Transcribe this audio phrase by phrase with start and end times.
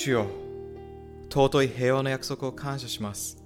[0.00, 0.26] 主よ。
[1.28, 3.36] 尊い平和の約束を感謝します。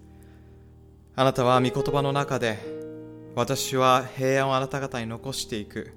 [1.17, 2.61] あなたは御言葉の中で
[3.35, 5.91] 私は平安をあなた方に残していく。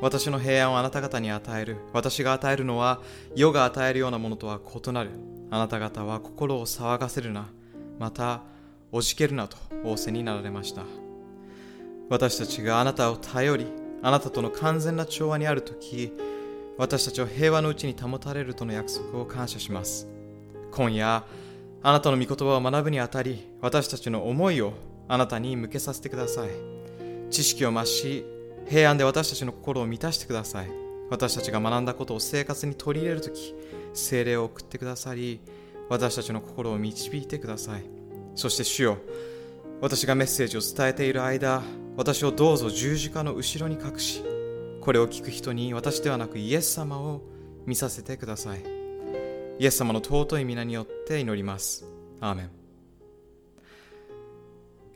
[0.00, 1.78] 私の平安をあなた方に与える。
[1.92, 3.00] 私が与えるのは
[3.34, 5.10] 世が与えるようなものとは異なる。
[5.50, 7.48] あなた方は心を騒がせるな。
[7.98, 8.42] また
[8.92, 10.84] おじけるなと仰せになられました。
[12.08, 13.66] 私たちがあなたを頼り
[14.02, 16.12] あなたとの完全な調和にあるとき
[16.78, 20.06] 私たちは平和のうちに保たれるとの約束を感謝します。
[20.70, 21.24] 今夜
[21.82, 24.74] あなたの御言葉を学ぶにあたり私たちの思いを
[25.08, 26.50] あなたに向けさせてください。
[27.30, 28.24] 知識を増し
[28.68, 30.70] 平安で私たちの心を満たしてください。
[31.10, 33.54] 私たちが学んだことを生活に取り入れるとき
[33.92, 35.40] 精霊を送ってくださり
[35.88, 37.82] 私たちの心を導いてください。
[38.36, 38.98] そして主よ
[39.80, 41.60] 私がメッセージを伝えている間
[41.96, 44.22] 私をどうぞ十字架の後ろに隠し
[44.88, 47.20] これを聞く人に私ではなくイエス様を
[47.66, 48.60] 見させてください。
[49.58, 51.84] イエス様の尊い皆によって祈ります。
[52.22, 52.50] アーメン。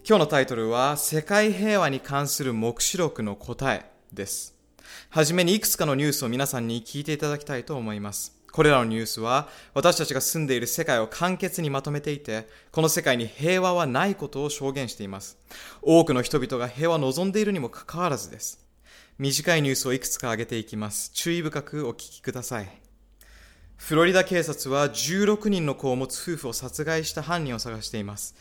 [0.09, 4.55] 今日のタイトルは世界平和に関する黙示録の答えです。
[5.11, 8.35] はじめにいくつかのニュースを皆さんに聞いていただきたいと思います。
[8.51, 15.37] これらのニュースは私たちが住んでいる世界を簡潔にまとめていて、この世界に平和はないことを証言しています。
[15.83, 18.62] 多くの人々が平和を望んでいるにもかかわらずです。
[19.23, 21.13] 短いニュースをいくつか挙げていきます。
[21.13, 22.69] 注意深くお聞きください。
[23.77, 28.35] フロリダ警察は16人の子を持つ夫婦を殺害した犯人を探しています。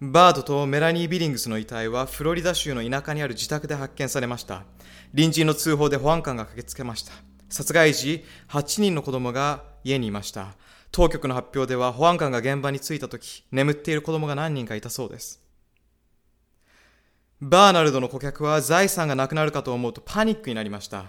[0.00, 4.64] バードとメラニー・ビリングスの遺体はフロリダ州の田舎にある自宅で発見されました。
[5.10, 7.12] 隣人の通報で保安官が駆けつけました。
[7.50, 10.54] 殺害時、8人の子供が家にいました。
[10.92, 15.41] 当局の発表では保安官が現場に着いた時、眠っている子供が何人かいたそうです。
[17.44, 21.06] バーナルドの顧客は財産がなくなるかと思うとパニックになりました。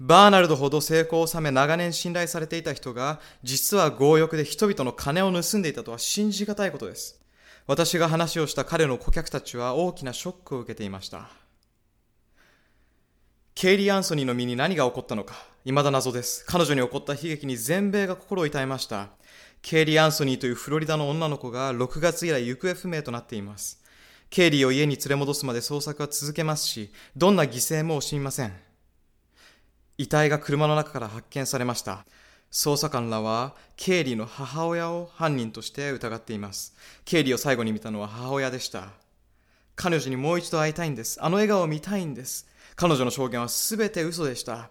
[0.00, 7.20] バーナルドほど成功を収め長年信頼されていた人が、実は強欲で人々の金を盗んでいたとは信じがたいことです。
[7.66, 11.28] 私が話をした彼の顧客たちは大きなショックを受けていました。
[13.54, 15.34] ケイリー・アンソニーの身に何が起こったのか、
[15.66, 16.46] 未だ謎です。
[16.46, 19.10] 彼女に起こった悲劇に全米が心を痛めました。
[19.60, 23.83] ケイリー・アンソニーというフロリダの女の子が6月以来行方不明となっています。
[24.30, 28.52] ケイリーを家に連れ戻すまで捜索は続けますし、どんな犠牲も惜しみません。
[29.96, 32.04] 遺体が車の中から発見されました。
[32.50, 36.74] 捜査官らは、ケイリーの母親を犯人として疑っています。
[37.04, 38.90] ケイリーを最後に見たのは母親でした。
[39.76, 41.22] 彼女にもう一度会いたいんです。
[41.22, 42.46] あの笑顔を見たいんです。
[42.76, 44.70] 彼女の証言は全て嘘でした。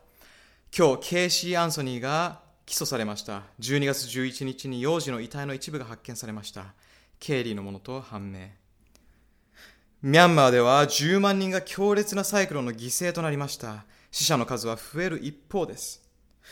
[0.76, 3.44] 今日、ケイシー・アンソニーが起訴されました。
[3.60, 6.74] 12月11日に幼児の遺体の一部が発見されました。
[7.20, 8.63] ケイリーのものと判明。
[10.04, 13.86] ミャンマーでは10万人が強烈なサイクロンの犠牲となりました。
[14.12, 16.04] 死者の数は増える一方です。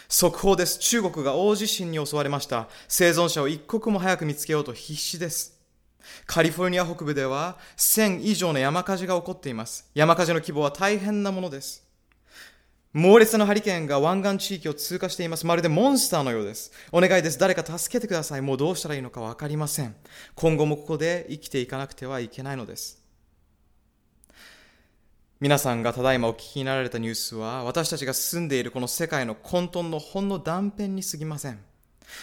[0.08, 0.80] 速報です。
[0.80, 2.70] 中国が大地震に襲われました。
[2.88, 5.60] 生存者を一刻も早く見つけようと必死です。
[6.26, 9.92] カリフォルニア北部では1000以上の山火事が起こっています。
[9.96, 11.86] 山火事の規模は大変なものです。
[12.94, 15.46] 猛烈なハリケーンが湾岸地域を通過しています。
[15.46, 16.72] まるでモンスターのようです。
[16.94, 17.38] お願いです。
[17.38, 18.42] 誰か助けてください。
[18.42, 19.94] もうどうしたらいいのかわかりません。
[20.36, 23.01] 今後もここで生きていかなくてはいけないのです。
[25.41, 31.57] 皆さんがただいまお聞きになられたニュースは、私たちが住んでいるこの世界の混沌のほんの断片に過ぎません。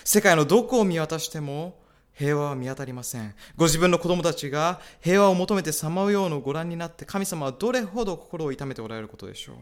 [0.04, 3.34] 世界のどこを見渡しても、平和は見当たりません。
[3.56, 9.56] ご自分の子供たちが平和を求めてさまようのをご覧になって神様はどれほど心を痛めておられることでしょう。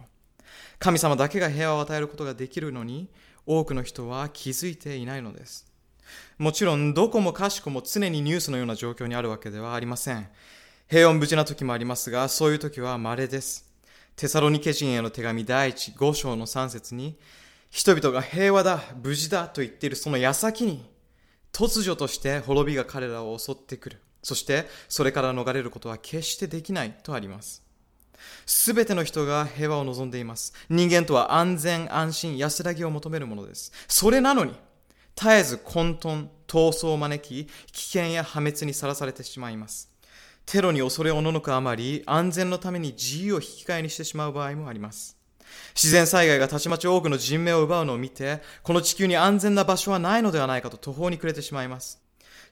[0.79, 3.09] 神様だけが平和を与えることができるのに
[3.47, 5.67] 多くの人は気づいていないのです。
[6.37, 10.29] もちろんどこもかしこも常にニュースのような状況にあるわけではありません。
[10.88, 13.65] 平穏無事な時もありますが、そういう時は稀です。
[14.15, 17.19] テサロニケ人への手紙第一5章の3節に、
[17.71, 20.88] 人々が平和だ、無事だと言っているその矢先に、
[21.53, 24.00] 突如として滅びが彼らを襲ってくる。
[24.23, 27.65] そしてそれから逃れることは決してできないとあります。
[28.44, 30.53] すべての人が平和を望んでいます。
[30.69, 33.73] 人間とは安全、安心、安らぎを求めるものです。
[33.88, 34.53] それなのに、
[35.17, 39.96] 絶えず混沌、闘争を招き、危険や破滅にさらされてしまいます。
[40.47, 45.17] テロに恐れおののくあまり、安全のために自由を引き換えにしてしまう場合もあります。
[45.75, 52.01] 自然災害がたちまち多くの人命を奪うのを見て、この地球に安全な場所はないのではないかと途方に暮れてしまいます。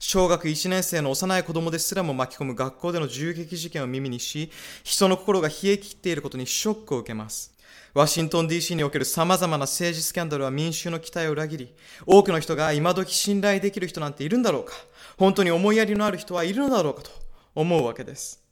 [0.01, 4.51] 小学1年生の幼い子供ですらも巻き込む学校での銃撃事件を耳にし、
[4.83, 7.55] 人の心が冷え切っていることにショックを受けます。
[7.95, 11.75] ワシントン DC における様々な政治スキャンダルは民衆の期待を裏切り、
[12.07, 14.73] 多くの人が今時信頼できる人なんているんだろうか
[15.17, 17.24] 本当に思いやりのある人はいるのだろうかと
[17.55, 18.43] 思うわけです。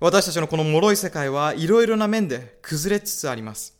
[0.00, 3.76] 私たちのこの脆い世界はいろいろな面で崩れつつあります。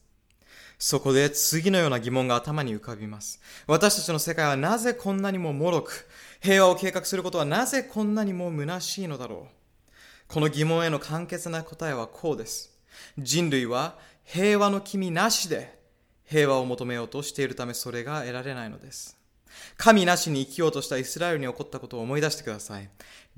[0.79, 3.41] そこで次のような疑問が頭に浮かびます。
[3.67, 6.09] 私たちの世界はなぜこんなにも脆く、
[6.41, 9.93] 平和を計画することはなぜこんなにも虚しいのだろう。
[10.29, 12.79] この疑問への簡潔な答えはこうです。
[13.19, 15.79] 人類は平和の君なしで
[16.25, 19.17] 平和を求めようとしているためそれが得られないのです。
[19.77, 22.89] 神なしに生きようとしたイスラエルに起こったことを思い出してください。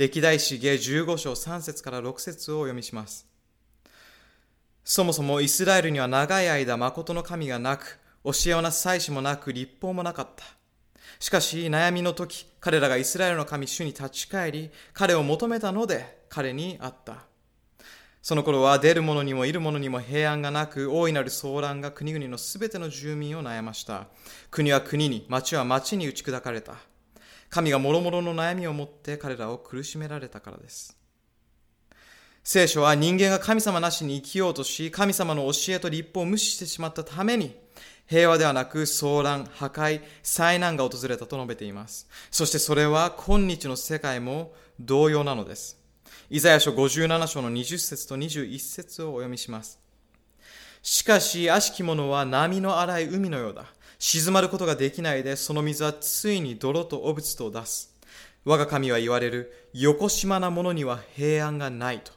[0.00, 3.26] 歴代史下15章3節から6節をお読みします。
[4.82, 10.43] そもそもイスラエルには長い間誠の神がなく、教えをなす祭司もなく、立法もなかった。
[11.19, 17.26] しかし悩みの時、彼らがイスラエルの神主に立ち返り、彼を求めたので彼に会った。
[18.23, 24.06] その頃は出る者にもいる者にも平安がなく、大いなる騒乱が国々のすべての住民を悩ました。
[24.50, 26.89] 国は国に、町は町に打ち砕かれた。
[27.50, 30.97] 神が諸々の悩みを持って彼らを苦しめられたからです。
[32.43, 37.55] 聖書は人間が神様なしに生きようとし、神様の教えと立法を無視してしまったために、
[38.06, 42.08] 平和ではなく騒乱、破壊、災難が訪れたと述べています。
[42.31, 45.76] そしてそれは今日の世界も同様なのです。
[46.31, 49.79] イザヤ書57章の20節と21節をお読みします。
[50.82, 53.67] しかし、悪しき者は波の荒い海のようだ。
[54.00, 57.94] 静まることができないで、その水はついに泥と汚物と出す。
[58.47, 62.12] 我が神は言われる、横島な者には平安がないと。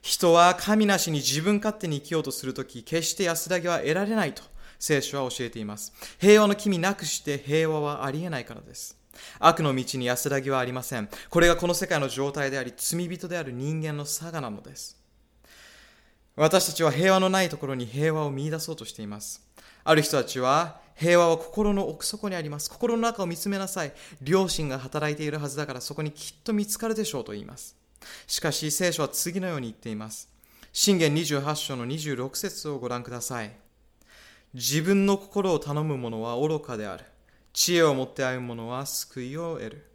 [0.00, 4.44] 人は神なしに自分勝手に生きようとするとき、決して安らぎは得られないと
[4.78, 5.92] 聖書は教えています。
[6.20, 8.96] 平和の君なくして平和はありえないからです。
[9.40, 11.08] 悪の道に安らぎはありません。
[11.30, 15.02] これがこの世界の状態であり、罪人である人間の差がなのです。
[16.36, 19.43] 私たちは平和のないところに平和を見出そうとしています。
[19.84, 22.70] ある人たちは、平和は心の奥底にあります。
[22.70, 23.92] 心の中を見つめなさい。
[24.24, 27.76] 良心が働いているはずだからそこにきっと見つかるでしょうと言います。
[28.26, 30.28] しかし聖書は次のように言っています。
[30.72, 33.52] 信玄28章の26節をご覧ください。
[34.54, 37.04] 自分の心を頼む者は愚かである。
[37.52, 39.93] 知恵を持って歩む者は救いを得る。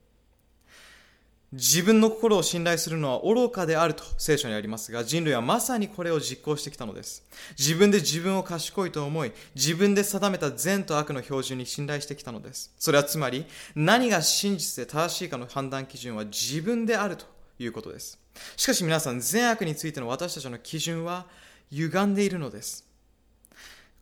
[1.51, 7.23] 自分の心を信頼するのは愚かであると聖書にありますが、人類はまさにこれを実行してきたのです。
[7.57, 12.71] 自分で自分を賢いと思い、自分で定めた善と悪の標準に信頼してきたのです。
[12.77, 17.25] それはつまり、何が真実で正しいかの判断基準は自分であると
[17.57, 18.19] いうことです。
[18.55, 21.25] しかし皆さん、善悪についての私たちの基準は
[21.71, 22.85] 歪んでいるのです。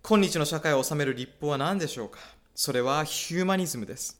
[0.03, 2.19] 今日の社会を治める立法は何でしょうか？
[2.55, 4.19] それはヒューマニズムです。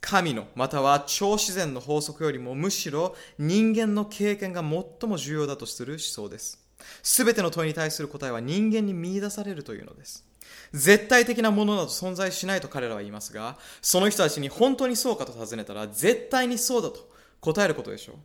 [0.00, 6.64] 神のまたは超自然の法則よりもむしろ人間の経験が最も重要だとする思想です。
[7.02, 10.24] すべての問いに対する答えは人間に見出されるというのです。
[10.72, 17.10] 絶対的なものなど存在しないと彼らは言いますが、その人たちに本当にそうかと尋ねたら絶対にそうだと
[17.40, 18.16] 答えることでしょう。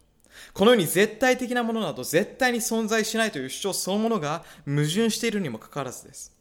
[0.54, 6.34] このように絶対的なものなど絶対に存在しないという主張そのものが矛盾しているにもかかわらずです。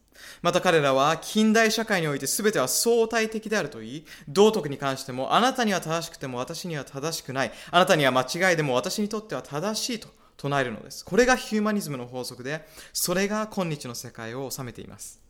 [0.42, 11.04] また彼らは近代社会において全ては相対的であると言い、道徳に関してもあなたには正しくても私には正しくない、あなたには間違いでも私にとっては正しいと唱えるのです。
[11.04, 15.22] これがヒューマニズムの法則で、それが今日の世界を治めています。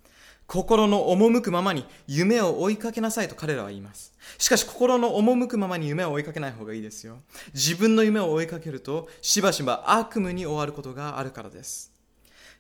[0.46, 4.12] 心の赴くままに夢を追いかけなさいと彼らは言います。
[4.38, 7.18] しかし心の赴くままに夢を追いかけない方がいいですよ。
[7.54, 11.92] 自分の夢を追いかけるとしばしば悪夢に終わることがあるからです。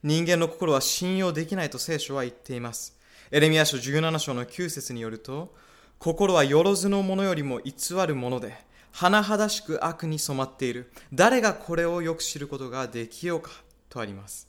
[0.02, 2.98] 人間の心は信用できないと聖書は言っています。
[3.30, 5.54] エレミア書17章の9節によると、
[6.00, 7.72] 心はよろずのものよりも偽
[8.04, 8.56] るもので、
[8.92, 10.90] 甚だしく悪に染まっている。
[11.12, 13.50] 誰がこれをよく知ることができようか
[13.88, 14.48] とあります。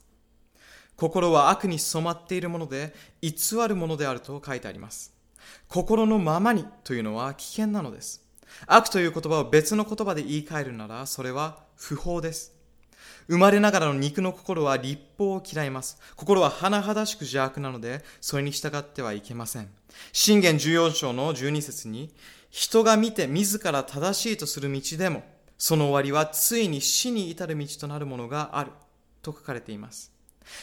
[0.96, 2.92] 心は悪に染まっているもので、
[3.22, 3.32] 偽
[3.68, 5.14] るものであると書いてあります。
[5.68, 8.26] 心のままにというのは危険なのです。
[8.66, 12.53] 悪という言葉を別の言葉で言い換えるなら、それは不法です。
[13.28, 15.98] 生まれながらの肉の心は立法を嫌います。
[16.16, 19.68] 心は甚だしく邪悪なので、それに従ってはいけません。
[20.12, 22.12] 信玄14章の12節に、
[22.50, 25.24] 人が見て自ら正しいとする道でも、
[25.58, 28.70] その終わりはついに死に至る道となるものがある。
[29.22, 30.12] と書かれています。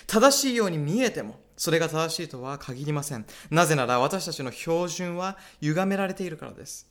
[0.08, 3.25] 正しいように見えても、それが正しいとは限りません。
[3.50, 6.88] なぜなら私たちの標準は歪められているからです。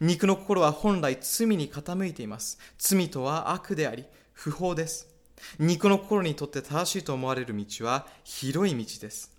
[0.00, 2.58] 肉の心は本来罪に傾いています。
[2.78, 5.11] 罪とは悪であり、不法です。
[5.58, 9.30] 肉の心にとって正しいと思われる道は広い道です。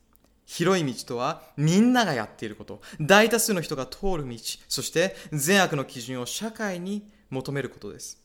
[0.45, 8.22] 広い道とはみんながやっていること、大多数の人が通る道、そして善悪の基準を社会に求めることです。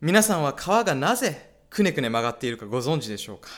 [0.00, 3.50] 皆さんは川がなぜくねくね曲がっているかご存知でしょうか？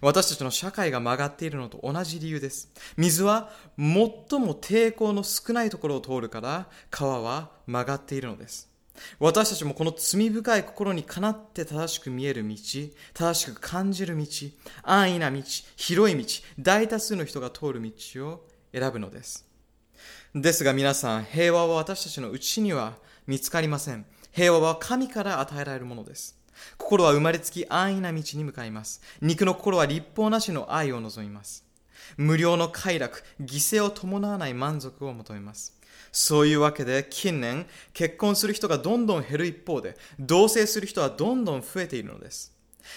[0.00, 2.70] 私たちの社会が曲がっているのと同じ理由です。
[2.96, 8.68] 水は最も抵抗の少ないところを通るから川は曲がっているのです。
[9.18, 12.56] 私たちもこの罪深い心にかなって正しく見える道、
[13.14, 14.24] 正しく感じる道、
[14.82, 15.42] 安易な道、
[15.76, 16.24] 広い道、
[16.58, 19.46] 大多数の人が通る道を選ぶのです。
[20.34, 24.06] ですが皆さん、平和は私たちのうちには見つかりません。
[24.32, 26.38] 平和は神から与えられるものです。
[26.76, 29.00] 心は生まれつき安易な道に向かいます。
[29.20, 31.64] 肉の心は立法なしの愛を望みます。
[32.16, 35.77] 無料の快楽、犠牲を伴わない満足を求めます。
[36.12, 42.52] そういうわけで近年結婚する人がどんどん減る一方で同棲する人はどんどん増えているのです。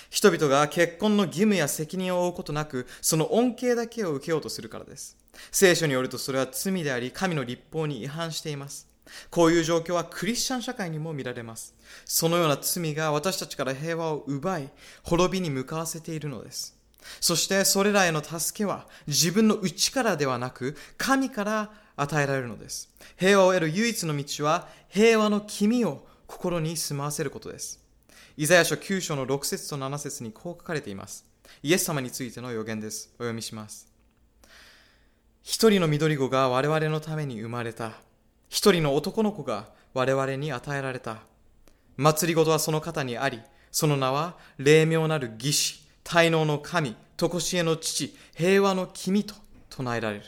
[0.09, 5.17] 人々が結婚の義務や責任を負うことなくその恩恵だけを受けようとするからです。
[5.51, 8.87] 聖書によるとそれは罪であり神の立法に違反しています。
[9.29, 11.75] こういう状況はクリスチャン社会にも見られます。
[12.05, 14.69] そのような罪が私たちから平和を奪い、
[15.03, 16.77] 滅びに向かわせているのです。
[17.19, 22.89] そしてそれらへの助けは自分の内からではなく神から与えられるのです。
[23.17, 27.79] 平和を得る唯一の道は平和の君を心に住まわせることです。
[28.37, 31.25] イザヤ書9章の6節と7節にこう書かれています。
[31.63, 33.09] イエス様についての予言です。
[33.15, 33.91] お読みします。
[35.43, 37.93] 一人の緑子が我々のために生まれた。
[38.49, 41.19] 一人の男の子が我々に与えられた。
[41.97, 49.35] 祭りごとはその方にあり、その名は霊妙なる義士、滞納の神、常しえの父、平和の君と
[49.69, 50.23] 唱えられる。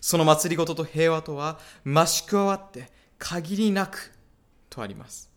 [0.00, 4.12] その祭りごとと平和とは増し加わって限りなく
[4.70, 5.28] とあります。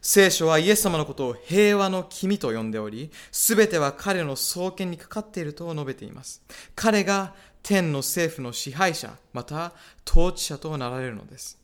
[0.00, 6.42] 聖書はイエス様のことを平和の君と呼んでおり、すべては彼の創建にかかっていると述べています。
[6.74, 9.72] 彼が天の政府の支配者、また
[10.04, 11.56] 統治者となられるのです。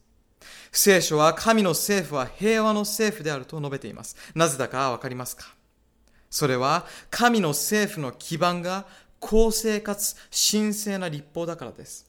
[0.70, 4.16] 聖書は神の政府は平和の政府であると述べています。
[4.36, 5.52] なぜだかわかりますか？
[6.30, 8.86] それは神の政府の基盤が
[9.20, 12.06] 公正かつ神聖な立法だからです。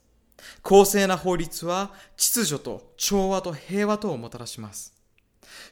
[0.62, 4.94] 公正な法律は秩序と調和と平和とをもたらします。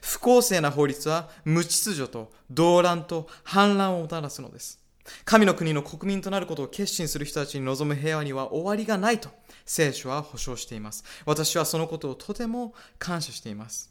[0.02, 4.78] 不公正な法律は無秩序と動乱と反乱をもたらすのです。
[5.24, 9.30] 神の国の国民となることを決心する人たちに望む平和には終わりがないと
[9.64, 11.04] 聖書は保証しています。
[11.24, 13.90] 私はそのことをとても感謝しています。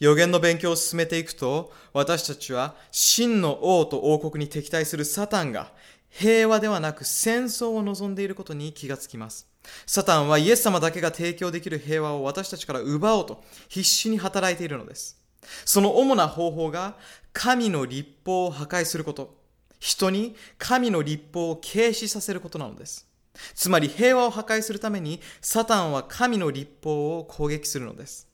[0.00, 5.72] 予言の勉強を進めていくと、私たちは真の王と王国に敵対するサタンが
[6.16, 9.48] 平和ではなく戦争を望んでいることに気がつきます。
[9.84, 15.20] サタンはイエス様だけが提供できる平和を私たちから奪おうと必死に働いているのです。
[15.64, 16.96] その主な方法が
[17.32, 19.36] 神の立法を破壊すること、
[19.80, 23.08] 人に神の立法を軽視させることなのです。
[23.54, 28.28] つまり平和を破壊するためにサタンは神の立法を攻撃するのです。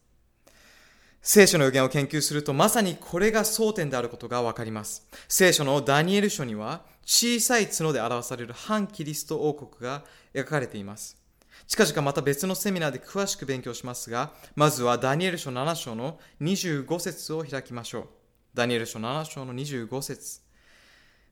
[1.22, 5.06] 聖書の予言を研究するとまさにこれが争点であることがわかります。
[5.28, 11.20] 聖書のダニエル書には小さい角で表される反キリスト王国が描かれています。
[11.66, 18.08] 近々また別のセミナーで詳しく勉強しますが、まずはダニエル書7章の25節を開きましょう。
[18.54, 20.40] ダニエル書7章の25節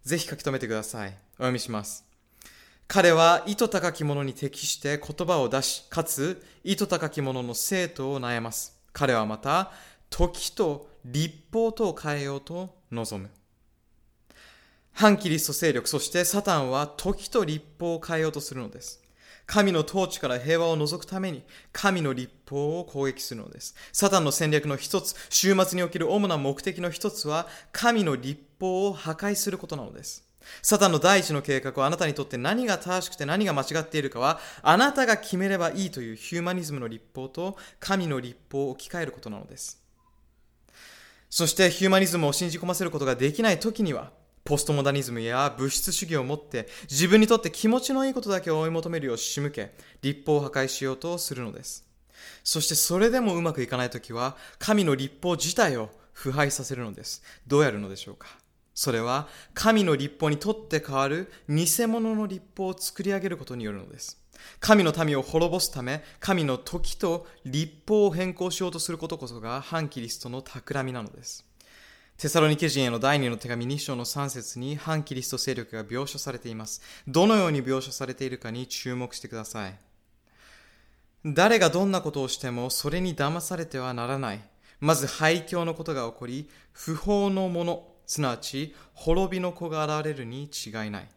[0.04, 1.08] ぜひ書き留めてください。
[1.08, 2.04] お読みします。
[2.86, 8.77] 彼は意図高き者に適して言葉を出し、かつ意図高き者の生徒を悩ます。
[8.98, 9.70] 彼はまた
[10.10, 13.30] 時と立法とを変えようと望む。
[14.90, 19.00] 反キリスト勢力、そしてサタンは時と立法を変えようとするのです。
[19.46, 23.76] 神の統治から平和を除くために神の立法を攻撃するのです。
[23.92, 30.27] サタンの戦略の一つ、週末における主な目的の一つは神の立法を破壊することなのです。
[30.62, 39.82] サタンの第一の計画はあなたにとって何が正しくて何が間違っているかはあなたが決めればいいというヒューマニズムの立法と神の立法を置き換えることなのです。
[41.30, 44.12] そしてヒューマニズムを信じ込ませることができない時には
[44.44, 51.84] ポストモダニズムや物質主義を持って自分にとって気持ちのいいことだけを追い求めるよう仕向け立法を破壊しようとするのです。
[52.42, 57.22] そしてそれでもうまくいかない時は神の立法自体を腐敗させるのです。
[57.46, 58.26] どうやるのでしょうか？
[58.80, 64.22] それは神の立法にとって変わる偽物の立法を作り上げることによるのです。
[64.60, 71.44] 神の民を滅ぼすため、神の時と立法を変更しようとすることこそが反キリストの企みなのです。
[72.18, 76.80] テサロニケ人への第2の手紙2章の3節に反キリスト勢力が描写されています。
[77.08, 79.76] どのように描写されているかに注目してください。
[81.24, 84.40] 誰がどんなことをしてもそれに騙されてはならない。
[84.78, 91.08] まず廃墟のことが起こり、不法のもの、すなわち滅びの子が現れるに違いない。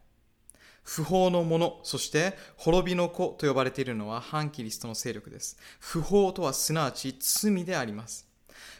[0.84, 5.58] 不法のもの、そして滅びの子と呼ばれているのは反キリストの勢力です。
[5.80, 8.28] 不法とはすなわち罪であります。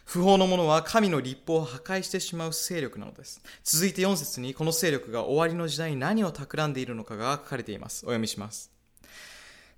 [0.04, 3.40] 不法のものは神の立法を破壊してしまう勢力なのです。
[3.64, 8.04] 続いて4節にこの勢力が終わりの時代に何を企んでいるのかが書かれています。
[8.04, 8.70] お読みします。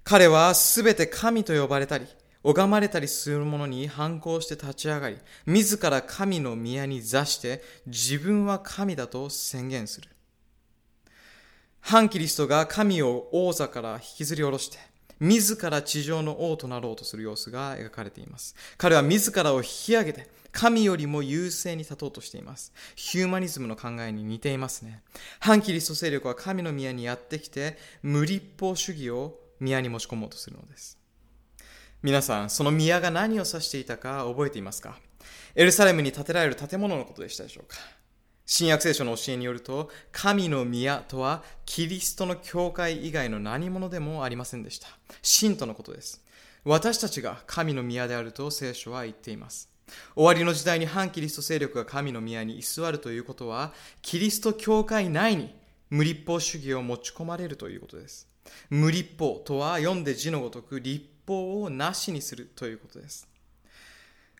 [0.02, 2.06] 彼はすべて神と呼ばれたり、
[2.44, 10.10] 拝まれたりする者に反抗して立ち上がり、自ら神の宮に座して自分は神だと宣言する。
[11.80, 14.78] 反キリストが神を王座から引きずり下ろして、
[15.20, 18.54] 自ら地上の王となろうとする様子が描かれています。
[18.76, 22.72] 彼は自らを引き上げて、神よりも優勢に立とうとしています。
[22.94, 25.02] ヒューマニズムの考えに似ていますね。
[25.40, 30.98] 反キリスト勢力は神の宮にやってきて、無立法主義を宮に持ち込もうとするのです。
[32.04, 34.98] 皆さん、その宮が何を指していたか覚えていますか？
[35.54, 37.78] エルサレムに建てられる建物のことでしたでしょうか？
[38.44, 44.88] 新約聖書の教えによると、神の宮とはキリストの教会以外の何者でもありませんでした。
[45.22, 46.22] 信徒のことです。
[46.62, 49.70] 私たちが神の宮であると聖書は言っています。
[50.14, 55.54] 終わりの時代に反キリスト勢力が神の宮に居座るということは、キリスト教会内に
[55.88, 58.28] 無立法主義を持ち込まれるということです。
[58.68, 63.28] 無立法とは読んで字のごとく立法をなしにするということです。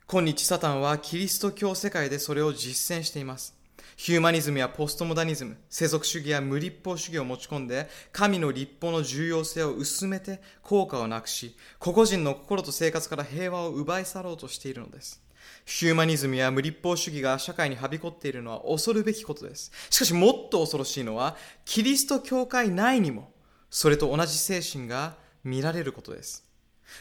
[0.07, 3.55] 今日サタンはキリスト教世界でそれを実践しています。
[3.97, 15.23] ヒューマニズムやポストモダニズム、世俗主義や無立法主義を持ち込んで、神の立法の重要性を薄めて効果をなくし、個々人の心と生活から平和を奪い去ろうとしているのです。
[15.65, 19.71] ヒューマニズムや無立法主義が社会にはびこっているのは恐るべきことです。
[19.91, 23.33] しかしもっと恐ろしいのは、キリスト教会内にも、
[23.71, 26.44] それと同じ精神が見られることです。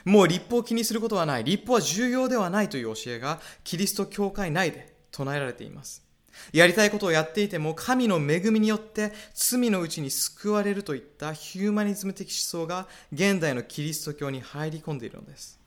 [0.06, 1.44] もう立法を気にすることはない。
[1.44, 6.04] 立法は重要ではないという教えがキリスト教会内で唱えられています。
[6.52, 15.60] やりたいことをやっていても神の恵みによって罪のうちに救われるといったヒューマニズム的思想が現代のキリスト教に入り込んでいるのです。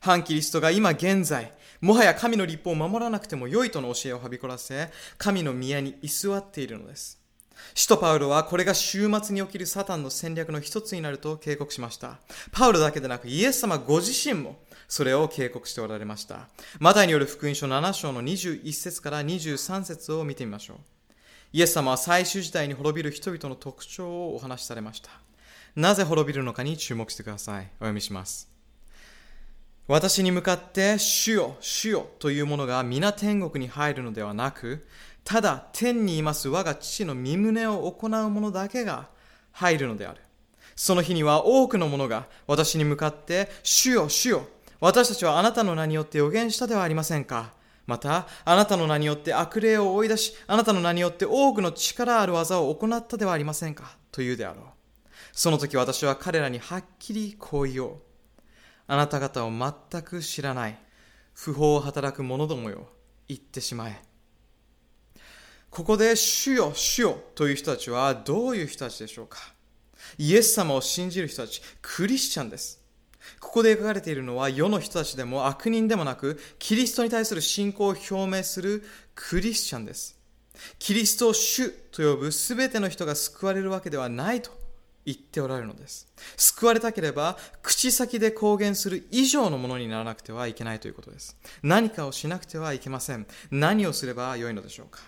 [0.00, 7.17] 反キリストが今現在、もはや神の立法を守らなくても良いとの教えをはびこらせ、神の宮に居座っているのです。
[7.74, 12.18] 使徒パウロはこれが週末に起きるサタンの戦略の一つになると警告しました。
[12.52, 16.48] パウロだけでなくイエス様ご自身もそれを警告しておられました。
[16.80, 20.76] マタイによる福音書7章の21節から23節を見てみましょう。
[21.52, 25.10] イエス様は最終時代に滅びる人々の特徴をお話しされました。
[25.76, 27.66] なぜ滅びるのかに注目してください。
[27.76, 28.48] お読みします。
[29.86, 34.86] 私に向かって主よ、主よというものが皆天国に入るのではなく、
[35.28, 39.08] ただ天にいます我が父の身旨を行う者だけが
[39.52, 40.22] 入るのである。
[40.74, 44.46] その日には多くの者が私に向かって、主よ、主よ、
[44.80, 47.52] 私たちはあなたの名によって予言したではありませんか。
[47.86, 53.98] また、あなたの名によって悪霊を追い出し、あなたの名によって多くの力ある技を行ったではありませんか。
[54.10, 54.64] と言うであろう。
[55.34, 57.96] その時私は彼らにはっきりこう言おう。
[58.86, 60.78] あなた方を全く知らない。
[61.34, 62.88] 不法を働く者どもよ。
[63.28, 64.07] 言ってしまえ。
[65.70, 69.38] ここで主よ、主よという人たちはどういう人たちでしょうか？
[70.16, 72.82] イエス様を信じる人たち、クリスチャンです。
[73.40, 78.82] ここで描かれているのは世の人たちでも悪人でもなく、キリストに対する信仰を表明する
[79.14, 80.18] クリスチャンです。
[80.78, 84.50] キリストを主と呼ぶ全ての人が救われるわけではないと
[85.04, 86.06] 言っておられるのです。
[86.36, 91.36] 救われたければ、口先で公言する以上のものにならなくてはいけないということです。
[91.62, 93.26] 何かをしなくてはいけません。
[93.50, 95.00] 何をすればよいのでしょうか？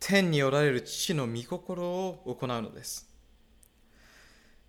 [0.00, 3.06] 天におられる父の御心を行うのです。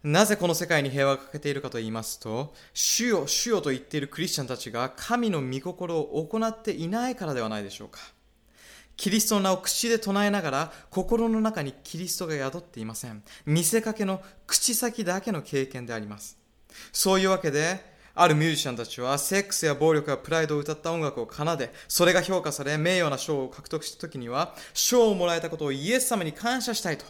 [0.04, 8.00] なぜこの世界に平和が欠けているかと言いますと、主よ、主よと言っているクリスチャンたちが神の御心を行っていないからではないでしょうか。
[8.98, 13.24] キリストの名を口で唱えながら心の中にキリストが宿っていません。
[13.46, 16.38] 見せかけの口先だけの経験であります。
[16.92, 17.91] そういうわけで、
[18.22, 27.06] あるミュージシャンたちは、セックスや暴力やプライドを歌った音楽を奏で、それが評価され、名誉な賞を獲得した時には、賞をもらえたことをイエス様に感謝したいと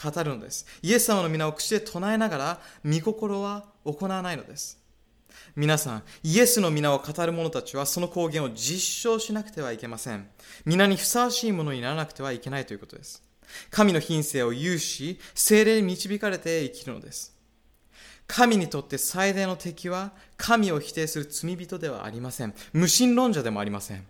[0.00, 0.64] 語るのです。
[0.80, 4.78] イエス様の皆を口で唱えながら、御心は行わないのです。
[5.56, 10.28] 皆さん、イエスの皆を語る者たちは、その公言を実証しなくてはいけません。
[10.64, 13.20] 皆にふさわしいものにならなくてはいけないということです。
[13.70, 17.31] 神の品性を有し、精霊に導かれて生きるのです。
[18.34, 22.54] 神にとって最大の敵は神を否定する罪人ではありません。
[22.72, 24.06] 無神論者でもありません。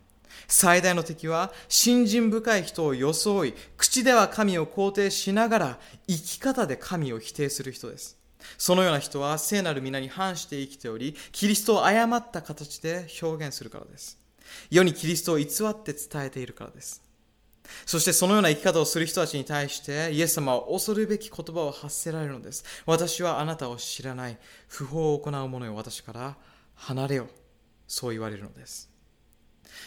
[0.46, 8.16] 最大の敵は信心深い人を装い、口では神を肯定しながら生き方で神を否定する人です。
[8.58, 14.18] そのような人は聖なる皆に反して生きており、キリストを誤った形で表現するからです。
[14.70, 17.01] 世にキリストを偽って伝えているからです。
[17.86, 22.64] そしてそのような生き方をする人たちに対してイエス様は恐るべき言葉を発せられるのです。
[22.86, 24.38] 私はあなたを知らない。
[24.68, 26.36] 不法を行う者よ私から
[26.74, 27.28] 離れよ。
[27.86, 28.92] そう言われるのです。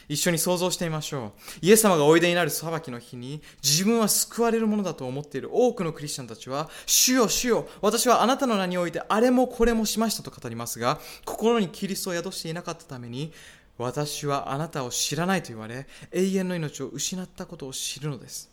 [0.07, 1.31] 一緒に想像してみましょう。
[1.61, 13.31] イエス様がおいでになる裁きの日に、自分は救われるものだと思っている多くのクリスチャンたちは、主よ主よ、私はあなたの名においてあれもこれもしましたと語りますが、心にキリストを宿していなかったために、
[13.77, 18.49] 私はあなたを知らないと言われ、永遠の命を失ったことを知るのです。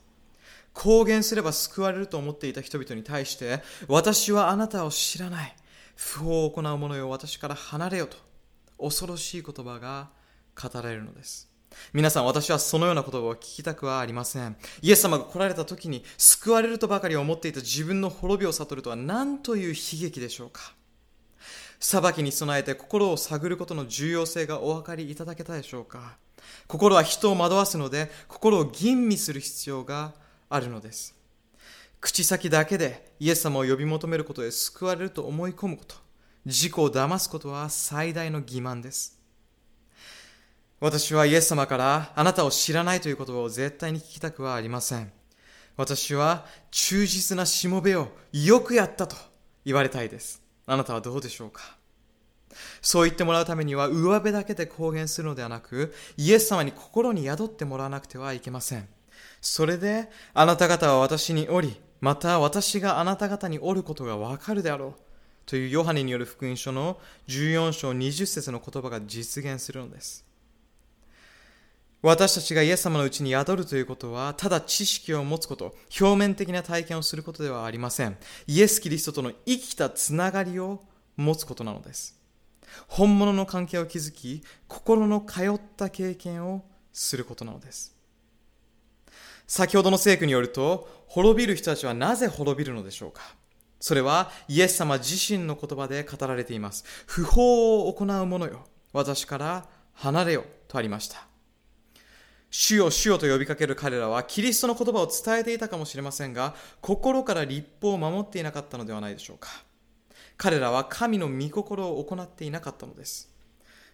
[0.72, 5.54] 公言すれば救われると思っていた人々に対して、私はあなたを知らない。
[5.94, 8.16] 不法を行う者よ、私から離れよと。
[8.78, 10.10] 恐ろしい言葉が
[10.60, 11.48] 語られるのです。
[11.92, 14.56] 皆さん、私はそのような言葉を聞きたくはありません。
[14.82, 20.74] イエス様が来られた時に救われるとばかり思っていた自分の滅びを悟るとは何という悲劇でしょうか。
[21.84, 26.16] 裁きに備えて心を探ることの重要性がお分かりいただけたでしょうか。
[26.68, 30.12] 心は人を惑わすので、心を吟味する必要が
[30.48, 31.14] あるのです。
[32.00, 35.96] 口先だけでイエス様を呼び求めることで救われると思い込むこと、
[36.46, 39.18] 自己を騙すことは最大の欺瞞です。
[40.78, 45.12] 私はイエス様からあなたを知らないという言葉を絶対に聞きたくはありません。
[45.76, 49.16] 私は忠実なしもべをよくやったと
[49.64, 50.41] 言われたいです。
[50.66, 51.76] あなたはどうでしょうか？
[52.80, 58.88] そう言ってもらうためには上辺だけで公言するのではなく、イエス様に心に宿ってもらわなくてはいけません。
[59.40, 64.94] それで、あなた方は私におり、また私があなた方におることがわかるであろう。
[65.46, 70.24] というヨハネによる福音書の14章20節の言葉が実現するのです。
[72.02, 78.16] 私たちがイエス様のうちに宿るということは、ただ知識を持つこと、表面的な体験をすることではありません。
[78.48, 80.82] イエス・キリストとの生きたつながりを
[81.16, 82.18] 持つことなのです。
[82.88, 87.94] 本物の関係を築き、心の通った経験をすることなのです。
[89.46, 93.22] 先ほどの聖句によると、滅びる人たちはなぜ滅びるのでしょうか
[93.78, 96.84] それはイエス様自身の言葉で語られています。
[97.06, 98.66] 不法を行う者よ。
[98.92, 101.31] 私から離れよとありました。
[102.54, 109.48] 主よ主よと呼びかける彼らはキリストの言葉を伝えていたかもしれませんが、心から立法を守っていなかったのではないでしょうか。
[110.36, 113.30] 彼らは神の御心を行っていなかったのです。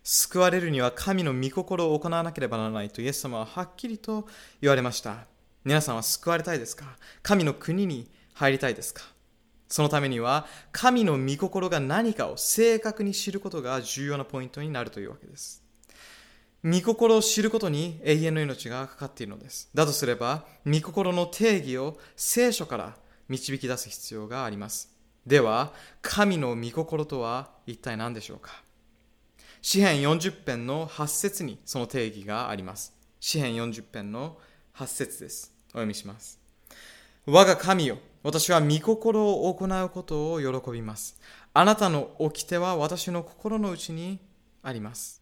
[0.03, 4.27] 救われるには神の御心を行わなければならないとイエス様ははっきりと
[4.61, 5.27] 言われました。
[5.65, 6.97] 皆さんは救われたいですか？
[7.23, 9.05] 神の国に入りたいですか？
[9.69, 15.63] そのためには神の御心が何かを正確に知ることが重要なポイントになるというわけです。
[16.65, 19.71] 御心を知ることに永遠の命がかかっているのです。
[19.75, 22.97] だとすれば、御心の定義を聖書から
[23.29, 24.93] 導き出す必要があります。
[25.27, 28.63] では、神の御心とは一体何でしょうか？
[29.61, 32.95] 詩編40編の8節にその定義があります。
[33.21, 34.39] 詩編40編の
[34.77, 35.53] 8節です。
[35.69, 36.41] お読みします。
[37.27, 41.21] 我が神よ、私は御心を行うことを喜びます。
[41.53, 44.19] あなたの掟は私の心の内に
[44.63, 45.18] あります。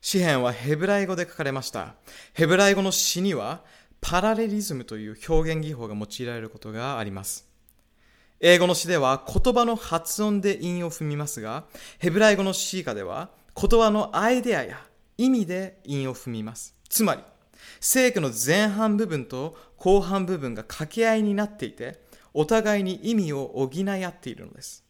[0.00, 1.94] 詩篇はヘブライ語で書かれました。
[2.32, 3.62] ヘブライ語の詩には
[4.00, 7.46] パラレリズムという表現技法が用いられることがあります。
[8.40, 11.64] 英語の詩では言葉の発音で韻を踏みますが、
[11.98, 14.80] ヘブライ語の詩歌では言葉のアイデアや
[15.18, 16.74] 意味で韻を踏みます。
[16.88, 17.22] つまり、
[17.78, 22.00] 聖句の前半部分と後半部分が掛け合いになっていて、
[22.32, 24.82] お互いに意味を補い合っているのです。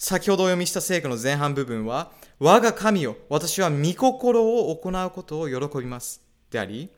[0.00, 6.22] 先ほどお読みした聖句の前半部分は、我が神よ、私は御心を行うことを喜びます。
[6.52, 6.88] であり、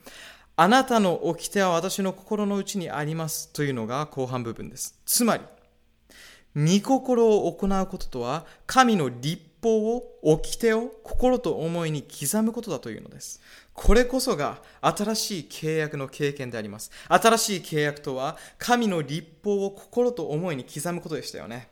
[0.55, 5.01] あなたの掟は私の心の内にありますというのが後半部分です。
[5.07, 5.43] つまり、
[6.55, 13.41] 御心を行うこととは、神の立法を、掟を心と思いに刻むことだというのです。
[13.73, 16.91] これこそが新しい契約の経験であります。
[17.09, 21.70] 新しい契約とは、神の立法を心と思いに刻むことでしたよね。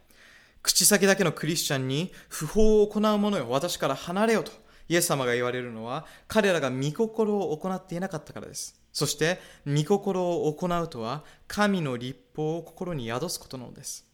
[0.68, 4.52] 口先だけのクリスチャンに不法を行う者よ、私から離れよと、
[4.90, 8.78] イエス様が言われるのは、彼らが御心を行っていなかったからです。
[8.92, 14.04] そして、御心を行うとは、神の立法を心に宿すことなのです。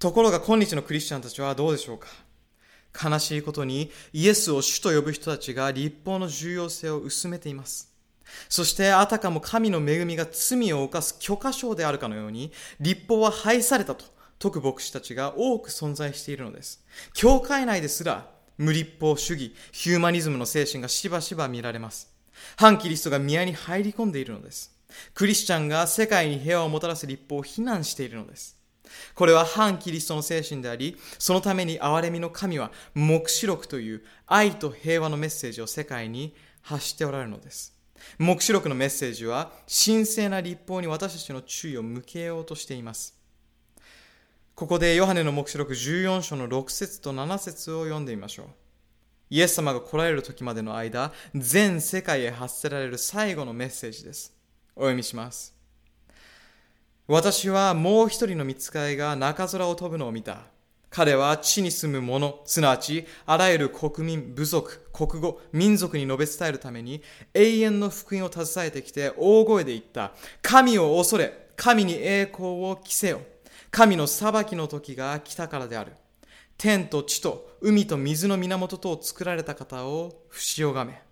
[0.00, 2.08] ところが今日のクリスチャンたちはどうでしょうか
[3.00, 7.94] 悲しいことにイエスを主と呼ぶ人たちが立法の重要性を薄めています。
[8.48, 16.84] そしてあたかも神の恵みが罪を犯す許可証であるかのように立法は廃されたと説く牧師たちが多く存在しているのです。
[17.14, 22.12] 教会内ですら無立法主義、ヒューマニズムの精神がしばしば見られます。
[22.56, 24.76] 反キリストが宮に入り込んでいるのです。
[25.14, 28.56] クリスチャンが世界に平和をもたらす立法を非難しているのです。
[29.14, 37.74] これは反キリストの精神であり、そのために憐れみの神は、黙示録という愛と平和のメッセージを世界に発しておられるのです。
[38.18, 43.14] 黙示録のメッセージは、神聖な立法に私たちの注意を向けようとしています。
[44.56, 48.46] ここでヨハネの黙示録14章の6節と7節を読んでみましょう。
[49.28, 54.34] イエス様が来られる時までの間、全世界へ発せられる最後のメッセージです。
[54.74, 55.54] お読みします。
[57.06, 60.44] 私はもう一人の見つかいが中空を飛ぶのを見た。
[60.88, 67.02] 彼は地に住む者、すなわちあらゆる国民、部族、国語、民族に述べ伝えるために
[67.34, 70.12] 永遠の福音を携えてきて大声で言った。
[70.40, 73.20] 神を恐れ、神に栄光を着せよ。
[73.76, 75.92] 神の裁きの時が来たからである。
[76.56, 81.02] 天と地と海と水の源とを作られた方を不死をがめ。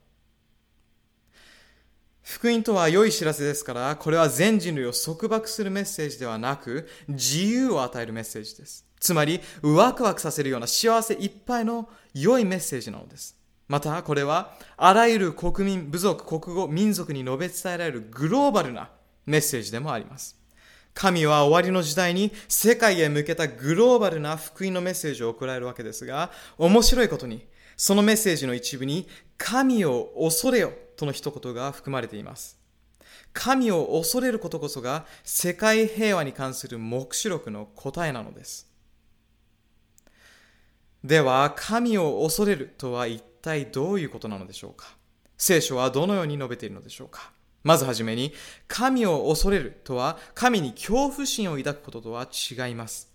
[2.22, 8.86] 福音とは良い知らせですから、これは全人類を束縛するメッセージではなく、自由を与えるメッセージです。
[8.98, 13.36] つまり、ワクワクさせるような幸せいっぱいの良いメッセージなのです。
[13.68, 18.88] また、これは、あらゆる国民、部族、国語、民族に述べ伝えられるグローバルな
[19.26, 20.42] メッセージでもあります。
[20.94, 32.58] 神は終わりの時代に世界へ向けたグローバルな福音のメッセージを送られるわけですが、面白いことに、そのメッセージの一部に、神を恐れよとの一言が含まれています。
[33.32, 38.70] 神を恐れることこそが世界平和に関する目視録の答えなのです。
[41.02, 44.96] では、神を恐れるとは一体どういうことなのでしょうか？
[45.36, 47.33] 聖書はどのように述べているのでしょうか？
[47.64, 48.32] まずはじめに、
[48.68, 53.10] 神を恐れるとは、神に恐怖心を抱くこととは違います。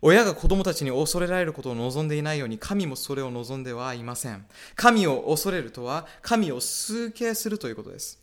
[0.00, 4.46] 親が子供たちに恐れられることを望んでいないように、神もそれを望んではいません。
[4.76, 8.18] 神を恐れるとは、神を崇敬するということです。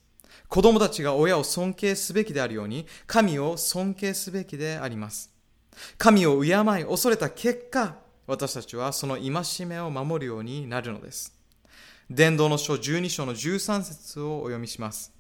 [0.47, 5.31] 子供たちが親を尊敬すべきであるように、神を尊敬すべきであります。
[5.97, 11.36] 神を敬い、恐れた結果、私たちはその戒めを守るようになるのです。
[12.09, 15.13] 伝道の書12章の13節をお読みします。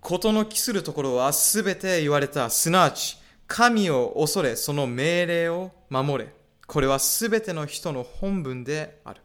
[0.00, 2.50] ことの期するところはすべて言われた。
[2.50, 3.16] すなわち、
[3.46, 6.32] 神を恐れ、その命令を守れ。
[6.66, 9.22] これはすべての人の本文である。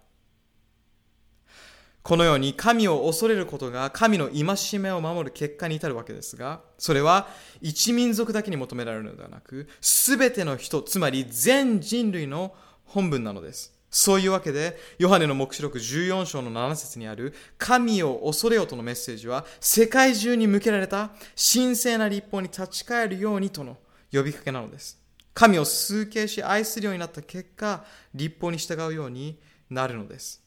[2.04, 7.28] このように神を恐れることが神の戒めを守る結果に至るわけですが、それは
[7.62, 13.75] 一民族だけに求められるのではなく、すべての人、つまり全人類の本文なのです。
[13.96, 21.12] そういうわけで、ヨハネの目視録14章の7節にある、神を恐れよとのメッセージは、世界中に向けられた
[21.54, 23.78] 神聖な立法に立ち返るようにとの
[24.12, 25.00] 呼びかけなのです。
[25.34, 30.44] 神を崇敬し愛するようになった結果、立法に従うようになるのです。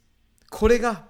[0.50, 1.06] これが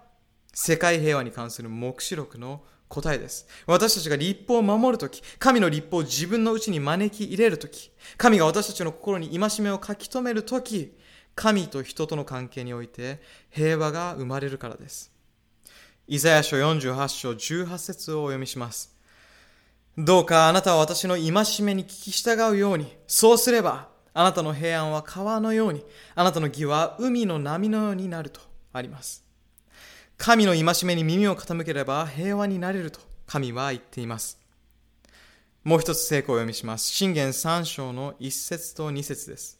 [0.55, 3.48] 世界平和に関する目視録の答えです。
[3.66, 10.96] 私たちが立法を守るとき、神の立法を自分のうちに招き入れるとき、神が私たちの心に戒めを書き留めるとき、
[11.38, 15.12] 神と人との関係において平和が生まれるからです。
[16.09, 18.92] イザヤ書48章18節をお読みします。
[19.96, 25.85] どうかあなたは私の戒めに聞き従うように、そうすればあなたの平安は川のように、
[26.16, 28.40] あなたの義は海の波のようになると
[28.72, 29.24] あります。
[30.16, 32.98] 神の戒めに耳を傾ければ平和になれると
[33.29, 34.40] 神は言っています。
[35.62, 36.88] もう一つ聖句を読みします。
[36.90, 39.58] 信玄3章の1節と2節です。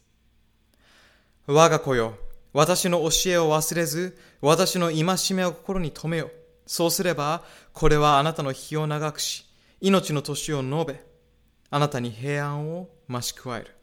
[1.51, 2.13] 我が子よ、
[2.53, 6.29] 私の教えを忘れず、私の戒めを心に留めよ。
[6.67, 9.45] そうすれば、これはあなたの日を長くし、
[9.81, 11.03] 命の年を述べ、
[11.71, 13.75] あなたに平安を増し加える。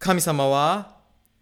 [0.00, 0.96] 神様は、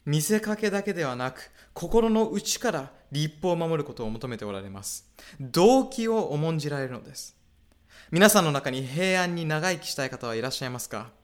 [0.05, 5.11] 見せかけだけではなく、心の内から立法を守ることを求めておられます。
[5.40, 7.35] 動機を重んじられるのです。
[8.11, 11.16] 皆さんの中に平安に長生きしたい方はいらっしゃいますか？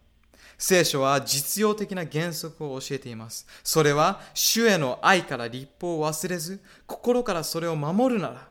[0.59, 3.47] 聖書は実用的な原則を教えています。
[3.63, 8.49] それは、主への愛から立法を忘れず、心からそれを守るなら、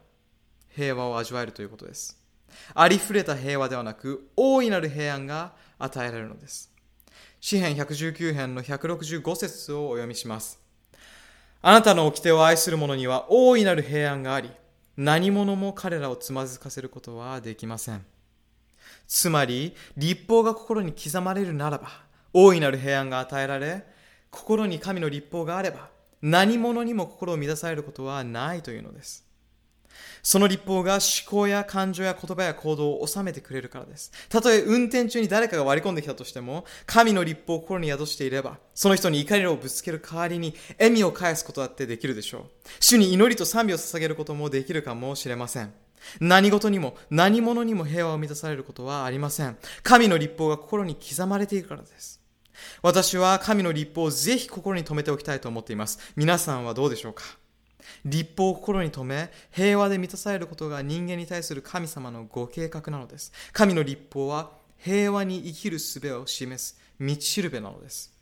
[0.69, 2.17] 平和を味わえるということです。
[2.73, 6.71] ありふれた平和ではなく、大いなる平安が与えられるのです。
[7.39, 10.59] 詩編119編の165節をお読みします。
[11.61, 14.49] あなたの掟を愛する者には大いなる平安があり、
[14.97, 18.05] 何者も彼らをつまずかせることはできません。
[19.07, 21.89] つまり、立法が心に刻まれるならば、
[22.33, 23.85] 大いなる平安が与えられ、
[24.31, 25.89] 心に神の立法があれば、
[26.21, 29.23] 何者にも心を乱されることはないというのです。
[30.23, 34.11] その立法が思考や感情や言葉や行動を収めてくれるからです。
[34.29, 42.43] たとえ運転中に誰かが割り込んできたとしても、神の立法を心に宿していれば、その人に怒りをぶつける代わりに笑みを返すことだってできるでしょう。
[42.79, 45.82] 主に祈りと賛美を捧げることもできるかもしれません。
[46.19, 49.57] 何事にも何者にも平和を満たされることはありません。
[49.83, 52.21] 神の立法が心に刻まれているからです。
[52.81, 55.99] 私は神の立法をぜひ心に留めておきたいと思っています。
[56.15, 57.23] 皆さんはどうでしょうか？
[58.05, 63.33] 立法を心に留め、平和で満たされることが人間に対する神様のご計画なのです。
[63.51, 68.12] 神の立法は平和に生きる術を示す道しるべなのです。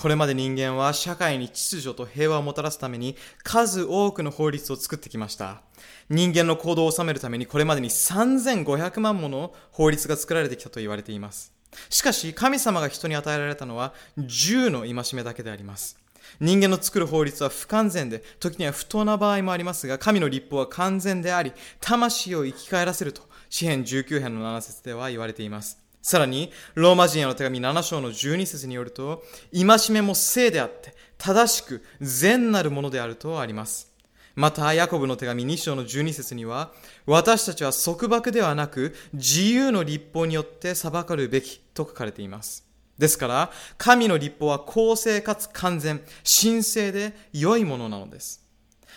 [0.00, 5.62] これまで人間は社会に秩序と平和をもたらすために数多くの法律を作ってきました。
[6.08, 11.52] 人間の行動を収めるためにこれまでに3500万もの法律が作られてきたと言われています。
[11.90, 15.98] しかし神様が人に与えられたのは10の戒めだけであります。
[16.38, 25.87] 人間の作る法律は不完全で、時には不当な場合もありますが、神の立法は完全であり、魂を生き返らせると、詩編19編の7節では言われています。
[26.02, 33.92] さらに、ローマ人への手紙7章の12節によると、戒めも正であって、正しく善なるものであるとあります。
[34.34, 36.72] また、ヤコブの手紙2章の12節には、
[37.06, 42.64] 私たちは束縛ではなく、自由の立法によって裁かるべきと書かれています。
[42.98, 48.44] ですから、神の立法は公正かつ完全、神聖で良いものなのです。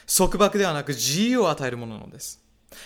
[0.06, 2.40] 束縛ではなく自由を与えるものなのです。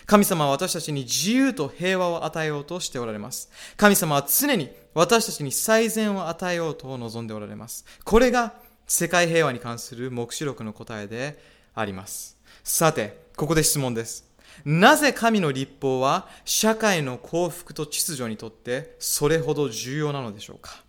[0.06, 3.50] 神様は私たちに自由と平和を与えようとしておられます。
[3.78, 7.86] 神様は常に私たちに最善を与えようと望んでおられます。
[8.04, 8.54] これが
[8.88, 11.40] 世界平和に関する目視録の答えで
[11.74, 12.38] あります。
[12.64, 14.26] さて、ここで質問です。
[14.64, 20.82] なぜ神の立法は社会の幸福と秩序にとってそれほど重要なのでしょうか？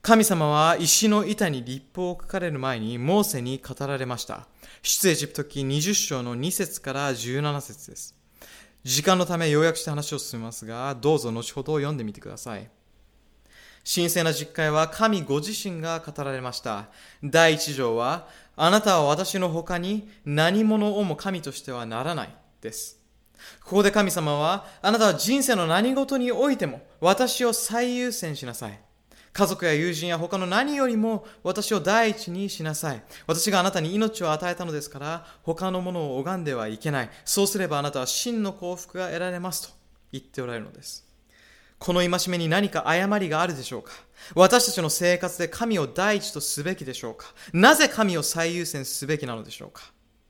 [0.00, 4.46] 神様は石の板に立法を書かれる前にモーセに語られました。
[4.88, 8.14] 出エジプト記20章の2節から17節です。
[8.84, 12.70] 時間のため要約して話を進めますが、どうぞ後ほど読んでみてください。
[13.84, 16.86] 神聖な実会は神ご自身が語られました。
[17.24, 23.00] 第一条は、あなたは私の他に何者をも神としてはならないです。
[23.64, 28.85] ここで神様は、あなたは人生の何事においても私を最優先しなさい。
[29.36, 33.02] 家族や友人や他の何よりも私を第一にしなさい。
[33.26, 37.10] 私があなたに命を与えたのですから、他のものを拝んではいけない。
[37.26, 39.74] そうすればあなたは真の幸福が得られますと
[40.10, 41.04] 言っておられるのです。
[41.78, 43.92] この戒めに何か誤りがあるでしょうか？
[44.34, 47.26] 私たちの生活で神を第一とすべきでしょうか？
[47.52, 49.82] なぜ神を最優先すべきなのでしょうか？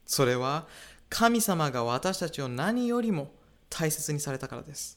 [0.04, 0.66] それは
[1.08, 3.30] 神様が私たちを何よりも
[3.70, 4.95] 大切にされたからです。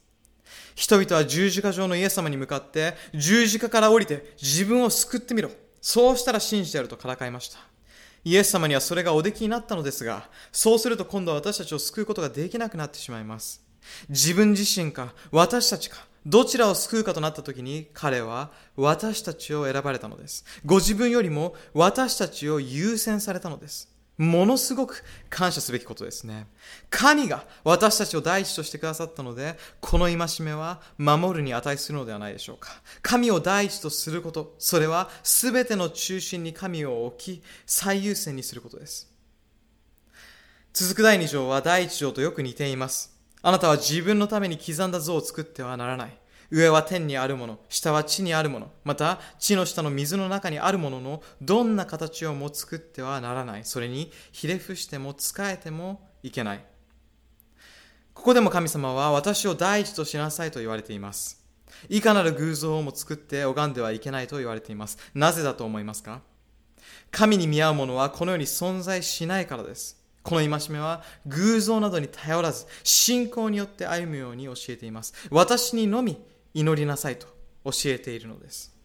[0.76, 5.50] 人々は十字架上のイエス様に向かって十字架から降りて自分を救ってみろ。
[5.82, 7.60] そうしたら信じてやるとからかいました。
[8.24, 13.62] イエス様にはそれがおできになったのですが、そうすると今度は私たちを救うことができなくなってしまいます。
[14.10, 20.44] 自分自身か私たちかどちらを救うかとなった時に彼は私たちを選ばれたのです。
[20.66, 23.90] ご自分よりも私たちを優先されたのです。
[24.20, 26.46] ものすごく感謝すべきことですね。
[26.90, 32.82] 神が私たちを第一としてくださったので、この戒めは守るに値するのではないでしょうか。
[33.02, 39.10] 神を第一とすること、それは全ての中心に神を置き、最優先にすることです。
[40.74, 43.18] 続く第2条は第1条とよく似ています。
[43.42, 46.18] あなたは自分のために刻んだ像を作ってはならない。
[46.52, 53.66] 上は天にあるもの、下は地にあるもの、また地の下の水の中にあるもののどんな形をも作ってはならない。
[53.66, 56.66] それにひれ伏しても仕えてもいけない。
[58.14, 61.42] ここでも神様は私を第一としなさいと言われています。
[61.88, 64.98] いかなる偶像をも作って拝んではいけないと言われています。
[65.14, 66.22] なぜだと思いますか？
[67.12, 69.98] 神に見合うものはこの世に存在しないからです。
[70.22, 75.14] この戒めは偶像などに頼らず信仰によって歩むように教えています。
[75.32, 76.22] 私にのみ
[76.54, 77.28] 祈りなさいと
[77.66, 78.76] 教えているのです。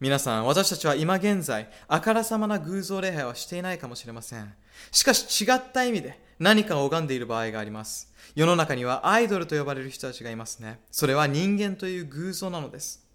[0.00, 4.52] 皆さん、私たちは今現在、あからさまな偶像礼拝はしていないかもしれません。
[4.90, 8.12] しかし違った意味で何かを拝んでいる場合があります。
[8.34, 10.80] 世の中にはアイドルと呼ばれる人たちがいますね。
[10.90, 13.06] それは人間という偶像なのです。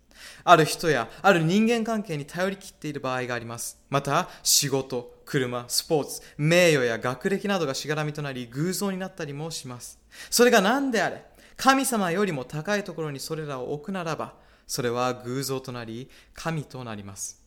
[0.43, 3.81] ある人やある人間関係に頼りきっている場合があります。
[3.89, 9.99] また、仕事、車、スポーツ、名誉や学歴などがしがらみとなり偶像になったりもします。
[10.29, 11.25] それが何であれ、
[11.57, 14.35] 神様よりも高いところにそれらを置くならば、
[14.67, 17.41] それは偶像となり、神となります。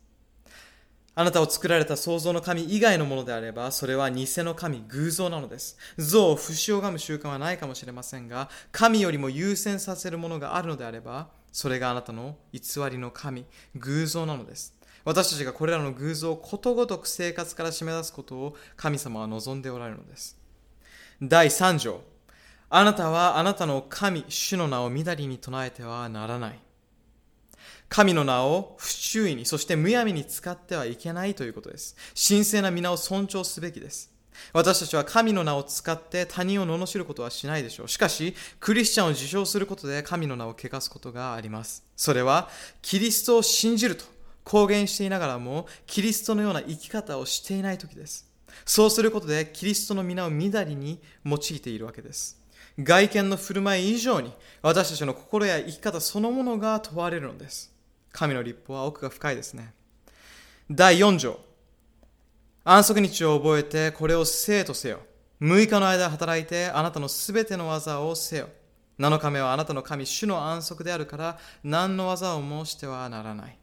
[1.14, 5.76] あなたを作られた創造の神以外のものであれば、それは偽の神、偶像なのです。
[5.96, 12.60] 像を節を拝む習慣はないかもしれませんが、神よりも優先させるものがあるのであれば、それがあなたの偽
[12.90, 13.44] りの神、
[13.76, 14.74] 偶像なのです。
[15.04, 20.36] 私たちがこれらの偶像をことごとく生活から締め出すことを神様は望んでおられるのです。
[21.22, 22.09] 第3条。
[22.72, 26.60] あなたはあなたの神、主の名をみだりに唱えてはならない。
[27.88, 31.96] 神の名を不注意に、そしてむやみに使ってはいけないということです。
[32.28, 34.12] 神聖な皆を尊重すべきです。
[34.52, 37.88] 私たちは神の名を使って他人を罵ることはしないでしょう。
[37.88, 41.82] しかし、クリスチャンを自称することで神の名を汚すことがあります。
[41.96, 42.48] それは、
[42.82, 44.04] キリストを信じると
[44.44, 48.30] 公言していながらも、キリストのような生き方をしていない時です。
[48.64, 52.39] そうすることで、キリストの皆をみだりに用いているわけです。
[52.82, 57.72] 外見の振る舞い以上に私たちの心や生き方そのものが問われるのです。
[58.12, 59.74] 神の立法は奥が深いですね。
[60.70, 61.38] 第4条。
[62.64, 65.00] 安息日を覚えてこれを生とせよ。
[65.40, 68.48] 6日の間働いてあなたのすべての技をせよ。
[68.98, 73.56] 7日目はあなたの神、主の安息であるから、何の技を申してはならない。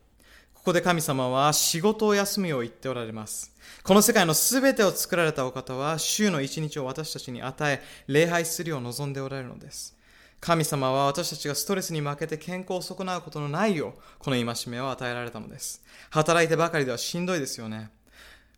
[0.68, 3.53] ここで神様は仕事を休むよう言っておられます。
[3.84, 9.95] この世界のすべてを作られたお方は、週の一日を私たちに与え、礼拝するよう望んでおられるのです。
[10.41, 15.82] 神様は私たちがストレスに負けて健康を損なうことのないよう、この戒めを与えられたのです。
[16.09, 17.89] 働いてばかりではしんどいですよね。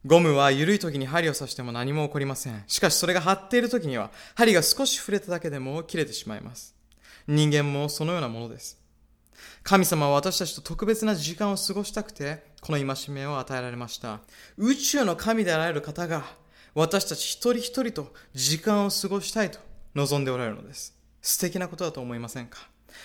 [0.04, 2.64] ゴムは緩い時に針を刺しても何も起こりません。
[2.66, 6.74] しかしそれが張っている時には、針が少し触れただけでも切れてしまいます。
[7.28, 8.80] 人間もそのようなものです。
[9.64, 14.20] 神様は私たちと特別な時間を過ごしたくて、この戒めを与えられました。
[14.58, 16.24] 宇宙の神であられる方が、
[16.76, 19.60] 私たち一人一人と時間を過ごしたいと
[19.96, 20.96] 望んでおられるのです。
[21.22, 22.60] 素敵なことだと思いませんか？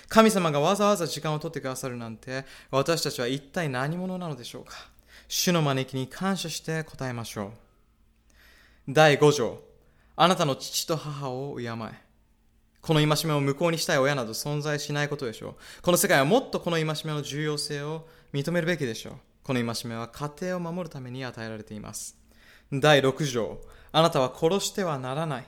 [0.08, 4.74] 神様がわざわざ時間を取ってくださるなんて、私たちは一体何者なのでしょうか？
[5.28, 7.50] 主の招きに感謝して答えましょう。
[8.88, 9.58] 第5条。
[10.16, 12.03] あなたの父と母を敬え。
[12.86, 15.82] この戒めを無効にしたい親など存在しないことでしょう。
[15.82, 19.14] この世界はもっとこの戒めの重要性を認めるべきでしょう。
[19.42, 22.18] この戒めは家庭を守るために与えられています。
[22.70, 23.58] 第6条。
[23.90, 25.46] あなたは殺してはならない。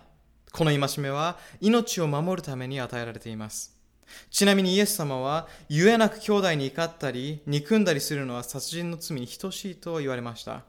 [0.51, 3.75] この戒めは命を守るために与えられています。
[4.30, 10.62] ちなみにイエス様は、ゆえなく兄弟に怒ったり、憎んだりするのは殺人の罪に等しいと言われました。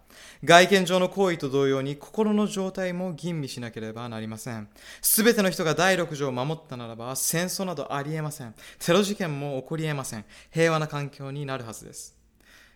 [0.43, 4.67] 外見上の行為と同様に心の状態も吟味しなければなりません。
[5.01, 8.55] すべての人が第六条を守ったならば戦争などありえません。
[8.79, 10.25] テロ事件も起こりえません。
[10.49, 12.15] 平和な環境になるはずです。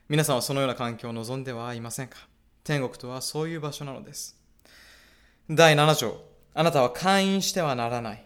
[0.07, 2.17] 皆さんはそのような環境を望んではいませんか？
[2.63, 4.37] 天国とはそういう場所なのです。
[5.49, 6.21] 第7条。
[6.53, 8.23] あなたは会員してはならない。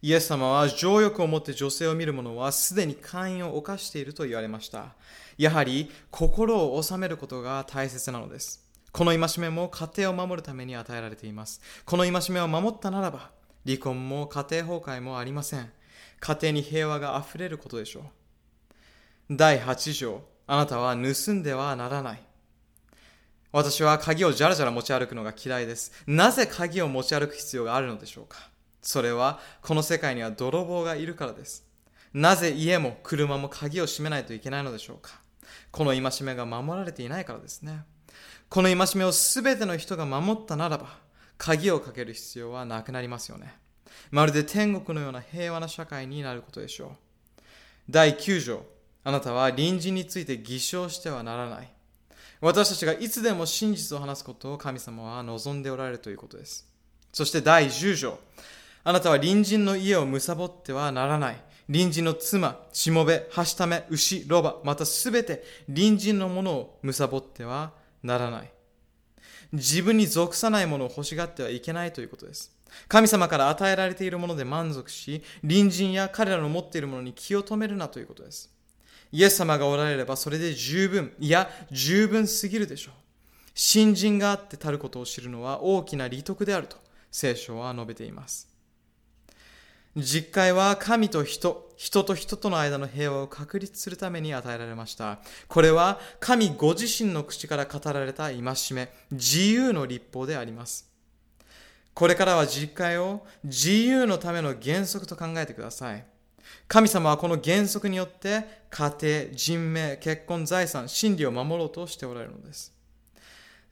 [0.00, 4.94] イエス様は情欲を持って女性を見る者はすでに会員を犯していると言われました。
[5.36, 8.64] やはり心を収めることが大切なのです。
[8.92, 11.60] この戒めも家庭を守るために与えられています。
[11.84, 13.30] この戒めを守ったならば、
[13.66, 15.70] 離婚も家庭崩壊もありません。
[16.20, 19.36] 家庭に平和が溢れることでしょう。
[19.36, 22.22] 第8条、あなたは盗んではならない。
[23.50, 25.92] 私は鍵をじゃらじゃら持ち歩くのが嫌いです。
[26.06, 28.50] なぜ鍵を持ち歩く必要があるのでしょうか
[28.88, 31.62] それは、この世界には泥棒がいるからです。
[32.14, 35.20] なぜ家も車も鍵を閉めないといけないのでしょうか
[35.70, 37.82] この戒めが守られていないからですね。
[38.48, 40.88] この戒めをすべての人が守ったならば、
[41.36, 43.58] 鍵をかける必要はなくなりますよね。
[44.10, 47.42] まるで天国のような平和な社会になることでしょう。
[47.90, 48.64] 第9条、
[49.04, 51.70] あなたは隣人について偽証してはならない。
[52.40, 56.66] 私たちがいつでも真実を話すことを神様は望んでおられるということです。
[57.12, 58.18] そして第10条、
[58.84, 61.42] あなたは隣人の家を貪ってはならない。
[61.66, 67.72] 隣人の妻、しもべ、はしため、牛、ロバ、またすべて隣人のものを貪っては
[68.02, 68.50] ならない。
[69.52, 72.56] 自分に属さないものを欲しがってはいけないということです。
[72.86, 78.50] 神様から与えられているもので満足し、隣人や彼らの持っているものに気を止めるなということです。
[79.10, 82.94] イエス様がおられればそれで十分、いや十分すぎるでしょう。
[83.54, 86.76] 信心があってたることを知るのは大きな利得であると
[87.10, 88.47] 聖書は述べています。
[89.96, 95.18] 実会は神と人、人と人との間の平和を確立するために与えられました。
[95.48, 100.88] これは神ご自身の口から語られた戒め、自由の立法であります。
[101.94, 106.04] これからは実会を自由のための原則と考えてください。
[106.68, 112.72] 神様はこの原則によって家庭、人命、結婚、財産、真理を守ろうとしておられるのです。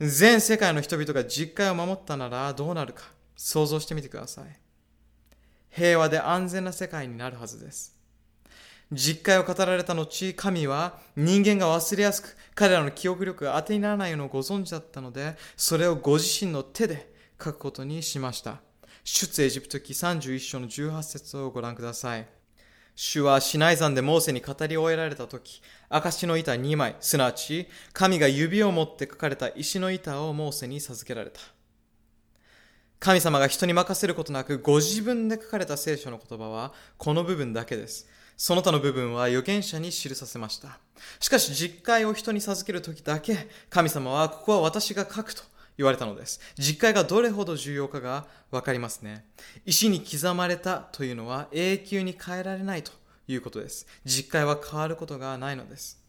[0.01, 3.05] 全世界の人々が実会を守ったならどうなるか
[3.37, 4.66] 想像してみてください。
[5.77, 7.95] 平和で安全な世界になるはずです。
[8.91, 18.61] 実会を語られた後、神は人間が忘れやすく、彼らの記憶力が当てにならないのをご存知だったので、それをご自身の手で書くことにしました。
[19.05, 22.27] 出エジプト記31章の18節をご覧ください。
[22.95, 25.61] 主はシナイ山でモーセに語り終えられた時、
[25.91, 31.41] 証の板2枚、すなわち神が指を持って書かれた石の板をモーセに授けられた。
[32.99, 38.09] 神様が人に任せることなくご自分で書かれた聖書の言葉はこの部分だけです。
[38.37, 40.79] その他の部分は預言者に記させました。
[41.21, 45.43] しかし実会を人に授けるときだけ神様はここは私が書くと
[45.77, 46.41] 言われたのです。
[46.59, 49.25] 実会がどれほど重要かがわかりますね。
[49.65, 52.93] 石に刻まれたというのは永久に変えられないと
[53.29, 53.87] いうことです。
[54.05, 56.06] 実会は変わることがないのです。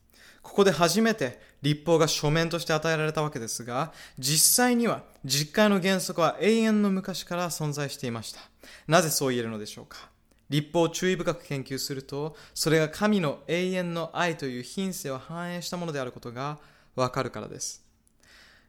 [0.47, 8.39] ここで初めて立法が書面として与えられたわけですが、実際には実会の原則は永遠の昔から存在していました。
[8.87, 10.09] なぜそう言えるのでしょうか？
[10.49, 16.57] 立法を注意深く研究すると、それが神の永遠の愛という品性を反映したものであることが
[16.95, 17.83] わかるからです。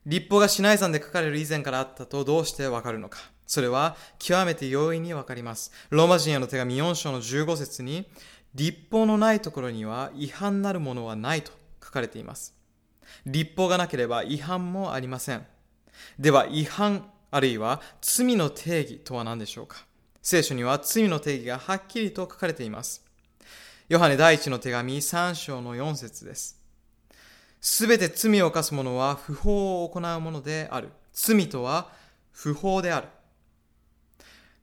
[0.05, 3.21] 立法がシナイ山で書かれる以前からあったとどうしてわかるのか？
[3.47, 5.71] それは極めて容易にわかります。
[5.91, 8.11] ローマ人への手紙4章の15節に、
[8.55, 11.53] 立法のないところには違反なるものはないと
[11.89, 12.55] 書かれています。
[13.25, 15.47] 立法がなければ違反もありません。
[16.19, 19.87] では違反あるいは罪の定義とは何でしょうか？
[20.21, 23.03] 聖書には罪の定義がはっきりと書かれています。
[23.89, 26.61] ヨハネ第一の手紙3章の4節です。
[27.61, 30.91] すべて罪を犯す者は不法を行うものである。
[31.15, 31.91] 罪とは
[32.31, 33.09] 不法である。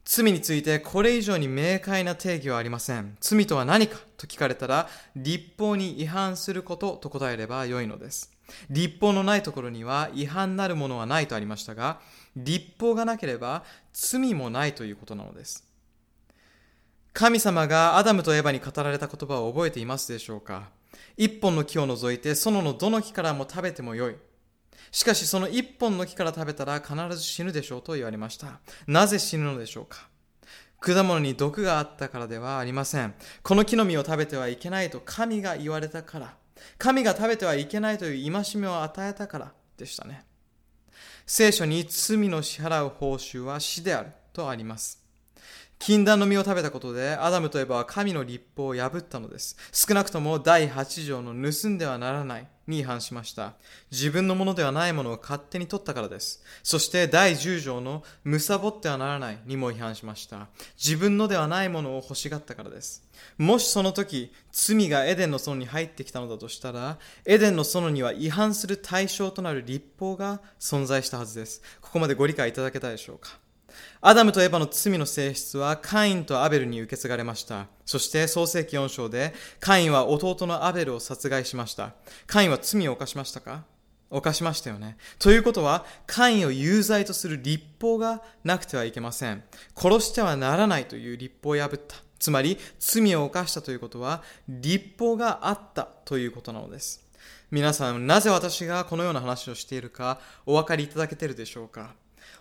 [0.08, 3.18] 罪についてこれ以上に明快な定義はありません。
[3.20, 8.32] 罪とは何かと聞かれたら、立法に違反することと答えればよいのです。
[8.70, 12.00] 立法のないところには違反なるものはないとありましたが、
[12.36, 15.66] 立法がなければ罪もないということなのです。
[17.12, 20.70] 神様がアダムとエバに語られた言葉を覚えていますでしょうか？
[21.18, 24.16] 一本の木を除いて、園のどの木からも食べてもよい。
[24.96, 28.62] しかしその一本の木から食べたら必ず死ぬでしょうと言われました。
[28.88, 30.08] なぜ死ぬのでしょうか？
[30.80, 33.14] 果物に毒があったからではありません。
[33.44, 36.38] この木の実を食べてはいけないと神が言われたから。
[36.78, 40.24] 神が食べてはいけないという戒めを与えたからでしたね。
[41.26, 45.05] 聖書に罪の支払う報酬は死であるとあります。
[45.86, 49.56] 禁断の実を食べたことで、アダムとエバは神の立法を破ったのです。
[49.72, 53.54] 少なくとも第8条の盗んではならないに違反しました。
[53.92, 56.44] 自分のものではないものを勝手に取ったからです。
[56.64, 60.48] そして第10条の貪ってはならないにも違反しました。
[60.76, 63.08] 自分のではないものを欲しがったからです。
[63.38, 71.62] もしその時、罪がエデンの園に入ってきたのだとしたら、エデンの園には違反する対象となる立法が存在したはずです。
[71.80, 73.45] ここまでご理解いただけたでしょうか？
[74.02, 77.68] アダムとエバの罪の性質はカインとアベルに受け継がれました。
[77.86, 81.94] そして創世記4章でカインは弟のアベルを殺害しました。
[82.28, 83.64] カインは罪を犯しましたか？
[84.12, 84.98] 犯しましたよね。
[85.18, 89.44] ということは、カインを有罪とする立法がなくてはいけません。
[89.76, 91.96] 殺してはならないという立法を破った。
[92.20, 97.04] つまり、罪を犯したということは、立法があったということなのです。
[97.50, 101.96] 皆さん、なぜ私がこのような話をしているか、お分かりいただけているでしょうか？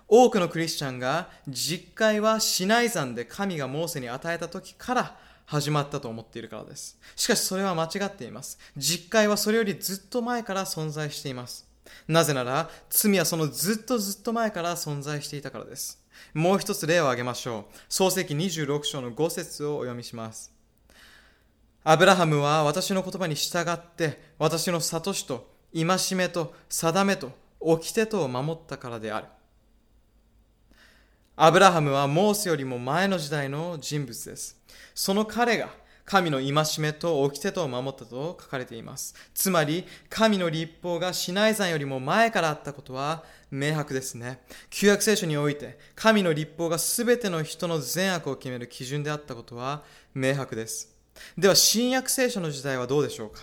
[0.08, 6.98] 多くのクリスチャンが実会はシナイ山で神がモーセに与えた時から始まったと思っているからです。
[7.16, 8.58] しかしそれは間違っています。
[8.76, 11.68] 実会はそれよりずっと前から存在しています。
[12.08, 16.02] なぜなら罪はそのずっとずっと前から存在していたからです。
[16.32, 17.74] もう一つ例を挙げましょう。
[17.88, 20.52] 創世記26章の5節をお読みします。
[21.82, 29.26] アブラハムは私の言葉に従って私の悟しと戒めと定めと掟とを守ったからである。
[31.36, 34.56] アブラハムはモーセよりも前の時代の人物です。
[34.94, 35.68] その彼が
[36.04, 39.16] 神の戒めと掟とを守ったと書かれています。
[39.34, 44.42] つまり、神の立法がシナイ山よりも前からあったことは明白ですね。
[44.70, 49.82] 旧約聖書において、神の立法が全ての人の善悪を決める基準であったことは
[50.14, 50.94] 明白です。
[51.36, 53.40] では、新約聖書の時代はどうでしょうか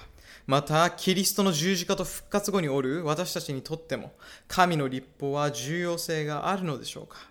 [0.48, 4.14] また、キリストの十字架と復活後におる私たちにとっても、
[4.48, 7.31] 神の立法は重要性があるのでしょうか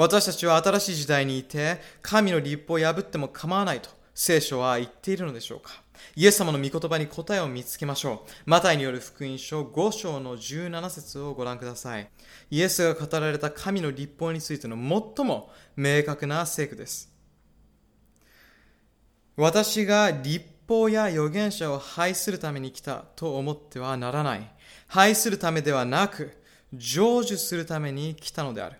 [0.00, 5.72] 私たちは新しい時代にいて、神の立法を破っても構わないと聖書は言っているのでしょうか
[6.16, 8.30] イエス様の御言葉に答えを見つけましょう。
[8.46, 12.08] マタイによる福音書5章の17節をご覧ください。
[12.50, 17.12] イエスが語られた神の立法についての最も明確な聖句です。
[19.36, 24.50] 私が立法や預言者を廃するために来たと思ってはならない。
[24.86, 26.38] 廃するためではなく、
[26.72, 28.76] 成就するために来たのである。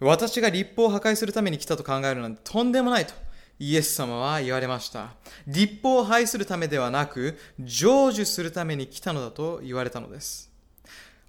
[0.00, 3.14] 私が立法を破壊するために来たと考えるなんてとんでもないと
[3.58, 5.14] イエス様は言われました。
[5.46, 10.50] 立法を廃するためではなく、成就するために来たのだと言われたのです。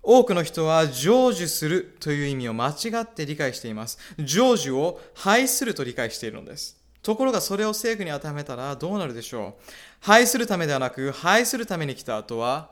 [0.02, 4.00] 多くの人は成就するという意味を間違って理解しています。
[4.18, 6.78] 成就を廃すると理解しているのです。
[7.02, 12.72] ところがそれを政府に当てはめたらどうなるでしょう廃するためではなく、廃するために来た後は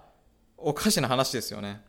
[0.57, 1.81] おかしな話ですよね。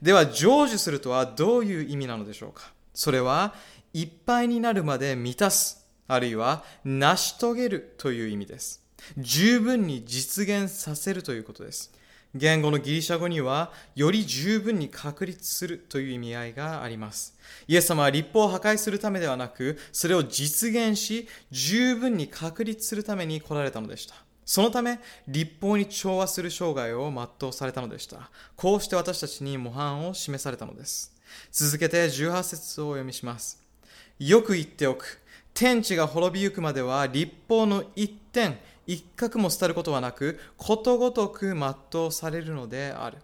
[0.00, 3.54] では、成就するとはどういう意味なのでしょうかそれは
[3.92, 8.82] いっぱいになるまで満たす、あるいは成し遂げるという意味です。
[9.18, 11.92] 十分に実現させるということです。
[12.34, 17.36] 言語のギリシャ語には、より十分に確立するという意味合いがあります。
[17.68, 24.14] イエス様は立法を破壊するためではなく、それを実現し、十分に確立するために来られたのでした。
[24.46, 28.30] そのため、立法に調和する生涯を全うされたのでした。
[28.56, 31.11] こうして私たちに模範を示されたのです。
[31.50, 33.62] 続けて18節をお読みします。
[34.18, 35.20] よく言っておく。
[35.54, 43.18] 天地が滅びゆくまでは立法の一点、一角も廃ることはなく、ことごとく全うされるのである。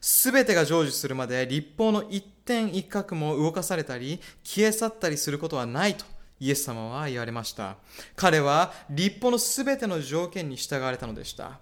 [0.00, 6.04] すべてが成就するまで立法の一点一角も動かされたり、消え去ったりすることはないと
[6.40, 7.76] イエス様は言われました。
[8.16, 11.60] 彼は立法のすべての条件に従われたのでした。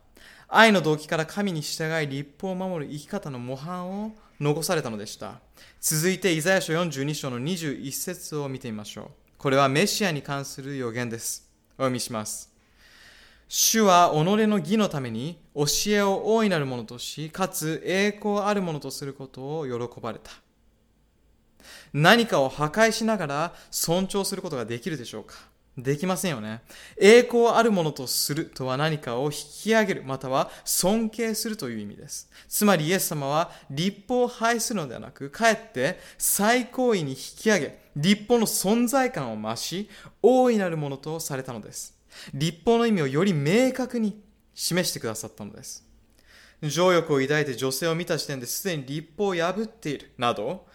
[0.49, 5.41] 愛の動機から神に従い立法を守る生き方の模範を残されたのでした。
[5.81, 9.07] 続いて、イザヤ書42章の21節を見てみましょう。
[9.39, 11.49] これはメシアに関する予言です。
[11.75, 12.53] お読みします。
[13.49, 20.33] 主は己の義のために教えを大いなるものとし、かつ栄光あるものとすることを喜ばれた。
[21.93, 25.35] 何かを破壊しながら尊重することができるでしょうか
[25.77, 26.63] できませんよね。
[26.97, 32.31] 栄光あるものとするとは何かを引き上げる、または尊敬するという意味です。
[32.49, 39.91] つまりイエス様は立法を廃するのではなく、かえって最高位に引き上げ、立法の存在感を増し、
[40.23, 41.95] 大いなるものとされたのです。
[42.33, 44.23] 立法の意味をより明確に
[44.55, 45.85] 示してくださったのです。
[46.63, 50.67] 情欲を抱いて女性を見た時点ですでに立法を破っているなど、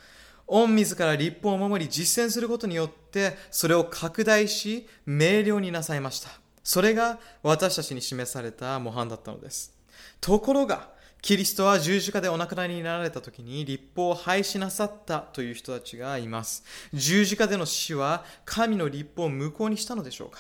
[0.52, 6.30] 御自ら立法を守り実践することによってそれを拡大し明瞭になさいました。
[6.62, 9.74] それが私たちに示された模範だったのです。
[10.20, 10.90] ところが、
[11.22, 16.64] キリストは十字架でお亡くなりになられた時に立法を廃止なさったという人たちがいます。
[16.94, 20.40] 十字架での死は神の立法を無効にしたのでしょうか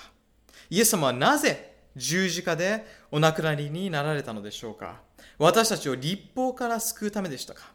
[0.70, 5.02] イエス様はなぜ十字架でお亡くなりになられたのでしょうか
[5.38, 7.74] 私たちを立法から救うためでしたか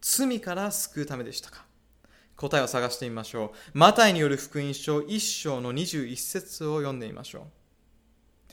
[0.00, 1.64] 罪から救うためでしたか
[2.36, 3.78] 答えを探してみましょう。
[3.78, 8.52] マタイによる福音書1章の21節を読んでみましょう。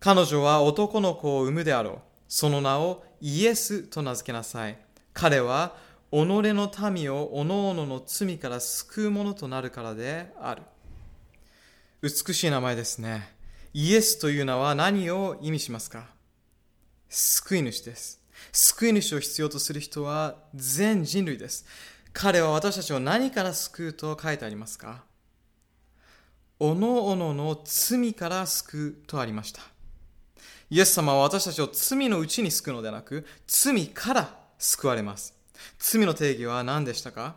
[0.00, 1.98] 彼女は男の子を産むであろう。
[2.28, 4.78] その名をイエスと名付けなさい。
[5.12, 5.76] 彼は
[6.10, 10.62] 己の民を各々の罪から救うものとなるからである。
[12.02, 13.34] 美しい名前ですね。
[13.72, 16.06] イエスという名は何を意味しますか？
[17.08, 18.20] 救い主です。
[18.52, 21.64] 救い主を必要とする人は全人類です。
[22.16, 25.02] 彼は私たちを何から救うと書いてありますか？
[26.60, 29.60] おのおのの罪から救うとありました。
[30.70, 35.34] イエス様は私たちを罪のうちに救うのではなく、罪から救われます。
[35.78, 37.34] 罪の定義は何でしたか？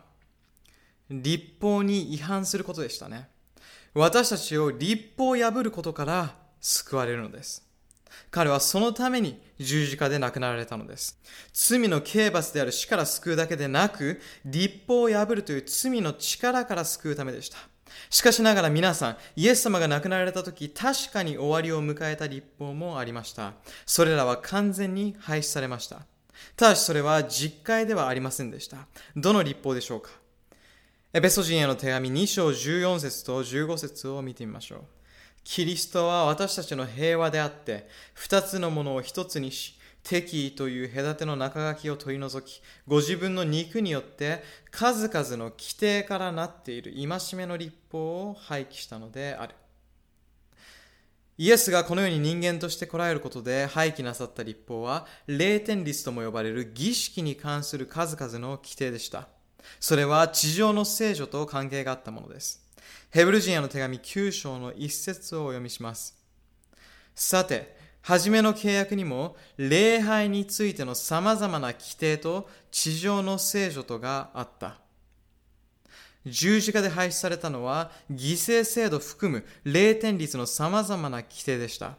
[1.10, 3.28] 立法に違反することでしたね。
[3.94, 7.66] 私たちを立法を破ることから救われるのです。
[8.30, 11.18] 彼はそのために十字架で亡くなられたのです。
[11.52, 17.58] 罪の刑罰である死から救うだけでなく、立法を破るという罪の力から救うためでした。
[18.10, 23.54] しかしながら皆さん、イエス様が亡くなられた時、確かに終わりを迎えた立法もありました。
[23.86, 26.02] それらは完全に廃止されました。
[26.56, 28.86] ただしそれは実戒ではありませんでした。
[29.16, 30.10] どの立法でしょうか
[31.12, 34.97] エペソ人への手紙2章14節と15節を見てみましょう。
[35.50, 49.54] キリストは私たちの平和であって、二つのものを一つにし、敵意という隔ての中書きを取り除き、ご自分の肉によって数々の規定からなっている戒めの立法を廃棄したのである。
[51.38, 59.28] イエスがこのように人間として来られることで廃棄なさった立法は、霊天律とも呼ばれる儀式に関する数々の規定でした。
[59.80, 62.67] それは地上の聖女と関係があったものです。
[63.10, 66.14] ヘブル人への手紙9章の一節をお読みします。
[67.14, 74.78] さて、初めの契約にも礼拝についての様々な規定と地上の聖女とがあった。
[76.26, 81.96] 十字架で廃止されたのは犠牲制度含む霊天律の様々な規定でした。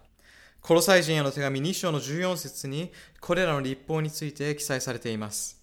[0.61, 5.58] コロサイ人への手紙2章の14節にこれらの立法について記載されています。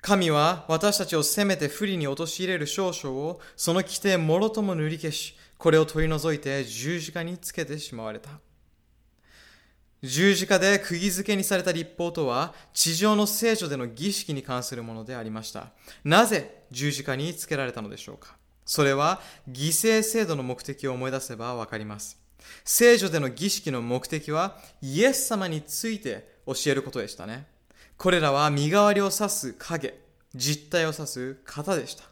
[0.00, 8.30] 神は私たちを責めて不利に陥れる少々をその規定もろとも塗り消し、これを取り除いて十字架につけてしまわれた。
[10.02, 15.72] 十字架で釘付けにされた立法とは地上の聖書での儀式に関するものでありました。
[16.04, 19.20] なぜ十字架につけられたのでしょうかそれは
[19.50, 22.18] 犠牲制度の目的を思い出せばわかります。
[22.64, 27.46] 聖書での儀式の目的はイエス様について教えることでしたね。
[28.00, 29.92] これらは身代わりを指す影、
[30.34, 32.04] 実体を指す型でした。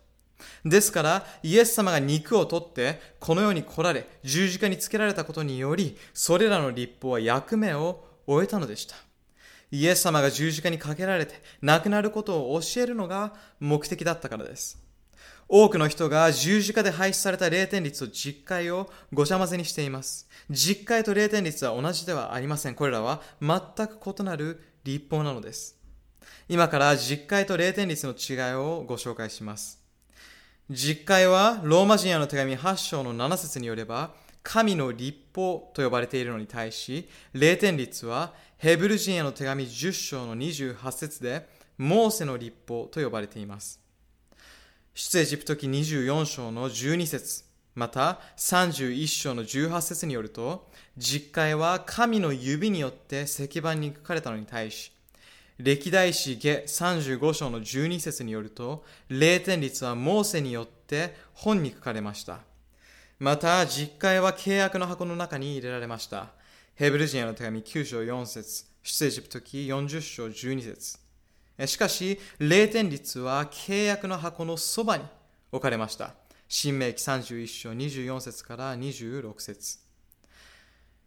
[0.62, 8.96] ですから、イエス様が肉を取って、この世に来られ、十字架につけられたことにより、それらの立法は役目を終えたのでした。
[9.70, 14.76] イエス様が十字架にかけられて、亡くなることを教えるのが目的だったからです。
[15.48, 20.28] 多くの人が十字架で廃止された霊天律と実戒をごちゃ混ぜにしています。
[20.50, 22.74] 実戒と霊天律は同じではありません。
[22.74, 25.77] これらは全く異なる立法なのです。
[26.48, 29.78] 今から実会と0点率の違いをご紹介します。
[30.70, 41.46] 実会はローマ人への手紙8章の7節によれば、神の立法と呼ばれているのに対し、霊天律はヘブル人への手紙10章の28節で、
[41.76, 43.80] モーセの立法と呼ばれています。
[44.94, 47.44] 出エジプト記24章の12節
[47.74, 54.92] また31章の18節によると、実会は神の指によって石板に書かれたのに対し、
[55.58, 62.38] 歴代史下35章の12節によると、霊天律はモーセによって本に書かれました。
[63.18, 66.28] また、実会は契約の箱の中に入れられました。
[66.76, 70.98] ヘブル人への手紙9章4節出エジプト記40章12節
[71.66, 75.04] しかし、霊天律は契約の箱のそばに
[75.50, 76.14] 置かれました。
[76.48, 79.78] 新明記31章24節から26節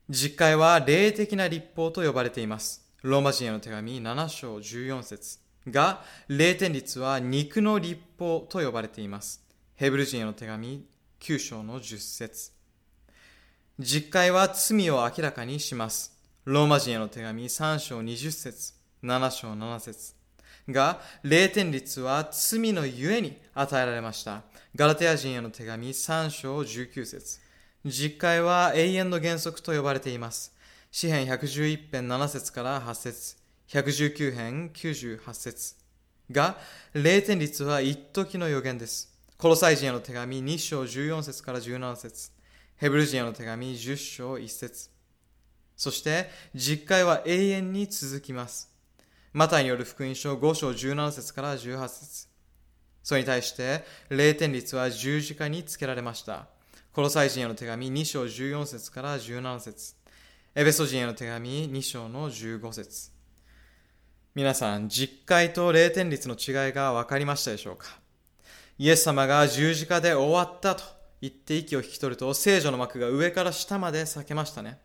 [0.10, 2.91] 実会は霊的な立法と呼ばれています。
[3.04, 9.44] ローマ人への手紙7章14節が、霊天律は肉の立法と呼ばれています。
[9.74, 10.86] ヘブル人への手紙
[11.20, 12.52] 9章の10節
[13.80, 16.16] 実会は罪を明らかにします。
[16.46, 20.14] ローマ人への手紙3章20節7章7節
[20.70, 24.44] が、霊天律は罪のゆえに与えられました。
[24.76, 27.40] ガラテヤ人への手紙3章19節
[27.84, 30.51] 実会は永遠の原則と呼ばれています。
[30.94, 33.38] 詩編111編7節から8節
[33.70, 35.76] 119編98節
[36.30, 36.58] が、
[36.94, 39.10] 霊天律は一時の予言です。
[39.38, 42.32] コロサイ人への手紙2章14節から17節
[42.76, 44.90] ヘブル人への手紙10章1節
[45.78, 48.70] そして、実会は永遠に続きます。
[49.32, 52.28] マタイによる福音書5章17節から18節
[53.02, 56.50] それに対して、霊天律は十字架につけられました。
[56.92, 60.01] コロサイ人への手紙2章14節から17節
[60.54, 63.12] エベソ人への手紙2章の15節
[64.36, 67.88] 皆さん、実会と霊天律の違いが分かりましたでしょうか？
[68.78, 70.84] イエス様が十字架で終わったと
[71.22, 74.78] 言って息を引き取ると、聖女の幕が上から下まで裂けましたね。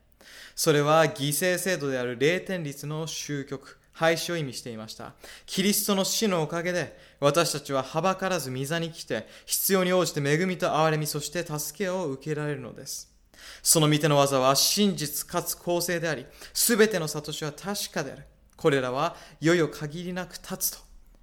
[0.55, 5.14] それは犠牲制度である霊天律の終局、廃止を意味していました。
[5.47, 13.16] キリストの死のおかげで、私たちははばからず御座に来て、必要に応じて恵みと憐れみ、そして助けを受けられるのです。
[13.62, 18.24] その御手の技は真実かつ公正であり、すべての悟しは確かである。
[18.57, 20.78] これらはいよいよ限りなく立つと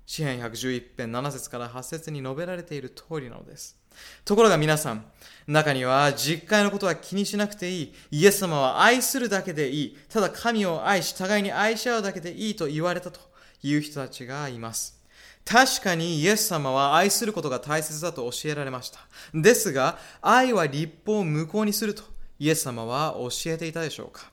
[0.06, 3.78] 詩篇111編7節から8節に述べられている通りなのです。
[4.26, 5.06] ところが皆さん、
[5.48, 7.94] 中には実会のことは気にしなくていい。
[8.12, 9.98] イエス様は愛するだけでいい。
[10.10, 13.20] ただ神を愛し、互いに愛し合うだけでいいと言われたと
[13.62, 15.03] いう人たちがいます。
[15.46, 19.00] 確かにイエス様は愛することが大切だと教えられました。
[19.34, 22.04] ですが、愛は立法を無効にすると
[22.40, 24.32] イエス様は教えていたでしょうか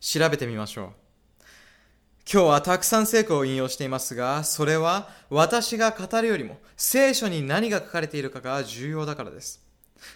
[0.00, 0.88] 調べてみましょう。
[2.30, 9.64] 今日はたくさん聖句を引用していますが、それは私が語るよりも聖書に何が書かれているかが重要だからです。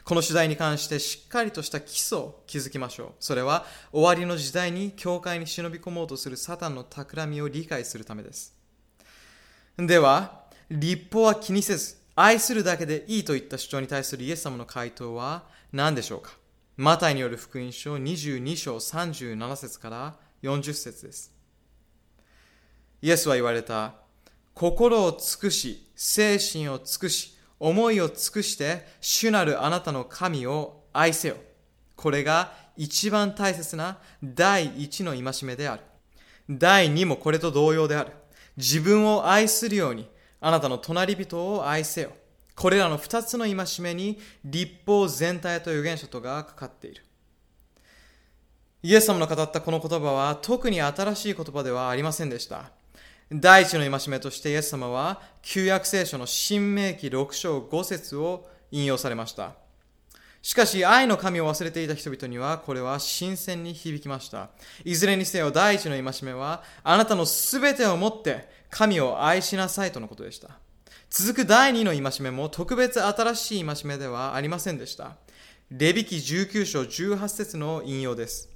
[0.04, 3.12] この取材に関してしっかりとした基礎を築きましょう。
[3.18, 8.61] それは終わりの時代に教会に忍び込もうとするサタンの企みを理解するためです。
[9.78, 16.32] では、立法は気にせず、愛するだけでいいといった主張に対するイエス様の回答は何でしょうか？
[16.76, 21.32] マタイによる福音書22章37節から40節です。
[23.00, 23.94] イエスは言われた。
[24.54, 31.36] 心を尽くし、精神を尽くし、思いを尽くして、主なるあなたの神を愛せよ。
[31.96, 35.82] これが一番大切な第一の戒めである。
[36.50, 38.12] 第二もこれと同様である。
[38.56, 40.08] 自分を愛するように、
[40.40, 42.10] あなたの隣人を愛せよ。
[42.54, 47.02] これらの二つの戒めに立法全体と預言者とがかかっている。
[48.82, 52.70] イエス様の語ったこの言葉は特に新しい言葉ではありませんでした。
[53.32, 59.61] 第一の戒めとしてイエス様は旧約聖書の新明記6章5節を引用されました。
[60.42, 64.50] しかし愛の神を忘れていた人々にはこれは新鮮に響きました。
[64.84, 70.58] いずれにせよ第一の戒めはあなたのすべてをもって神を愛しなさいとのことでした。
[71.10, 75.16] 続く第二の戒めも特別新しい戒めではありませんでした。
[75.70, 78.50] レビキ19章18節の引用です。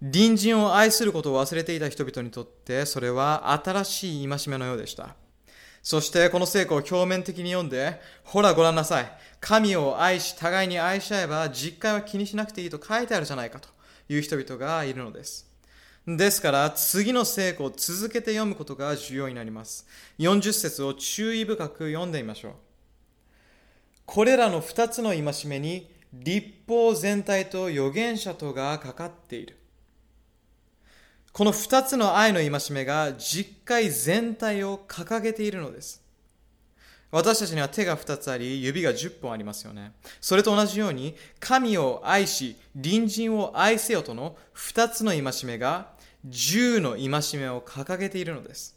[0.00, 5.14] 隣人を愛することを忘れていた人々にとってそれは新しい戒めのようでした。
[5.82, 9.12] そしてこの聖句を表面的に読んで、ほらご覧なさい。
[9.40, 13.68] 神を愛し、互いに愛し合えば実感は気にしなくていいと書いてあるじゃないかと
[14.08, 15.50] いう人々がいるのです。
[16.06, 19.86] ですから、次の聖句を続けて読むことが重要になります。
[20.20, 22.52] 40節を注意深く読んでみましょう。
[24.06, 29.58] これらの2つの戒めに立法全体と預言者とがかかっている。
[31.32, 36.02] この二つの愛の戒めが実会全体を掲げているのです。
[37.10, 39.92] 私たちには手が2つあり、指が10本ありますよね。
[40.20, 45.92] それと同じように、神を愛し、隣人を愛せよとの2つの戒めが、
[46.28, 48.76] 10の戒めを掲げているのです。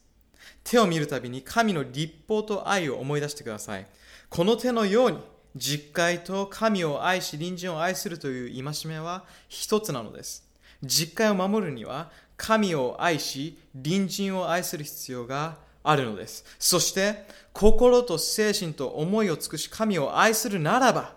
[0.63, 3.87] 手を見るたびに神の立法と愛を思い出してください。
[4.29, 5.19] この手のように、
[5.55, 10.45] 実会と神を愛し、隣人を愛するという戒めは一つなのです。
[10.83, 16.45] 実会を守るには、神を愛し、隣人を愛する必要があるのです。
[16.59, 21.13] そして、心と精神と思いを尽くし神を愛するならば、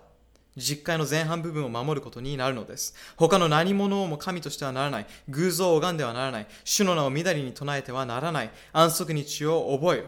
[0.57, 2.95] 実会の前半部分を守ることになるのです。
[3.17, 5.07] 他の何者も神としてはならない。
[5.29, 6.47] 偶像を拝んではならない。
[6.65, 8.51] 主の名をみだりに唱えてはならない。
[8.73, 10.05] 安息日を覚えよ。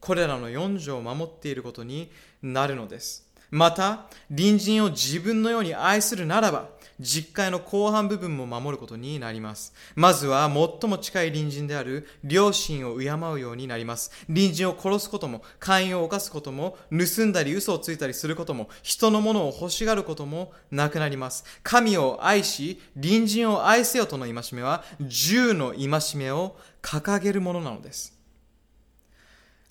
[0.00, 2.10] これらの4条を守っていることに
[2.42, 3.26] なるのです。
[3.50, 6.68] また、隣人を自分のように愛するならば、
[7.00, 9.74] 実会の後半部分も守ることになります。
[9.94, 14.10] まずは最も近い隣人である両親を敬うようになります。
[14.26, 21.44] 隣人を殺すことも、会員を犯すことも、盗んだり嘘をついたりすることも、人のものを欲しがることもなくなります。
[21.62, 28.14] 神を愛し、隣人を愛せよとの戒めは、十の戒めを掲げるものなのです。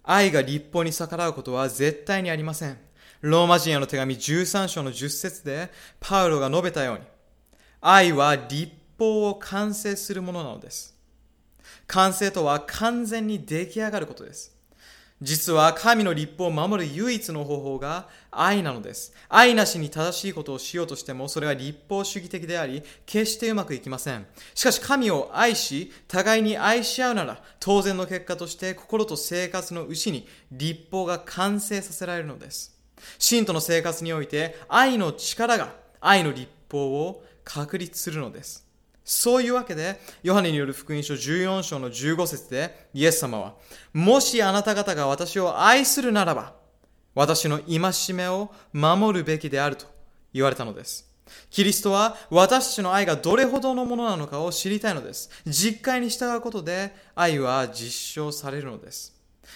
[0.04, 2.78] 愛が立法に逆らうことは絶対にありません。
[3.22, 5.72] ローマ人への手紙13章の10節で
[6.02, 7.06] パウロが述べたように、
[7.86, 10.96] 愛は立法を完成するものなのです。
[11.86, 14.56] 完成とは完全に出来上がることです。
[15.22, 19.14] 実は神の立法を守る唯一の方法が愛なのです。
[19.28, 24.26] 愛なしに正しいことをしようとしてもそれは立法主義的であり、決してうまくいきません。
[24.56, 32.78] しかし神を愛し、互いに愛し合うなら、当然の結果として心と生活の牛に立法が完成させられるのです。
[33.20, 38.66] 信徒の生活において愛の力が愛の立法を確立するのです。
[39.06, 43.56] そういうわけで、ヨハネによる福音書14章の15節で、イエス様は、
[43.94, 46.54] もしあなた方が私を愛するならば、
[47.16, 49.86] 私の戒めを守るべきであると
[50.34, 51.14] 言われたのです。
[51.50, 55.30] キリストは私たちの愛がどれほどのものなのかを知りたいのです。
[55.46, 59.14] 実会に従うことで愛は実証されるのです。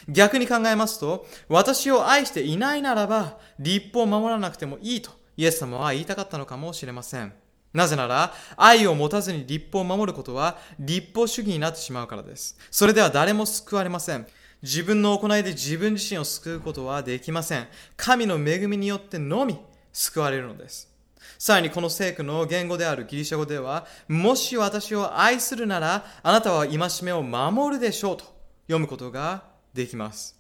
[0.08, 7.34] 逆に考えますと、私を愛していないならば、立法を守らなくてもいいとイエス様は言いたかったのかもしれません。
[7.78, 12.58] なぜなら、愛を持たずに立法を守ることは立法主義になってしまうからです。
[12.72, 14.26] それでは誰も救われません。
[14.64, 17.68] 自分の行いで自分自身を救うことはできません。
[17.96, 19.60] 神の恵みによってのみ
[19.94, 20.92] 救われるのです。
[21.38, 28.26] さらにこの聖句の言語であるギリシャ語では、もし私を愛するなら、あなたは戒めを守るでしょうと
[28.66, 30.36] 読むことができます。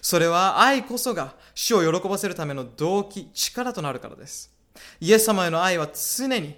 [0.00, 4.56] それは愛こそが主を喜ばせるための動機、力となるからです。
[5.00, 6.56] イエス様への愛は常に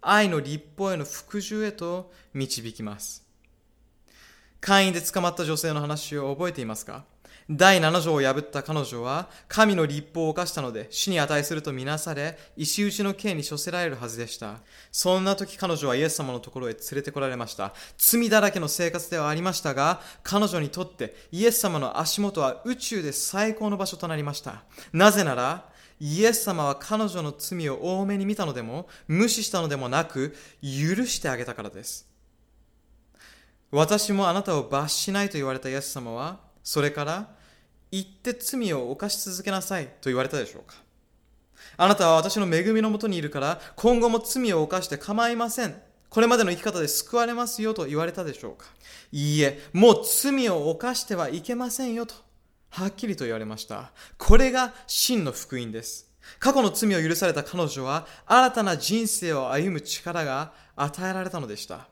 [0.00, 3.24] 愛の立法への服従へと導きます。
[4.60, 7.04] 会員で捕まった女性の話を覚えていますか？
[7.50, 14.56] 第7条を破った彼女は神の立法を犯したので死に値するとみなされ石打ちの刑に処せられるはずでした。
[14.92, 17.72] そんな時彼女はイエス様のところへ連れてこられました。
[17.96, 24.64] 罪だらけの生活ではありましたが彼女にとってイエス様の足元は宇宙で最高の場所となりました。
[24.92, 25.70] なぜなら
[26.00, 32.08] イエス様は彼女の罪を多めに見たのでも、無視したのでもなく、許してあげたからです。
[33.70, 37.28] 私もあなたを罰しないと言われたイエス様は、それから、
[37.90, 40.74] 行って罪を犯し続けなさいと言われたでしょうか
[41.78, 45.74] あなたは私の恵みのもとにいるから、今後も罪を犯して構いません。
[46.08, 48.66] これまでの生き方で救われますよと言われたでしょうか
[49.12, 52.14] いいえ、もう罪を犯してはいけませんよと
[52.70, 53.92] はっきりと言われました。
[54.16, 56.08] これが真の福音です。
[56.38, 61.88] 過去の罪を許された彼女は新たな人生を歩む力が与えられたのでした。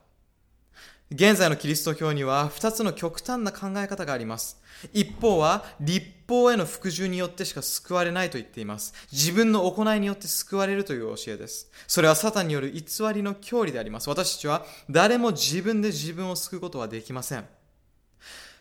[1.09, 4.61] 現在のキリスト教には2つの極端な考え方があります。
[4.91, 8.93] 一方は立法への服従によってしか救われないと言っています。
[9.11, 11.71] 自分の行いによって救われるという教えです。
[11.87, 14.09] それはサタンによる偽りの教理であります。
[14.09, 17.45] 私たちは誰も自分で自分を救うことはできません。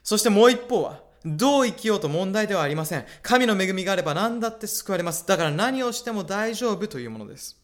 [0.05, 3.05] そしてもう一方はどう生きようと問題ではありません。
[3.21, 5.27] 神の恵みがあれば何だって救われます。
[5.27, 7.61] だから何をしても大丈夫というものです。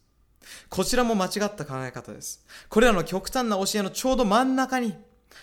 [0.69, 2.45] こちらも間違った考え方です。
[2.69, 4.95] これらの極端な教えのちょうど真ん中に、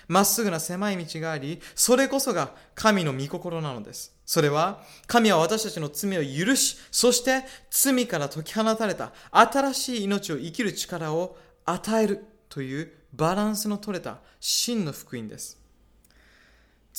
[0.07, 4.13] まっすぐな狭い道があり、それこそが神の御心なのです。
[4.26, 15.59] それは、神は私たちの罪を許し、そして罪から解き放たれた新しい命を生きる力を与えるというバランスの取れた真の福音です。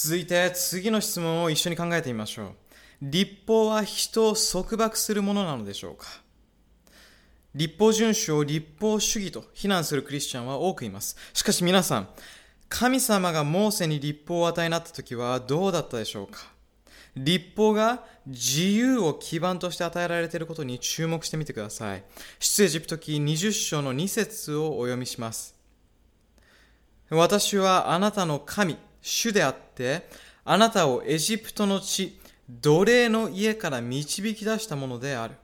[0.02, 2.54] 続いて次の質問を一緒に考えてみましょう。
[3.02, 6.06] 立法は人を束縛するものなのでしょうか？
[7.54, 11.18] 立法遵守を立法主義と非難するクリスチャンは多くいます。
[11.34, 12.08] しかし皆さん、
[12.70, 16.46] 神様がモーセに立法を与えになった時はどうだったでしょうか？
[17.14, 22.04] 立法が自由を基盤として与えられていることに注目してみてください。
[22.38, 25.54] 出エジプト記20章の2節をお読みします。
[27.10, 30.08] 私はあなたの神、主であって、
[30.44, 35.34] あなたをエジプトの地、奴隷の家から導き出したものである。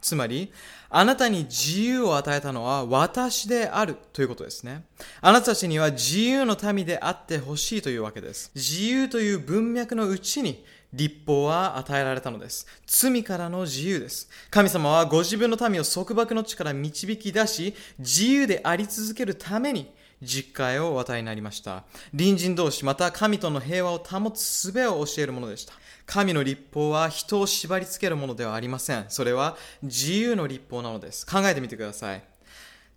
[0.00, 0.52] つまり、
[0.88, 4.84] あなたに自由を与えたのは私であるということですね。
[5.20, 8.52] あなたたちには自由の民であってほしいというわけです。
[8.54, 12.66] 自由という文脈のうちに立法は与えられたのです。
[12.86, 14.28] 罪からの自由です。
[14.50, 19.92] 神様はご自分の民を束縛の地から導き出し、自由であり続けるために
[20.22, 21.84] 実会をお与えになりました。
[22.12, 24.40] 隣人同士、また神との平和を保つ
[24.72, 25.74] 術を教えるものでした。
[26.06, 29.06] 神の立法は人を縛り付けるものではありません。
[29.08, 31.26] それは自由の立法なのです。
[31.26, 32.22] 考えてみてください。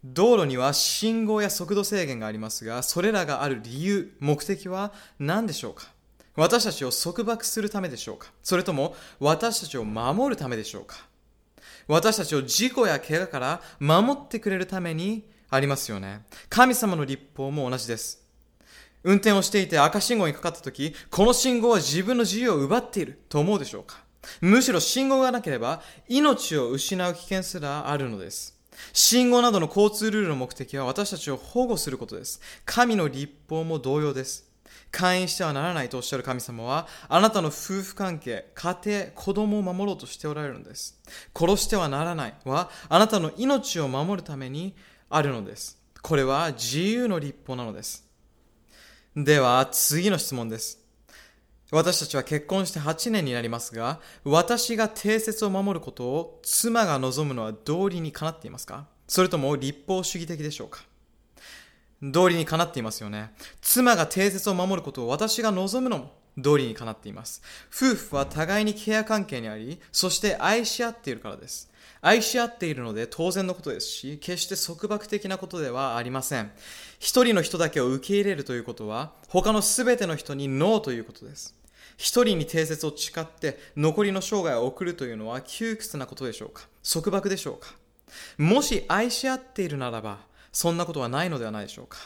[0.03, 5.87] 道路には信号や速度制限がありますが、それらがある理由、目的は何でしょうか？
[6.35, 8.27] 私たちを束縛するためでしょうか？
[8.41, 10.95] それとも私たちを守るためでしょうか？
[11.87, 16.21] 私たちを事故や怪我から守ってくれるためにありますよね。
[16.49, 18.23] 神様の立法も同じです。
[19.03, 24.03] 運転をしていて赤信号にかかった時、この信号は自分の自由を奪っていると思うでしょうか
[24.41, 28.57] むしろ信号がなければ命を失う危険すらあるのです。
[28.93, 32.41] 信号などの交通ルールの目的は私たちを保護することです。
[32.65, 34.49] 神の立法も同様です。
[34.91, 40.99] 会員してはならないとおっしゃる神様は、あなたの夫婦関係、家庭、子供を守ろうとしておられるのです。
[41.37, 44.75] 殺してはならないは、あなたの命を守るために
[45.09, 45.77] あるのです。
[46.01, 48.07] これは自由の立法なのです。
[49.15, 50.79] では、次の質問です。
[51.71, 58.87] 私たちは結婚して8年になりますが、私が定説を守ることを妻が望むのは道理にかなっていますか？
[59.07, 60.81] それとも立法主義的でしょうか？
[62.01, 63.31] 道理にかなっていますよね。
[63.61, 67.41] 妻が定説を守ることを私が望むのも道理にかなっています。
[67.71, 71.68] 夫婦は互いにケア関係にあり、そして愛し合っているからです。
[72.01, 76.51] 愛し合っているので当然のことですし、決して束縛的なことではありません。
[76.99, 81.55] 一人の人だけを受け入れるということは、他のすべての人にノーということです。
[81.97, 86.67] 一人に定説を誓って残りの生涯を送るというのは窮屈なことでしょうか？
[86.89, 87.73] 束縛でしょうか？
[88.37, 90.19] もし愛し合っているならば、
[90.53, 91.97] そんなことはないのではないでしょうか？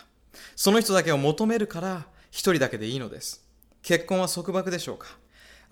[0.55, 3.45] その人だけを求めるから一人だけでいいのです。
[3.83, 5.17] 結婚は束縛でしょうか？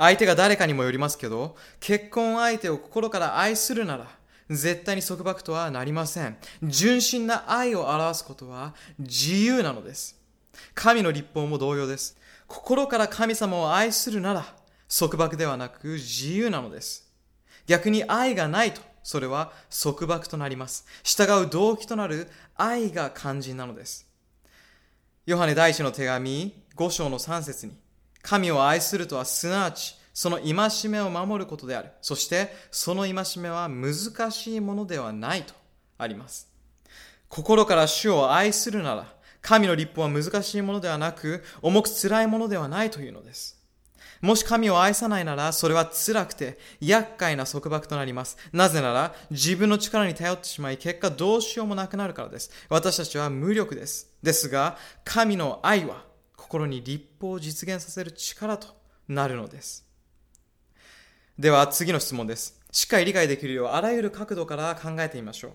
[0.02, 4.08] 相手が誰かにもよりますけど、結婚相手を心から愛するなら、
[4.50, 6.38] 絶対に束縛とはなりません。
[6.64, 10.20] 純真な愛を表すことは自由なのです。
[10.74, 12.18] 神の立法も同様です。
[12.48, 14.44] 心から神様を愛するなら、
[14.90, 17.08] 束縛ではなく自由なのです。
[17.68, 20.84] 逆に愛がないと、それは束縛となります。
[21.04, 24.08] 従う動機となる愛が肝心なのです。
[25.28, 27.74] ヨハネ第一の手紙5章の3節に、
[28.22, 31.90] 神を愛するとはすなわち、その戒めを守ることである。
[32.02, 35.54] そして、その戒めは難しいものではないと
[35.98, 36.50] あります。
[37.30, 43.62] 心から主を愛するなら、神の立法は難しいものではなく、重く辛いものではないというのです。
[44.22, 48.38] もし神を愛さないなら、それは辛くて厄介な束縛となります。
[48.54, 52.52] なぜなら、自分の力に頼ってしまい、結果どうしようもなくなるからです。
[52.70, 54.14] 私たちは無力です。
[54.22, 56.04] ですが、神の愛は、
[56.52, 58.68] 心に立法を実現させる力と
[59.08, 59.86] なるのです。
[61.40, 62.60] では次の質問です。
[62.74, 65.52] しっかり理解できるようあらゆる角度から考えてみましょう。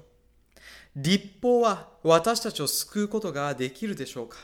[0.97, 4.39] 立法は私たちを救うことができるでしょうか？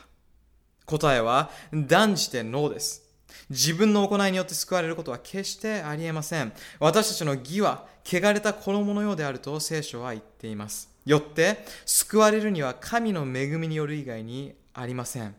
[0.85, 3.01] 答えは断じてノーです。
[3.49, 6.53] 自分の行いによって救われることは決してありえません。
[6.79, 10.87] 私たちの義は汚れた衣のようであると聖書は言っています。
[11.03, 15.35] よって救われるには神の恵みによる以外にありません。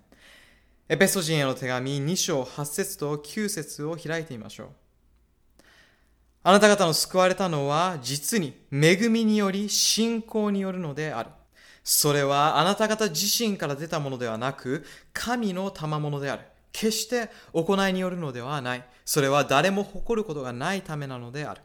[0.86, 4.68] エペソ人への手紙2章8節と9節を開いてみましょう。
[6.42, 11.30] あなた方の救われたのは実に恵みにより信仰によるのである。
[11.82, 16.42] それはあなた方自身から出たものではなく、神の賜物である。
[16.70, 18.84] 決して行いによるのではない。
[19.06, 21.62] それは誰も誇ることがないためなのである。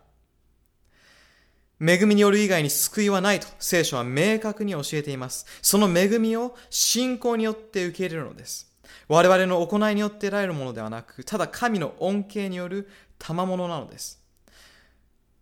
[1.82, 5.46] 恵みによる以外に救いはないと聖書は明確に教えています。
[5.62, 8.69] その恵みを信仰によって受け入れるのです。
[9.08, 14.20] 我々の行いによって得られるものではなく、ただ神の恩恵による賜物なのです。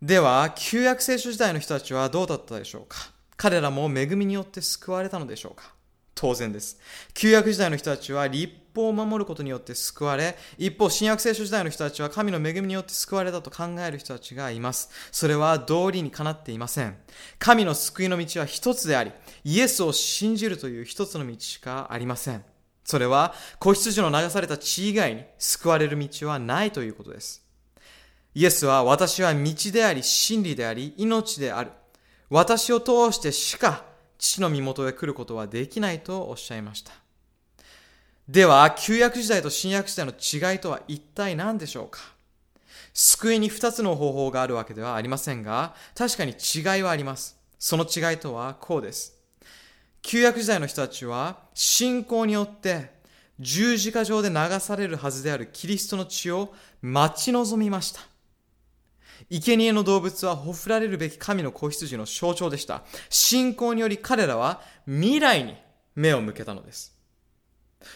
[0.00, 3.10] では、旧約聖書時代の人たちはどうだったでしょうか？
[3.36, 5.74] 彼らも恵みによって救われたのでしょうか？
[6.14, 6.80] 当然です。
[7.14, 14.90] 旧約時代の人たちは立法を守ることによって救われ、一方、新約聖書時代の人たちは神の恵みによって救われたと考える人たちがいます。
[15.12, 16.96] それは道理にかなっていません。
[17.38, 19.12] 神の救いの道は一つであり、
[19.44, 22.44] イエスを信じるという一つの道しかありません。
[22.88, 27.44] それは、子羊の流された血以外に救われる道はないということです。
[28.34, 31.70] イエスは私は道であり、真理であり、命である。
[32.30, 33.84] 私を通してしか
[34.16, 36.92] 父の身元へ来ることはできないとおっしゃいました。
[38.26, 40.12] では、旧約時代と新約時代の
[40.52, 42.00] 違いとは一体何でしょうか？
[42.94, 47.36] 救いに二つの方法があるわけではありませんが、確かに違いはあります。
[47.58, 49.17] その違いとはこうです。
[50.02, 52.90] 旧約時代の人たちは信仰によって
[53.40, 58.00] 十字架上で流されるはずであるキリストの血を待ち望みました。
[59.30, 62.84] 生贄の動物はほふられるべき神の子羊の象徴でした。
[63.10, 65.54] 信仰により彼らは未来に
[65.94, 66.96] 目を向けたのです。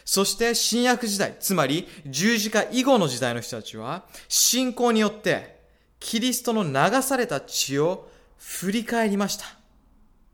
[0.04, 5.60] そして新約時代、つまり十字架以後の時代の人たちは信仰によって
[5.98, 9.44] キリストの流された血を振り返りました。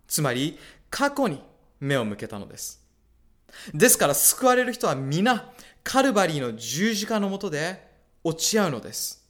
[0.07, 0.59] つまり
[0.91, 1.43] 過去に
[1.81, 2.85] 目を向けたのです。
[3.75, 5.51] ですから救われる人は皆
[5.83, 7.89] カルバリーの十字架のもとで
[8.25, 9.25] 落ち合うのです。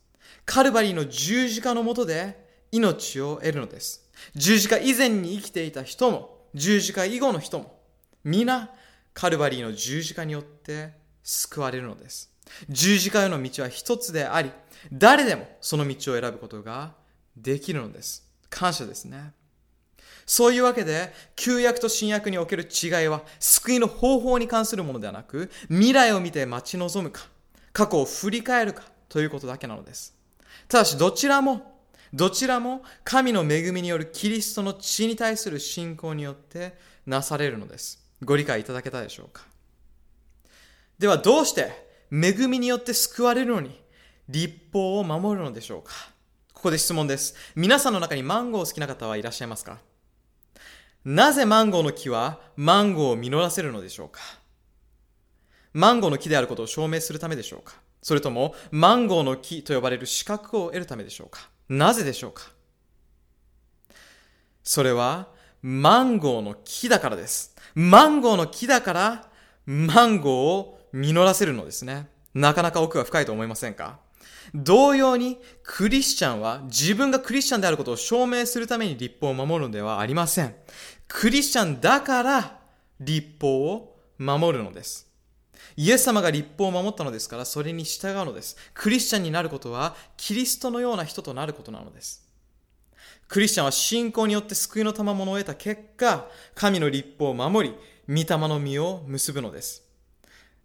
[0.44, 4.08] カルバリーの十字架のもとで命を得るのです。
[4.34, 7.78] 十字架以前に生きていた人も、十字架以後の人も、
[8.24, 8.70] 皆
[9.14, 10.92] カルバリーの十字架によって
[11.22, 12.32] 救われるのです。
[12.68, 14.50] 十字架への道は一つであり、
[14.92, 16.94] 誰でもその道を選ぶことが
[17.36, 18.26] できるのです。
[18.48, 19.32] 感謝ですね。
[20.28, 27.22] そういうわけで、旧約と新約における違いは、救いの方法に関するものではなく、未来を見て待ち望むか、
[27.72, 30.14] 過去を振り返るかということだけなのです。
[30.68, 31.80] ただし、どちらも、
[32.12, 36.76] どちらも神の恵みによるキリストの血に対する信仰によって
[37.06, 38.06] なされるのです。
[38.22, 39.44] ご理解いただけたでしょうか？
[40.98, 41.70] ではどうして
[42.10, 43.80] 恵みによって救われるのに
[44.28, 45.92] 立法を守るのでしょうか？
[46.52, 47.34] ここで質問です。
[47.54, 49.78] 皆さんの中にマンゴー好きな方はいらっしゃいますか？
[51.04, 54.20] なぜマンゴーの木はマンゴーを実らせるのでしょうか？
[55.72, 57.74] マンゴーの木であることを証明するためでしょうか？
[58.02, 61.48] それともマンゴーの木と呼ばれる資格を得るためでしょうか？
[61.68, 62.50] なぜでしょうか？
[64.62, 65.28] それは
[65.62, 67.56] マンゴーの木だからです。
[67.74, 69.28] マンゴーの木だから
[69.66, 72.08] マンゴーを実らせるのですね。
[72.34, 73.98] なかなか奥が深いと思いませんか？
[74.54, 80.54] 同様に、クリスチャンは自分がクリスチャンであることを証明するために立法を守るのではありません。
[81.06, 82.60] クリスチャンだから
[83.00, 85.08] 立法を守るのです。
[85.76, 88.56] イエス様が立法を守ったのですから、それに従うのです。
[88.74, 92.28] クリスチャンになることは、キリストのような人となることなのです。
[93.28, 97.76] クリスチャンは信仰によって救いの賜物を得た結果、神の立法を守り、
[98.08, 99.87] 御霊の実を結ぶのです。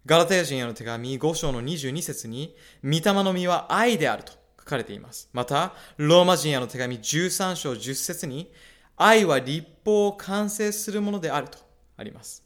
[0.06, 5.30] ガラテヤ人への手紙5章の22節に、御霊の実は愛であると書かれています。
[5.32, 8.52] また、ローマ人への手紙13章10節に、
[8.98, 11.58] 愛は立法を完成するものであると
[11.96, 12.44] あります。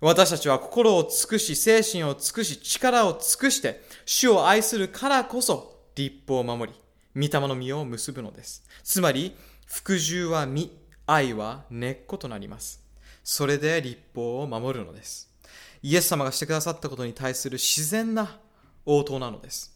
[0.00, 8.62] 私たちは心を尽くし、精神を尽くし、力を尽くして、主を愛するからこそ、立法を守り、御霊の実を結ぶのです。
[8.84, 9.34] つまり、
[9.66, 10.70] 服従は実、
[11.04, 12.80] 愛は根っことなります。
[13.24, 15.27] それで立法を守るのです。
[15.88, 18.36] イエス様がしてくださったことに対する自然な
[18.84, 19.74] 応答なのです。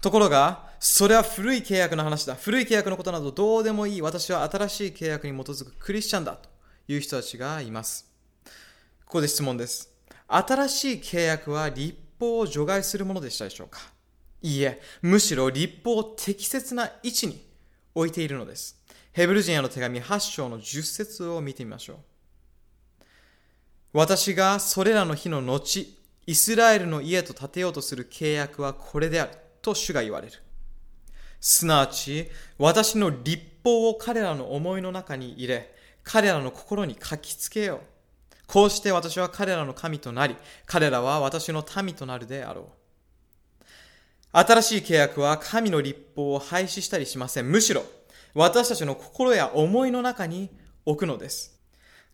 [0.00, 2.34] ところが、それは古い契約の話だ。
[2.36, 4.00] 古い契約のことなどどうでもいい。
[4.02, 6.36] 私は新しい契約に基づくクリスチャンだ。
[6.36, 6.48] と
[6.88, 8.10] いう人たちがいます。
[9.04, 9.90] ここで質問です。
[10.26, 13.80] 新しい契約は立法を除外するものでしたでしょうか？
[14.40, 17.44] いいえ、むしろ立法を適切な位置に
[17.94, 18.80] 置いているのです。
[19.12, 21.96] ヘブル人への手紙8章の10節を見てみましょう。
[23.96, 25.96] 私がそれらの日の後、
[26.26, 29.30] イスラエルの家と建てようとする契約はこれである、
[29.62, 30.34] と主が言われる。
[31.40, 32.28] すなわち、
[32.58, 35.74] 私の立法を彼らの思いの中に入れ、
[36.04, 37.80] 彼らの心に書きつけよう。
[38.46, 40.36] こうして私は彼らの神となり、
[40.66, 42.68] 彼らは私の民となるであろ
[43.62, 43.64] う。
[44.32, 47.50] 新しい契約は神の立法を廃止したりしません。
[47.50, 47.82] むしろ、
[48.34, 50.50] 私たちの心や思いの中に
[50.84, 51.55] 置くのです。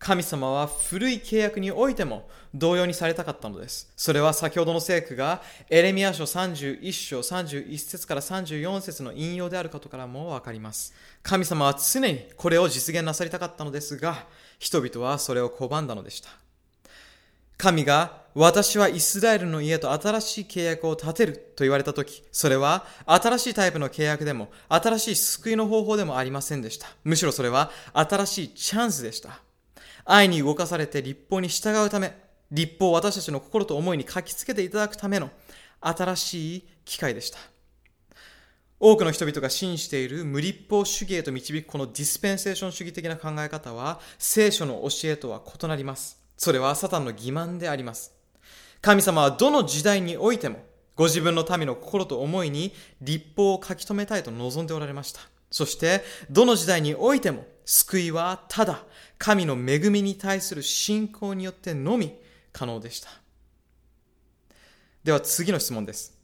[0.02, 3.92] 神様は古い契約においても同様にされたかったのです。
[3.96, 10.92] それは先ほどの聖句がエレミア書31章31節から34節の引用であることからもわかります。
[11.22, 14.26] 神様は常にこれを実現なさりたかったのですが、
[14.58, 16.30] 人々はそれを拒んだのでした。
[17.56, 26.88] 神が私はイスラエルの家と新しい契約を立てると言われたとき、それは新しいタイプの契約でも新しい救いの方法でもありませんでした。
[27.04, 29.38] むしろそれは新しいチャンスでした。
[30.04, 32.14] 愛に動かされて立法に従うため、
[32.50, 35.30] 立法を私たちの心と思いに書きつけていただくための
[35.80, 37.38] 新しい機会でした。
[38.78, 46.20] 多くの人々が信じている無立法主義へと導くこのディスペンセーション主義的な考え方は聖書の教えとは異なります。
[46.36, 48.12] それはサタンの欺瞞であります。
[48.80, 50.58] 神様はどの時代においても、
[50.96, 55.20] ご自分の民の心と思いに立法を書き留めたいと望んでおられました。
[55.52, 58.82] そして、どの時代においても、救いはただ、
[59.22, 62.12] 神の恵みに対する信仰によってのみ
[62.52, 63.08] 可能でした。
[65.04, 66.18] では次の質問です。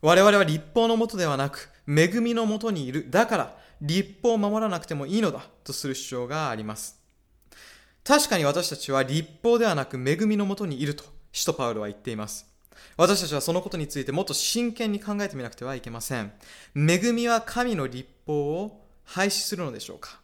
[0.00, 3.10] 我々は立法のもとではなく、恵みのもとにいる。
[3.10, 7.00] だから、立法を守らなくてもいいのだとする主張があります。
[8.04, 11.02] 確かに私たちは立法ではなく恵みのもとにいると、
[11.32, 12.46] 使徒パウロは言っています。
[12.96, 16.30] 私たちはそのことについてもっと真剣に考えてみなくてはいけません。
[16.76, 20.20] 恵みは神の立法を廃止するのでしょうか？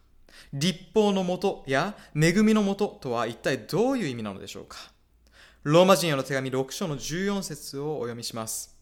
[0.53, 4.77] 立法のもとや恵みのもととは一体どういう意味なのでしょうか？
[5.63, 8.75] ローマ人への手紙6章の14節をお読みします。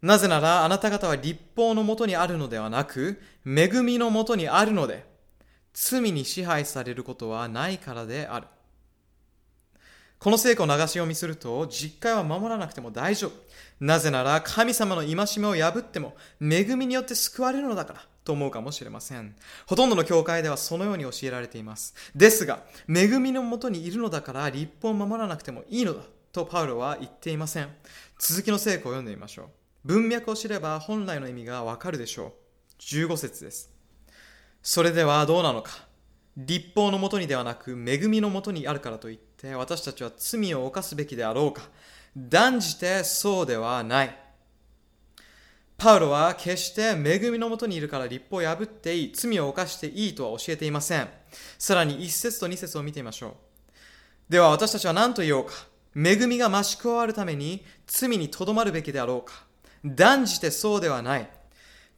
[0.00, 5.04] なぜならあなた方は立法のもとにあるのではなく、恵みのもとにあるので、
[5.72, 8.46] 罪に支配されることはないからである。
[10.18, 13.32] この聖句を流し読みすると、実戒は守らなくても大丈夫。
[13.80, 18.06] なぜなら神様の戒めを破っても、恵みによって救われるのだから。
[18.24, 19.34] と思うかもしれません。
[19.66, 21.94] ほとんどの教会ではそのように教えられています。
[22.14, 27.68] ですが、恵みのもとにいるのだから立法を守らなくてもいいのだとパウロは言っていません。
[28.18, 29.46] 続きの聖句を読んでみましょう。
[29.84, 32.32] 文脈を知れば本来の意味がわかるでしょう。
[32.80, 33.70] 15節です。
[34.62, 35.86] それではどうなのか
[36.36, 41.62] 立法のもとにではなく恵みのもとにあるからといって私たちは罪を犯すべきであろうか
[42.16, 44.21] 断じてそうではない。
[45.82, 51.08] パウロは決して恵みのもとにいるから立法を破っていい、罪を犯していいとは教えていません。
[51.58, 53.32] さらに1節と2節を見てみましょう。
[54.28, 55.52] では私たちは何と言おうか？
[55.96, 59.44] 恵みが増し加わるために罪にとどまるべきであろうか？
[59.84, 61.28] 断じてそうではない。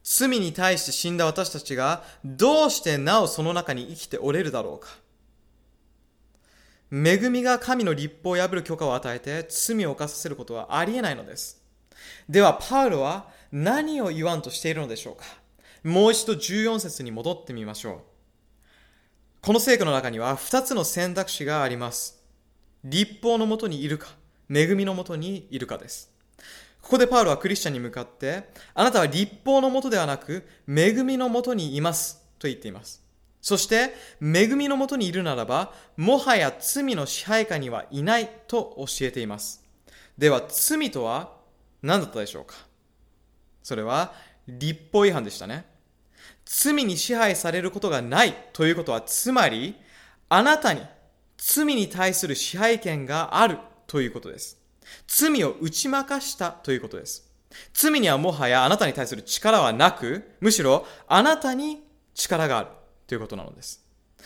[0.03, 4.89] 罪に対して死んだ私たちがどうしてなおその中に生きておれるだろうか？
[6.91, 11.61] 恵みが神の立法を破る許可を与えて罪を犯させることはありえないのです。
[12.27, 15.23] では、パウロは何を言わんとしているのでしょうか？
[15.81, 17.99] もう一度14節に戻ってみましょう。
[19.41, 22.21] この聖句の中には2つの選択肢があります。
[22.83, 24.09] 立法のもとにいるか、
[24.53, 26.11] 恵みのもとにいるかです。
[26.81, 33.05] ここでパウロはクリスチャンに向かって、あなたは立法のもとではなく、恵みのもとにいますと言っています。
[33.41, 39.63] そして、恵みのもとにいるならば、もはや罪の支配下にはいないと教えています。
[40.17, 41.37] では、罪とは
[41.81, 42.55] 何だったでしょうか？
[43.65, 44.13] それは
[44.47, 45.65] 立法違反でしたね。
[46.45, 49.73] 罪に支配されることがないということは、つまり、
[50.29, 50.81] あなたに
[51.35, 54.59] 罪に対する支配権があるということです。
[55.07, 57.27] 罪を打ち負かしたということです。
[57.73, 61.83] 罪にはもはやあなたに対する力はなく、むしろあなたに
[62.13, 62.69] 力がある
[63.07, 63.83] ということなのです。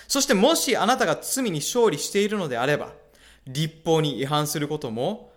[0.09, 2.91] そしてもしあなたが罪に勝利しているのであれば、
[3.47, 5.31] 立法に違反することも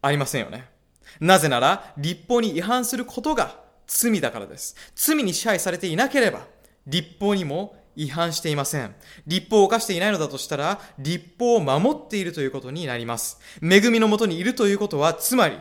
[0.00, 0.77] ありませんよね。
[1.20, 4.76] なぜなら、立法に違反することが罪だからです。
[4.94, 6.46] 罪に支配されていなければ、
[6.86, 8.94] 立法にも違反していません。
[9.26, 13.40] 立法を犯していないのだとしたら、立法を守っているということになります。
[13.62, 15.58] 恵みのもとにいるということは、つまり、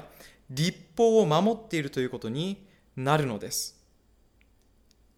[0.49, 3.75] 立法を守っているということになるのです。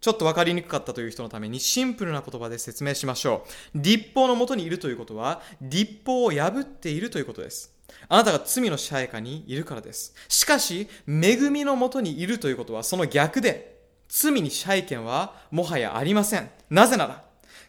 [0.01, 3.45] ちょっとわかりにくかったという人のためにシンプルな言葉で説明しましょ
[3.75, 3.79] う。
[3.81, 7.78] 立法のもとにいるということは、立法を破っているということです。
[8.07, 10.13] あなたが罪の支配下にいるからです。
[10.27, 16.49] しかし、恵みのもとにいるということはその逆で、罪に支配権はもはやありません。
[16.69, 17.23] なぜなら、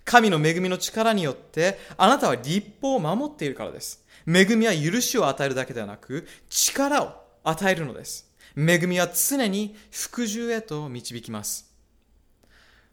[0.04, 4.04] 神の恵みの力によってあなたは立法を守っているからです。
[4.26, 7.12] 恵みは許しを与えるだけではなく、力を
[7.44, 8.30] 与えるのです。
[8.56, 11.70] 恵みは常に服従へと導きます。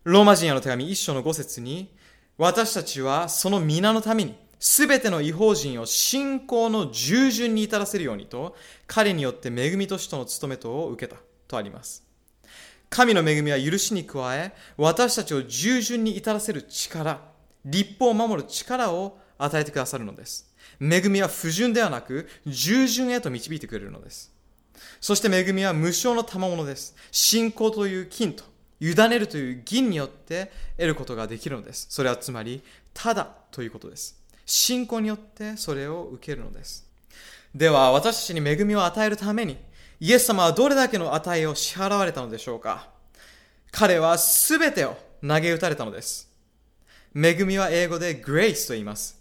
[0.03, 1.95] ローマ人への手紙一章の五節に、
[2.37, 8.55] 私たちはその皆のためにすべての違法人を信仰の従順に至らせるようにと、
[8.87, 12.03] 彼によって恵みとしての務めとを受けたとあります。
[12.89, 17.21] 神の恵みは許しに加え、私たちを従順に至らせる力、
[17.65, 20.51] 立法を守る力を与えてくださるのです。
[20.81, 24.31] 恵みは不純ではなく、従順へと導いてくれるのです。
[25.01, 26.95] そして恵みは無償の賜物です。
[27.11, 28.43] 信仰という金と、
[28.79, 31.87] 委ねるという銀によって得ることができるのです。
[31.89, 32.63] それはつまり、
[32.93, 34.17] ただということです。
[34.47, 36.89] 信仰によってそれを受けるのです。
[37.53, 39.57] では、私たちに恵みを与えるために、
[39.99, 42.87] イエス様はどれだけの値を支払われたのでしょうか
[43.71, 46.31] 彼はすべてを投げ打たれたのです。
[47.15, 49.19] 恵みは英語で grace と言います。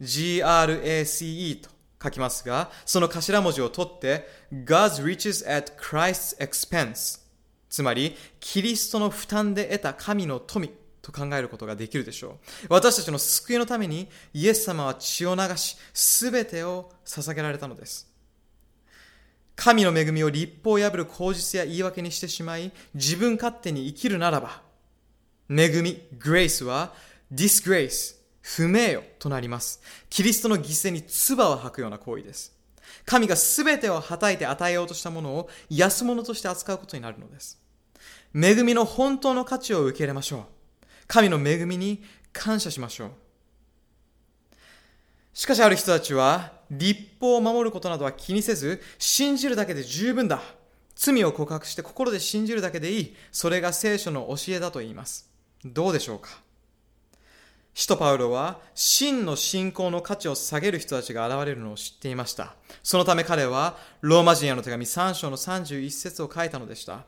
[0.00, 1.68] G-R-A-C-E と
[2.02, 4.26] 書きますが、その頭文字を取って
[4.64, 7.20] God's riches at Christ's expense
[7.70, 10.68] つまり、キリストの負担で得た神の富
[11.02, 12.66] と考えることができるでしょう。
[12.68, 18.08] 私たちの救いのためにイエス様は血を流し、すべてを捧げられたのです。
[19.56, 24.62] 神の恵みを立法を破る口実や言い訳にしてしまい、自分勝手に生きるならば、
[25.50, 26.94] 恵み、grace は
[27.32, 29.82] disgrace、不名誉となります。
[30.08, 32.56] キリストの犠牲に唾を吐くような行為です。
[33.04, 37.60] 神が全てをはたいて与えようとしたものを安物として扱うことになるのです。
[38.34, 40.59] 恵みの本当の価値を受け入れましょう。
[41.10, 43.10] 神の恵みに感謝しましょう。
[45.34, 50.40] しかしある人たちは、立法を守ることなどは気にせず、信じるだけで十分だ。
[50.94, 53.16] 罪を告白して心で信じるだけでいい。
[53.32, 55.28] それが聖書の教えだと言います。
[55.64, 56.28] どうでしょうか？
[57.74, 62.54] 使徒パウロは真の信仰の価値を下げる人たちが現れるのを知っていました。
[62.84, 67.04] そのため彼はローマ人への手紙3章の31節を書いたのでした。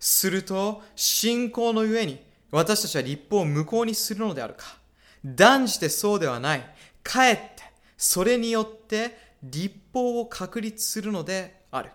[0.00, 4.66] すると信仰のゆえに私たちは立法を無効にするのであるか。
[5.24, 6.74] 断じてそうではない。
[7.02, 7.62] かえって、
[7.96, 11.90] それによって立法を確立するのである。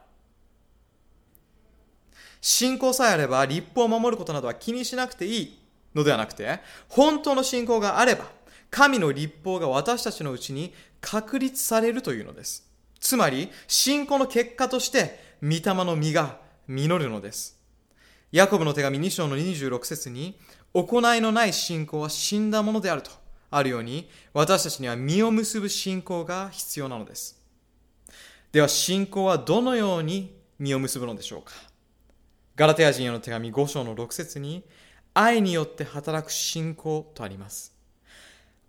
[2.41, 5.59] 信仰さえあれば立法を守ることなどは気にしなくていい
[5.95, 6.59] のではなくて、
[6.89, 8.25] 本当の信仰があれば、
[8.69, 12.69] 神の立法が私たちのうちに確立されるというのです。
[12.99, 17.57] つまり、信仰の結果として、御霊の実が実るのです。
[18.31, 20.39] ヤコブの手紙2章の26節に、
[20.75, 23.09] 行いのない信仰は死んだものであると
[23.49, 27.41] あるように、私たちには実を結ぶ信仰が必要なのです。
[28.51, 31.53] では、信仰はどのように実を結ぶのでしょうか
[32.57, 34.65] ガラテヤ人への手紙5章の6節に、
[35.13, 37.73] 愛によって働く信仰とあります。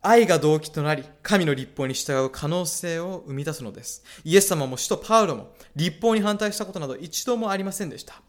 [0.01, 4.05] 愛が動機となり、神の立法に従う可能性を生み出すのです。
[4.23, 8.23] イエス様も使徒パウロも立法に反対したことなど一度もありませんでした。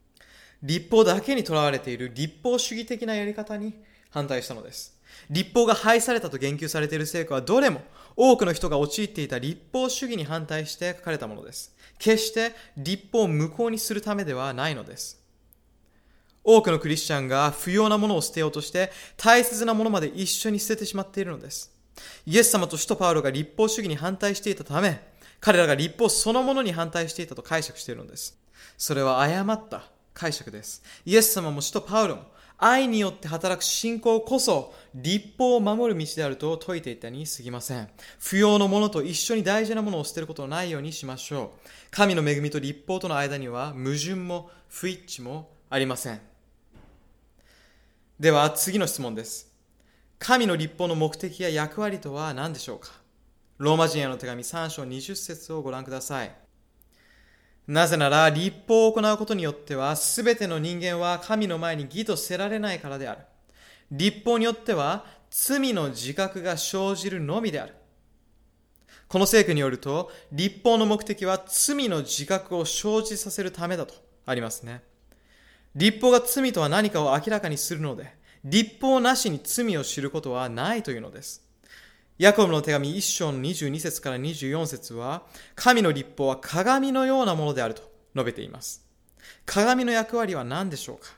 [0.64, 3.74] 立法だけにとらわれている立法主義的なやり方に
[4.10, 4.98] 反対したのです。
[5.30, 7.82] 立法が廃されたと言及されている聖句はどれも
[8.16, 11.76] 多くの人が陥っていた立法主義に反対して書かれたものです。
[12.00, 15.22] 決して立法を無効にするためではないのです。
[16.44, 21.72] 多くのクリスチャンが不要なものを捨てようとして大切なものまで一緒に捨ててしまっているのです。
[22.26, 25.02] イエス様と使徒パウロが立法主義に反対していたため、
[25.40, 28.40] 彼らが立法そのものに反対していたと解釈しているのです。
[28.78, 29.84] それは誤った
[30.18, 30.82] 解釈です。
[31.06, 32.24] イエス様も使徒パウロも
[32.58, 37.88] 愛によって働く信仰こそ立法を守る道であると説いていたに過ぎません。
[38.20, 41.70] 不要のものと一緒に大事なものを捨てることのないようにしましょう。
[41.92, 46.20] 神の恵みと立法との間には矛盾も不一致もありません。
[48.20, 49.54] では次の質問です。
[50.18, 52.90] 神の立法の目的や役割とは何でしょうか？
[53.60, 56.47] ローマ人への手紙3章20節をご覧ください。
[57.68, 63.22] なぜなら、立法を行うことによっては、すべての人間は神の前に義とせられないからである。
[63.92, 67.74] 立法によっては、罪の自覚が生じるのみである。
[69.10, 73.94] この聖句によると、立法の目的は罪の自覚を生じさせるためだと
[74.26, 74.82] ありますね。
[75.76, 78.14] 立法が罪とは何かを明らかにするので、
[78.44, 81.47] 立法なしに罪を知ることはないというのです。
[82.18, 85.22] ヤコブの手紙1章の22節から24節は、
[85.54, 87.84] 神の立法は鏡のようなものであると
[88.16, 88.84] 述べています。
[89.46, 91.10] 鏡の役割は何でしょうか？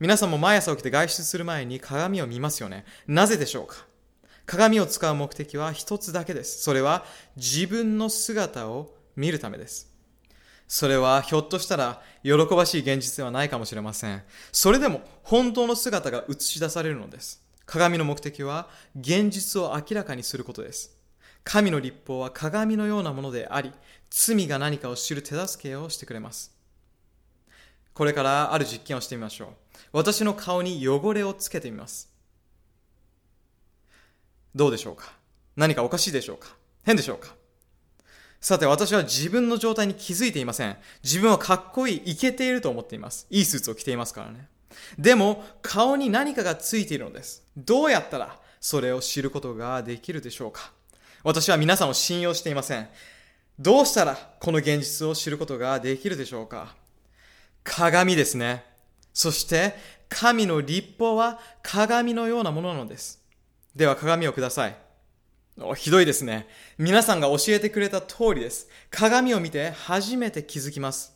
[0.00, 2.86] 皆さんも毎朝起きて外出する前に鏡を見ますよね。
[3.06, 3.84] なぜでしょうか？
[4.46, 6.62] 鏡を使う目的は一つだけです。
[6.62, 7.04] それは
[7.36, 9.92] 自分の姿を見るためです。
[10.68, 14.22] それはひょっとしたら喜ばしい現実ではないかもしれません。
[14.52, 17.41] それでも本当の姿が映し出されるのです。
[17.66, 18.68] 鏡の目的は
[18.98, 20.96] 現実を明らかにすることです。
[21.44, 23.72] 神の立法は鏡のようなものであり、
[24.10, 26.54] 罪が何かを知る手助けをしてくれます。
[27.94, 29.48] これからある実験をしてみましょう。
[29.92, 32.10] 私の顔に汚れをつけてみます。
[34.54, 35.12] どうでしょうか？
[35.56, 36.56] 何かおかしいでしょうか？
[36.84, 37.34] 変でしょうか？
[38.40, 40.76] さて、私は自分の状態に気づいていません。
[41.02, 43.26] 自分はかっこいい、イケていると思っています。
[43.30, 44.48] いいスーツを着ていますからね。
[44.98, 47.42] でも、顔に何かがついているのです。
[47.56, 50.72] どうやったらそれを知ることができるでしょうか
[51.24, 52.88] 私は皆さんを信用していません。
[53.58, 56.74] どうしたらこの現実を知ることができるでしょうか
[57.64, 58.64] 鏡ですね。
[59.12, 59.74] そして、
[60.08, 63.22] 神の立法は鏡のようなものなのです。
[63.74, 64.76] では鏡をください。
[65.76, 66.48] ひどいですね。
[66.78, 68.68] 皆さんが教えてくれた通りです。
[68.90, 71.11] 鏡を見て初めて気づきます。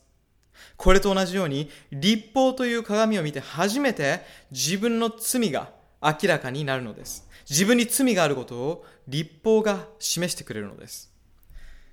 [0.77, 4.20] これと同じように、立法という鏡を見て初めて
[4.51, 5.70] 自分の罪が
[6.03, 7.27] 明らかになるのです。
[7.49, 11.12] 自分に罪があることを立法が示してくれるのです。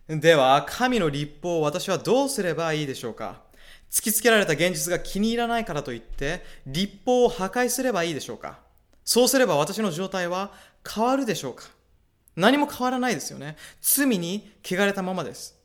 [0.07, 3.41] では、神の立法を私はどうすればいいでしょうか？
[3.90, 8.60] 突きつけられた現実が気に入らないからといって、立法を破壊すればいいでしょうか？
[9.06, 10.52] そうすれば私の状態は
[10.90, 11.65] 変わるでしょうか？
[12.35, 13.56] 何も変わらないですよね。
[13.81, 15.56] 罪に汚れたままです。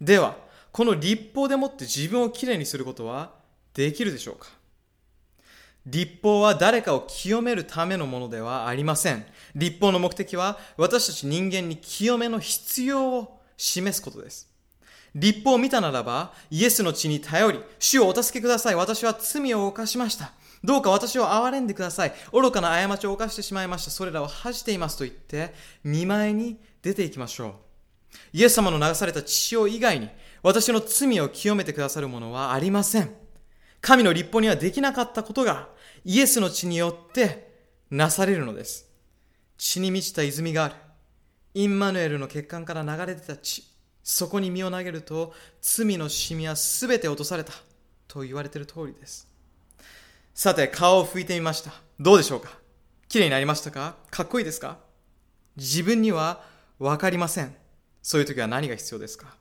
[0.00, 0.36] では、
[0.72, 3.32] この立法でもって自分をきれいにすることは
[3.74, 4.48] できるでしょうか？
[5.86, 9.24] 立法は誰かを清めるためのものではありません。
[9.54, 14.48] 立法の目的は私たち人間に清めの必要を示すことです。
[15.14, 18.74] 立法を見たならば、イエスの血に頼り、主をお助けください。
[18.74, 20.32] 私は罪を犯しました。
[20.62, 22.12] どうか私を憐れんでください。
[22.32, 23.90] 愚かな過ちを犯してしまいました。
[23.90, 27.52] それらを恥じていますと言って、見舞いに出ていきましょう。
[28.34, 30.10] イエス様の流された血潮以外に、
[30.42, 33.10] 私の罪を清めてくださるものはありません。
[33.80, 35.68] 神の立法にはできなかったことが、
[36.04, 37.52] イエスの血によって
[37.90, 38.88] なされるのです。
[39.56, 40.74] 血に満ちた泉がある。
[41.54, 43.64] インマヌエルの血管から流れ出た血。
[44.02, 47.52] そこに身を投げると、罪のシミはすべて落とされた。
[48.06, 49.28] と言われている通りです。
[50.34, 51.72] さて、顔を拭いてみました。
[51.98, 52.50] どうでしょうか？
[53.08, 53.96] 綺麗になりましたか？
[54.10, 54.78] かっこいいですか？
[55.56, 56.44] 自分には
[56.78, 57.54] わかりません。
[58.02, 59.34] そういう時は何が必要ですか？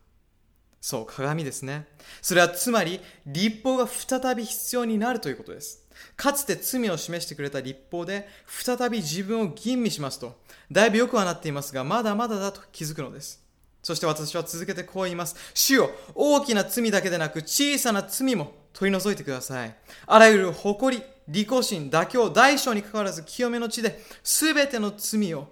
[0.81, 1.87] そう、鏡ですね。
[2.21, 5.85] それはつまり、立法が再び必要になるということです。
[6.15, 10.39] かつて罪を示してくれた立法で、再び自分を吟味しますと、
[10.71, 13.43] だいぶ良くはなっていますが、まだまだだと気づくのです。
[13.83, 15.35] そして私は続けてこう言います。
[15.53, 19.75] 主よ、大きな罪だけでなく、小さな罪も取り除いてください。
[20.05, 25.47] あらゆる誇り、利己心、妥協、大小に関わらず清めの地で、すべての罪を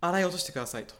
[0.00, 0.99] 洗い落としてくださいと。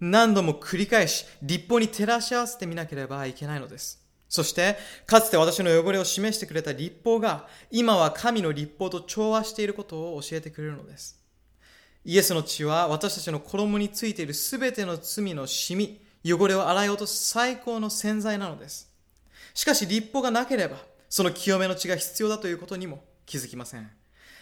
[0.00, 4.02] 何度も繰り返し、立法に照らし合わせてみなければいけないのです。
[4.28, 11.20] そして、かつて私の汚れを示してくれた立法が、今は神の立法と調和していることを教えてくれるのです。
[12.04, 18.90] イエスの血は私たちの衣についているすべての罪のシミ、汚れを洗い落とす最高の洗剤なのです。
[19.54, 20.78] しかし立法がなければ、
[21.10, 23.90] その清めの血が必要だということにも気づきません。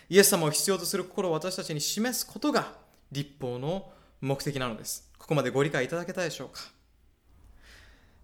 [0.09, 2.75] イエス様を必要とする心を私たちに示すことが
[3.11, 3.91] 立法の
[4.21, 5.10] 目的なのです。
[5.31, 6.61] ここまでご理解いただけたでしょうか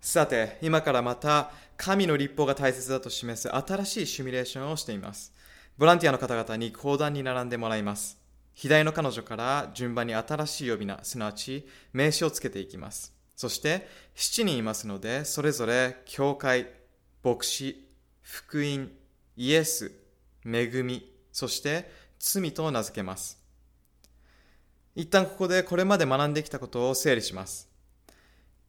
[0.01, 5.33] さて、今からまた神の立法が大切だと示す新しいシミュレーションをしています。
[5.79, 8.19] ボランティアの方々に講談に並んでもらいます。
[8.55, 13.15] 左の彼女から順番に新しい呼び名、すなわち名詞をつけていきます。
[13.37, 16.67] そして7人いますので、それぞれ教会、
[17.23, 17.89] 牧師、
[18.21, 18.91] 福音、
[19.37, 19.93] イエス、
[20.45, 21.89] 恵み、そして
[22.19, 23.46] 罪と名付けます。
[24.97, 27.69] 一旦ここでこれまで学んできたことを整理します。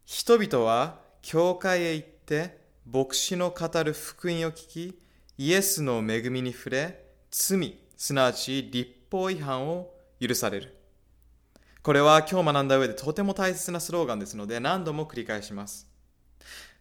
[0.06, 5.00] 人々は教会へ行って牧師の語る福音を聞き、
[5.38, 9.90] イエスの恵みに触れ、罪、すなわち立法違反を
[10.20, 10.76] 許される。
[11.82, 15.88] これは今日学んだ上でとても大切なスローガンですので何度も繰り返します。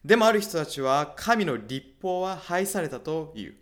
[0.05, 3.55] でもある人たちは神の立法は廃されたと言う。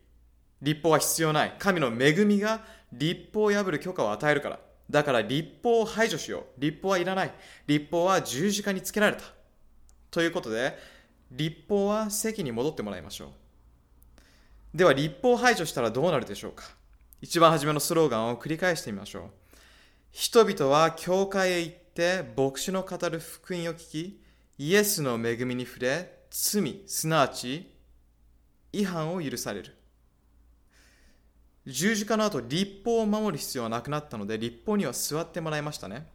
[0.62, 1.54] 立法は必要ない。
[1.58, 4.58] 神の恵みが立法を破る許可を与えるから。
[4.90, 6.60] だから立法を排除しよう。
[6.60, 7.34] 立法はいらない。
[7.66, 9.24] 立法は十字架につけられた。
[10.10, 10.76] ということで、
[11.30, 13.32] 立法は席に戻ってもらいましょ
[14.74, 14.76] う。
[14.76, 16.64] では、立法を排除したらどうなるでしょうか
[17.20, 19.30] 一番初めのスローガンを繰り返してみましょう。
[20.10, 24.20] 人々は教会へ行って牧師の語る福音を聞き、
[24.58, 27.72] イエスの恵みに触れ、罪、すなわち
[28.72, 29.74] 違反を許される。
[31.66, 36.06] 十字架の後、立法を守る必要はなくなったので、立法には座ってもらいましたね。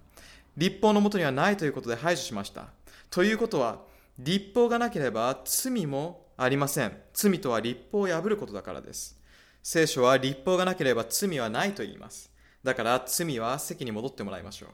[0.55, 2.67] 立法のもとにはないということで排除しました。
[3.09, 3.79] ということは、
[4.19, 6.97] 立法がなければ罪もありません。
[7.13, 9.17] 罪とは立法を破ることだからです。
[9.63, 12.31] 聖書は立法がなければ罪はないと言います。
[12.63, 14.69] だから罪は席に戻ってもらいましょう。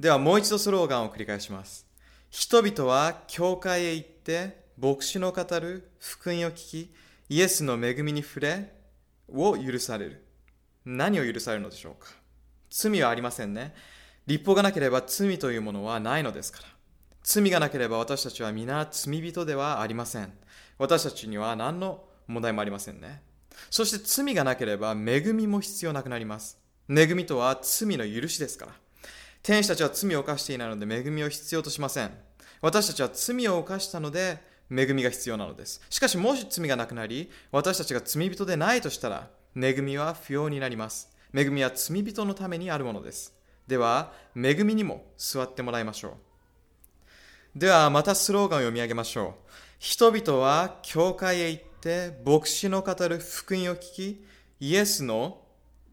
[0.00, 1.86] ではもう一度スローガンを繰り返します。
[2.30, 6.94] 人々は教会へ行って牧師の語る福音を聞き、
[7.30, 8.77] イエスの恵みに触れ、
[9.28, 10.24] を許される。
[10.84, 12.08] 何を許されるのでしょうか？
[12.70, 13.74] 罪はありませんね。
[14.26, 16.68] 立法がなければ罪というものはないのですから。
[17.22, 20.32] 罪がなければ私たちは皆罪人ではありません。
[20.78, 23.22] 私たちには何の問題もありませんね。
[23.70, 26.58] そして罪がなければ恵みも必要なくなります。
[26.88, 28.72] 恵みとは罪の許しですから。
[29.42, 32.10] 天使たちは罪を犯していないので恵みを必要としません。
[32.60, 34.38] 私たちは罪を犯したので
[34.70, 35.80] 恵みが必要なのです。
[35.90, 41.08] しかし、もし罪がなくなり、私たちが罪人でないとしたら、恵みは不要になります。
[41.34, 43.34] 恵みは罪人のためにあるものです。
[43.66, 46.16] では、恵みにも座ってもらいましょ
[47.56, 47.58] う。
[47.58, 49.50] では、またスローガンを読み上げましょう。
[49.78, 54.24] 人々は教会へ行って、牧師の語る福音を聞き、
[54.60, 55.42] イエスの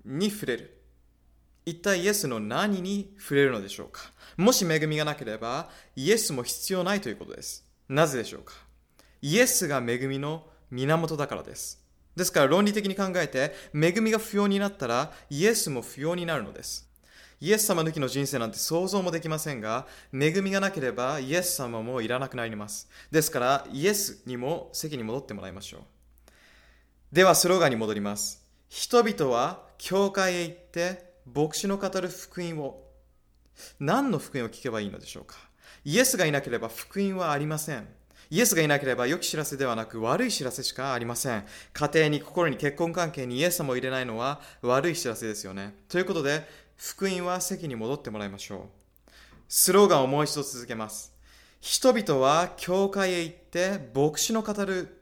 [0.04, 0.82] に触れる。
[1.66, 4.02] 一体イエスの何に触れるのでしょうか
[4.38, 7.66] もし恵みがなければ、イエスも必要ないということです。
[7.90, 8.54] なぜでしょうか
[9.26, 11.84] イエスが恵みの源だからです。
[12.16, 16.88] ですから論理的に考えて、恵みが不要になったら、イエスも不要になるのです。
[17.42, 22.88] イエス様抜きの人生なんて想像もできませんが、恵みがなければイエス様もいらなくなります。
[23.10, 25.82] ですから、イエスにも席に戻ってもらいましょう。
[27.12, 28.46] では、スローガンに戻ります。
[28.70, 32.84] 人々は教会へ行って、牧師の語る福音を、
[33.80, 35.38] 何の福音を聞けばいいのでしょうか
[35.84, 37.88] イエスがいなければ福音はありません。
[38.30, 41.46] イエスがいなければ良き知らせではなく悪い知らせしかありません。
[41.74, 45.76] 家庭に心に結婚関係にイエス様を入れないのは悪い知らせですよね。
[45.90, 46.48] ということで、
[46.78, 49.12] 福音は席に戻ってもらいましょう。
[49.48, 51.14] スローガンをもう一度続けます。
[51.62, 55.02] 人々は教会へ行って牧師の語る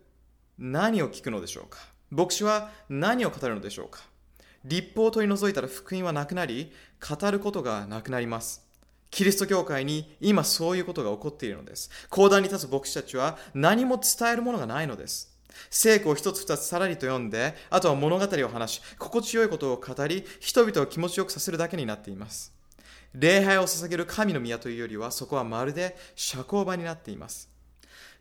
[0.58, 1.80] 何を聞くのでしょうか
[2.10, 4.02] 牧師は何を語るのでしょうか
[4.64, 6.72] 立法を取り除いたら福音はなくなり、
[7.02, 8.63] 語ることがなくなります。
[9.14, 11.92] キリスト教会に今そういうことが起こっているのです。
[12.10, 15.32] 講談に立つ牧師たちは何も伝えるものがないのです。
[15.70, 22.52] 聖句を一つ二つさらりと読んで、あとは物語を話し、心地よいことを語り、人々を気持ちよくさせるだけになっています。
[23.14, 27.53] 礼拝を捧げる神の宮というよりは、そこはまるで社交場になっています。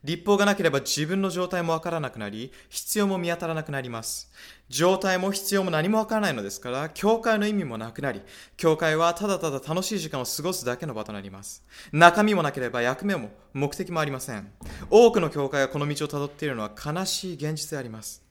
[0.04, 4.32] 立法がなければ自分の状態もわからなくなり、必要も見当たらなくなります。
[4.68, 8.20] 状態も必要も何もわからないのですから、教会の意味もなくなり、
[8.56, 11.64] 教会はただただ楽しい時間を過ごすだけの場となります。
[11.92, 14.50] 中身もなければ役目も目的もありません。
[14.90, 18.22] 多くの教会がこの道をたどっているのは悲しい現実であります。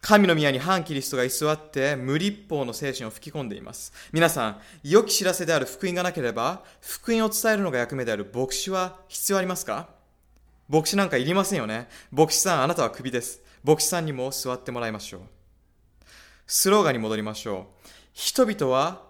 [0.00, 3.90] 神の宮に反キリストが居座って無立法の精神を吹き込んでいます。
[4.12, 9.93] 皆さん、良き知らせである福音がなければ、福音を伝えるのが役目である牧師は必要ありますか？
[10.68, 11.88] 牧師なんかいりませんよね。
[12.10, 13.42] 牧師さん、あなたはクビです。
[13.62, 15.20] 牧師さんにも座ってもらいましょう。
[16.46, 17.88] スローガンに戻りましょう。
[18.12, 19.02] 人々は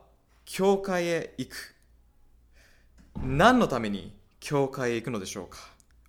[0.44, 1.74] 教会へ行く。
[3.22, 5.58] 何のために教会へ行くのでしょうか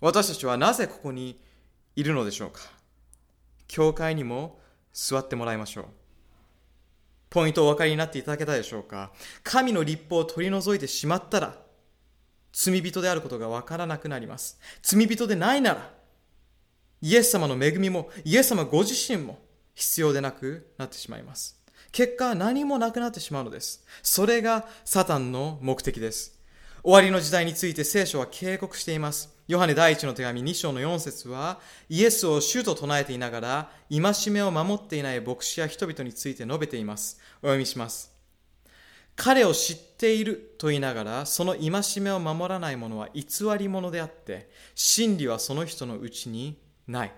[0.00, 1.40] 私たちはなぜここに
[1.94, 2.60] いるのでしょうか
[3.68, 4.60] 教会にも
[4.92, 5.84] 座ってもらいましょう。
[7.30, 9.12] ポイントお分かりになっていただけたでしょうか
[9.42, 11.65] 神の立法を取り除いてしまったら、
[12.58, 14.58] 罪人であることがわからなくなります。
[14.80, 15.90] 罪人でないなら、
[17.02, 19.38] イエス様の恵みも、イエス様ご自身も
[19.74, 21.60] 必要でなくなってしまいます。
[21.92, 23.84] 結果、何もなくなってしまうのです。
[24.02, 26.40] それがサタンの目的です。
[26.82, 29.28] 終わりの時代について聖書は警告しています。
[29.48, 31.60] ヨハネ第一の手紙2章の4節は、
[31.90, 37.20] イエスを主と唱えていながら、戒めを守っていない牧師や人々について述べています。
[37.42, 38.15] お読みします。
[39.16, 43.24] 彼を知っていると言いながら、その戒めを守らない者は偽
[43.58, 47.12] り者であって、真理はその人のうちにない。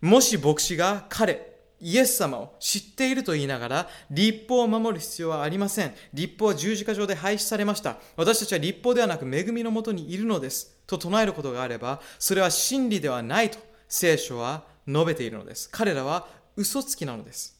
[0.00, 1.50] もし牧師が彼、
[1.80, 5.94] イエス様を知っていると言いながら、立法を守る必要はありません。
[6.12, 7.96] 立法は十字架上で廃止されました。
[8.16, 10.76] 私たちは立法ではなく恵みのもとにいるのです。
[10.86, 13.58] と唱えることがあれば、それは真理ではないと
[13.88, 15.70] 聖書は述べているのです。
[15.70, 17.59] 彼らは嘘つきなのです。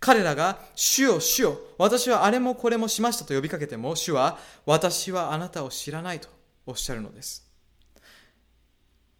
[0.00, 6.28] 彼らが、主よ、主よ、私はあれもこれもしましたと呼びかけても、主は、私はあなたを知らないと
[6.66, 7.48] おっしゃるのです。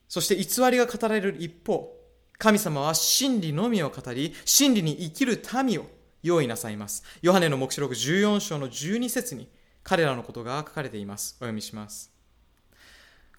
[0.09, 1.95] そして偽りが語られる一方、
[2.39, 5.87] 神様は真理のみを語り、真理に生きる民を
[6.23, 7.03] 用意なさいます。
[7.21, 9.49] ヨハネの目視録14章の12節に
[9.83, 11.35] 彼らのことが書かれています。
[11.41, 12.13] お読みします。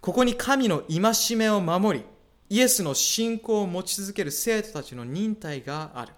[0.02, 2.06] ここに神の戒めを守り、
[2.50, 6.14] イエスの信仰を持ち続ける生徒たちの忍耐がある。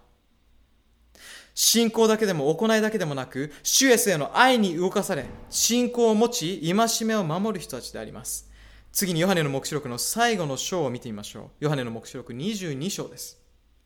[1.54, 8.50] 信仰だけでも行いだけでもなく、主イエスへの愛に動かされ、信仰を持ち、戒めを守る人たちであります。
[8.92, 11.64] 次にヨハネの目視録の最後の章を見てみましょう。
[11.66, 13.40] ヨハネの目視録22章です。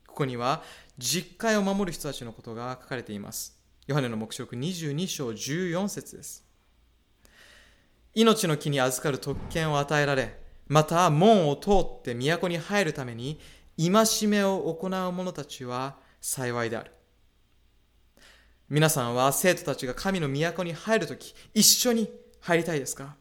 [0.06, 0.62] ここには、
[0.98, 3.56] 実会を守る人たちのことが書かれています。
[3.86, 6.44] ヨハネの目視録22章14節です。
[8.14, 13.38] 命の木に預かる特権を与えられ、また門を通って都に入るために、
[13.78, 16.95] 戒めを行う者たちは幸いである。
[18.68, 22.10] 皆さんは生徒たちが神の都に入るとき、一緒に
[22.40, 23.14] 入りたいですか？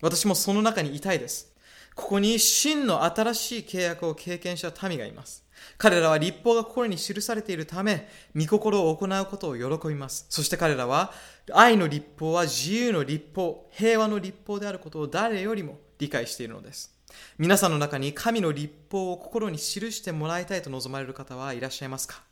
[0.00, 1.52] 私もその中にいたいです。
[1.96, 5.44] ここに真の新しい契約を経験した民がいます。
[5.76, 8.06] 彼らは立法が心に記されているため、
[8.36, 10.26] 御心を行うことを喜びます。
[10.28, 11.12] そして彼らは、
[11.52, 16.94] 愛の立法は自由の立法、平和の立法であることを誰よりも理解しているのです。
[17.38, 22.22] 皆さんの中に神の立法を心に記してもらいたいと望まれる方はいらっしゃいますか？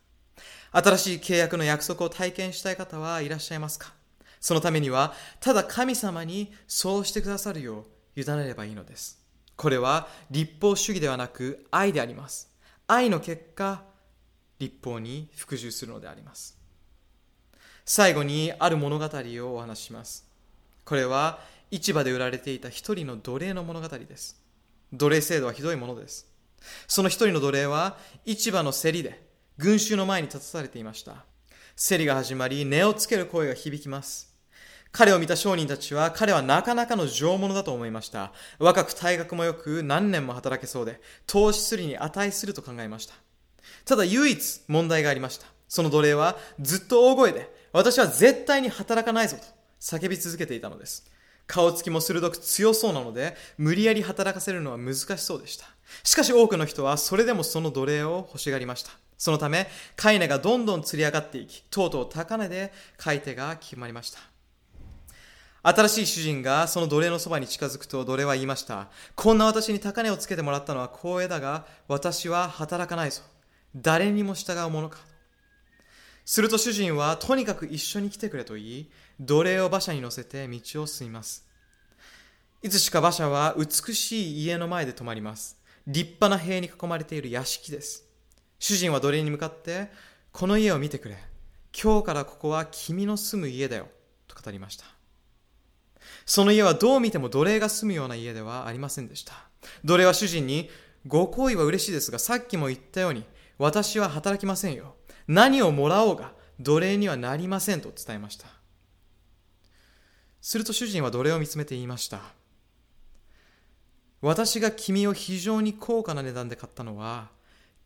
[0.74, 3.92] 新しい契約の約束を体験したい方はいらっしゃいますか？
[4.40, 7.86] そのためには、ただ神様にそうしてくださるよ
[8.16, 9.22] う委ねればいいのです。
[9.56, 12.50] これは立法主義ではなく愛であります。
[12.88, 13.84] 愛の結果、
[14.58, 16.58] 立法に服従するのであります。
[17.84, 20.26] 最後にある物語をお話しします。
[20.84, 21.38] これは
[21.70, 24.42] 市場で売られていた一人の奴隷の物語です。
[24.92, 26.26] 奴隷制度はひどいものです。
[26.86, 27.96] その一人の奴隷は
[28.26, 29.23] 市場の競りで
[29.56, 31.24] 群衆の前に立たされていました。
[31.76, 34.34] 競りが始まり、値をつける声が響きます。
[34.90, 38.32] 彼を見た商人たちは彼はなかなかの上物だと思いました。
[38.58, 43.14] 若く体格も良く何年も働けそうで、投資するに値すると考えました。
[43.84, 45.46] ただ唯一問題がありました。
[45.68, 49.42] その奴隷はずっと大声で、私は絶対に働かないぞと
[49.80, 51.08] 叫び続けていたのです。
[51.46, 55.66] 顔つきも鋭く強そうなので、無理やり働かせるのは難しそうでした。
[56.02, 58.90] しかし多くの人はそれでもその奴隷を欲しがりました。
[59.16, 64.18] そのため、買い値がどんどん釣り上がっていき、とうとう高値で買い手が決まりました。
[65.66, 68.88] 新しい主人がその奴隷のそばに近づくと奴隷は言いました。
[69.14, 73.22] こんな私に高値をつけてもらったのは光栄だが、私は働かないぞ。
[73.74, 74.98] 誰にも従うものか。
[76.26, 81.46] すると主人はとにかく一緒に来てくれと言い、奴隷を馬車に乗せて道を進みます。
[82.62, 85.58] いつしか馬車は美しい家の前で止まります。
[85.86, 88.03] 立派な塀に囲まれている屋敷です。
[88.58, 89.90] 主人は奴隷に向かって、
[90.32, 91.18] この家を見てくれ。
[91.72, 93.88] 今日からここは君の住む家だよ。
[94.26, 94.84] と語りました。
[96.26, 99.34] その家はどう見ても奴隷が住むような家ではありませんでした。
[99.84, 100.70] 奴隷は主人に、
[101.06, 103.24] ご好意は嬉しいですが、さっきも言ったように、
[103.58, 104.96] 私は働きませんよ。
[105.28, 108.46] 何をもらおうが、奴隷にはなりませんと伝えました。
[110.40, 112.20] すると主人は奴隷を見つめて言いました。
[114.20, 117.30] 私が君を非常に高価な値段で買ったのは、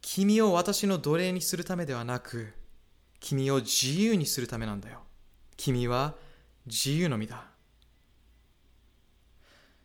[0.01, 2.53] 君を私の奴隷にするためではなく、
[3.21, 5.01] 君を自由にするためなんだよ。
[5.57, 6.15] 君は
[6.67, 7.45] 自由の身だ。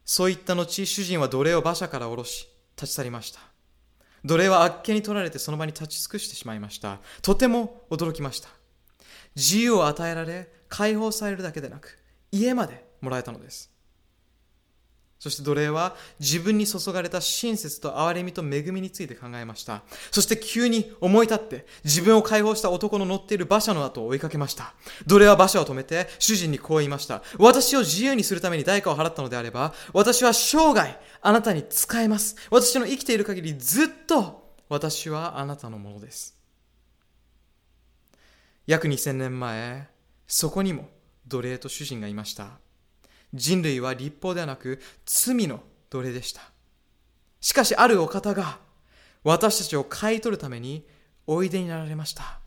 [0.06, 3.40] そういった後、主人は奴隷を馬車から下ろし、立ち去りました。
[4.26, 7.00] 奴隷はあっけに取られてその場に立ち尽くしてしまいました。
[7.22, 8.50] とても驚きました。
[9.36, 11.98] 自由を与えられ、解放されるだけでなく、
[12.32, 13.73] 家までもらえたのです。
[15.24, 19.84] そして奴隷は自分に注がれた親切と憐れみと恵みについて考えました。
[20.12, 24.74] そして急に思い立って自分を解放した男の乗っている馬車の後を追いかけました。
[25.08, 27.24] 奴隷は馬車を止めて主人にこう言いました。
[27.40, 32.36] 私を自由にするために代価を払ったのであれば、私は生涯あなたに仕えます。
[32.52, 36.38] 私の生きている限りずっと私はあなたのものです。
[38.68, 39.88] 約2000年前、
[40.28, 40.90] そこにも
[41.28, 42.60] 奴隷と主人がいました。
[43.34, 46.42] 人類は立法ではなく罪の奴隷でした。
[47.42, 48.60] しかしあるお方が
[49.24, 50.86] 私たちを買い取るために
[51.28, 52.40] おいでになられました。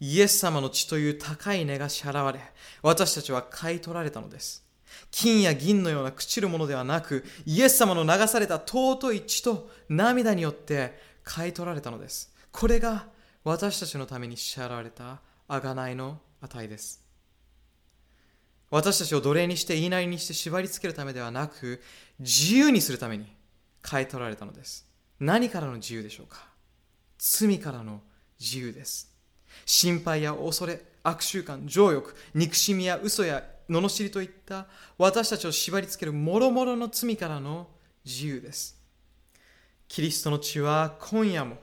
[0.00, 2.40] イエス様の血という高い値が支払われ、
[2.82, 4.64] 私たちは買い取られたのです。
[5.10, 12.34] 金や銀のような朽ちるものではなく、イエス様の流された尊い血と涙によって買い取られたのです。
[12.50, 13.08] これが
[13.44, 16.99] 私たちのために支払われた贖いの値です。
[18.70, 21.82] 私たちを奴隷にして言いなりにして縛り付けるためではなく、
[22.20, 23.26] 自由にするために
[23.82, 24.86] 買い取られたのです。
[25.18, 26.48] 何からの自由でしょうか？
[27.18, 28.00] 罪からの
[28.38, 29.12] 自由です。
[29.66, 34.66] 心配や恐れ、悪習慣、情欲、憎しみや嘘や罵りといった
[34.98, 37.68] 私たちを縛り付ける諸々の罪からの
[38.04, 38.80] 自由です。
[39.88, 41.56] キリストの血は今夜も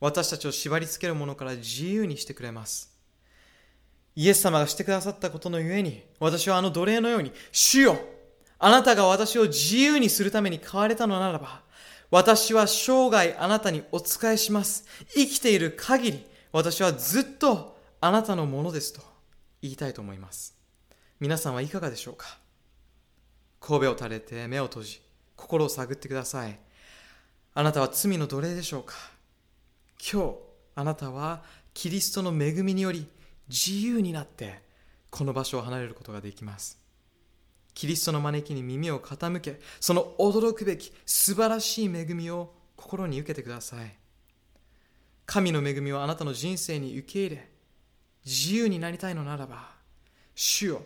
[0.00, 2.93] 私たちを縛り付けるものから自由にしてくれます。
[4.16, 7.98] イエス様がしてくださったことのゆえに、私はあの奴隷のように、主よ
[8.58, 11.62] あなたが私を自由にするために買われたのならば、
[12.10, 14.84] 私は生涯あなたにお仕えします。
[15.14, 19.00] 生きている限り、私はずっとあなたのものですと
[19.60, 20.54] 言いたいと思います。
[21.18, 22.38] 皆さんはいかがでしょうか？
[23.60, 25.02] 神戸を垂れて目を閉じ、
[25.34, 26.58] 心を探ってください。
[27.54, 28.94] あなたは罪の奴隷でしょうか？
[30.12, 30.34] 今日、
[30.76, 31.42] あなたは
[31.72, 33.06] キリストの恵みにより、
[33.48, 34.62] 自由になって
[35.10, 36.80] この場所を離れることができます。
[37.74, 43.96] キリストの招きに耳を傾けその驚くべき素晴らしい恵みを心に受けてください。
[45.26, 47.50] 神の恵みをあなたの人生に受け入れ
[48.24, 49.70] 自由になりたいのならば
[50.34, 50.82] 主よ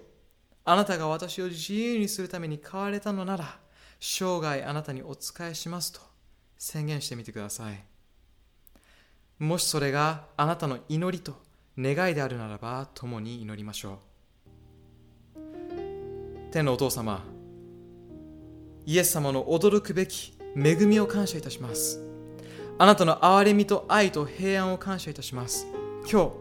[0.64, 3.58] あなたが私を自由にするために買われたのなら
[4.00, 6.00] 生涯あなたにお仕えしますと
[6.56, 7.84] 宣言してみてください。
[9.38, 11.40] もしそれがあなたの祈りと
[11.78, 14.00] 願いであるならば共に祈りましょ
[15.36, 15.40] う。
[16.50, 17.24] 天のお父様
[18.84, 22.02] イエス様の驚くべき恵みを感謝いたします。
[22.78, 25.66] あなたの憐れみと愛と平安を感謝いたします。
[26.10, 26.32] 今日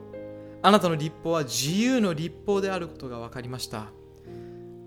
[0.63, 3.87] あなたの立法は自由の立法であることが分かりました。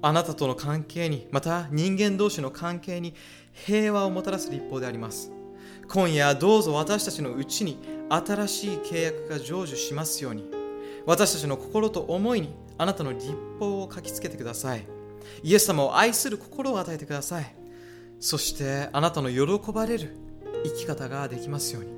[0.03, 3.15] あなたとの関係にまた人間同士の関係に
[3.53, 5.31] 平和をもたらす立法であります。
[5.93, 7.77] 今夜どうぞ私たちのうちに
[8.09, 10.45] 新しい契約が成就しますように。
[11.05, 14.87] 私たちの心と思いにあなたの立法を書きつけてください。
[15.43, 17.57] イエス様を愛する心を与えてください。
[18.21, 20.17] そしてあなたの喜ばれる
[20.65, 21.91] 生き方ができますように。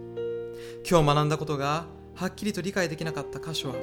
[0.88, 3.74] 今日学んだことがはっきりと理解できなかった箇所は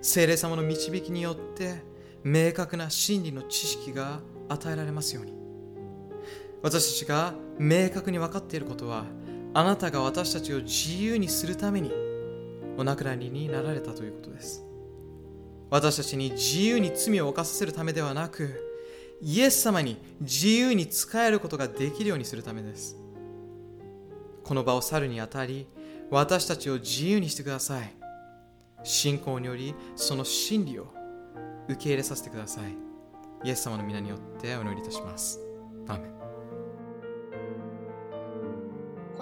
[0.00, 1.80] 聖霊様の導きによって
[2.24, 4.18] 明確な真理の知識が
[4.48, 5.41] 与えられますように。
[6.62, 9.04] 私たちが明確に分かっていることは
[9.54, 11.92] あなたが私たちを自由にするために
[12.78, 14.64] お亡くなりになられたということです。
[15.70, 18.72] 私たちに自由に罪を犯させるためではなく
[19.20, 22.96] イエス様に自由に仕えることができるようにするためです。
[24.44, 25.66] この場を去るにあたり
[26.10, 27.92] 私たちを自由にしてください。
[28.84, 30.92] 信仰によりその真理を
[31.68, 32.76] 受け入れさせてください。
[33.44, 35.40] イエス様の皆によってお祈りいたします。
[35.88, 36.21] アーメン。